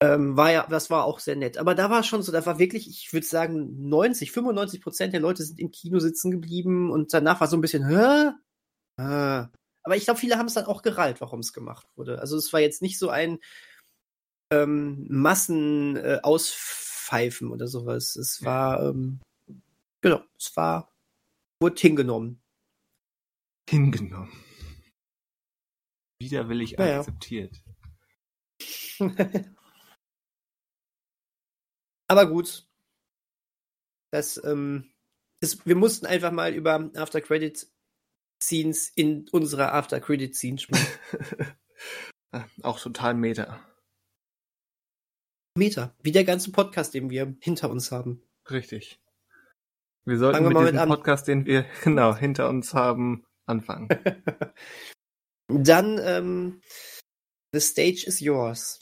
[0.00, 1.56] Ähm, war ja, das war auch sehr nett.
[1.56, 5.20] Aber da war schon so, da war wirklich, ich würde sagen, 90, 95 Prozent der
[5.20, 8.32] Leute sind im Kino sitzen geblieben und danach war so ein bisschen, hä?
[8.96, 9.48] Ah.
[9.82, 12.18] Aber ich glaube, viele haben es dann auch gerallt, warum es gemacht wurde.
[12.18, 13.38] Also es war jetzt nicht so ein
[14.50, 18.16] ähm, Massen äh, oder sowas.
[18.16, 19.20] Es war, ähm,
[20.00, 20.92] genau, es war,
[21.60, 22.42] wurde hingenommen.
[23.68, 24.32] Hingenommen.
[26.20, 26.98] Widerwillig Ja, ja.
[27.00, 27.62] akzeptiert.
[32.08, 32.68] Aber gut.
[34.12, 34.92] Das, ähm,
[35.40, 37.66] das, wir mussten einfach mal über After Credit
[38.42, 40.86] Scenes in unserer After Credit Scene sprechen.
[42.62, 43.64] Auch total meta.
[45.56, 45.94] Meter.
[46.02, 48.22] Wie der ganze Podcast, den wir hinter uns haben.
[48.50, 49.00] Richtig.
[50.04, 50.88] Wir sollten wir mit mal mit diesem an.
[50.88, 53.88] Podcast, den wir genau hinter uns haben, anfangen.
[55.48, 56.60] Dann, ähm,
[57.52, 58.80] The Stage is yours.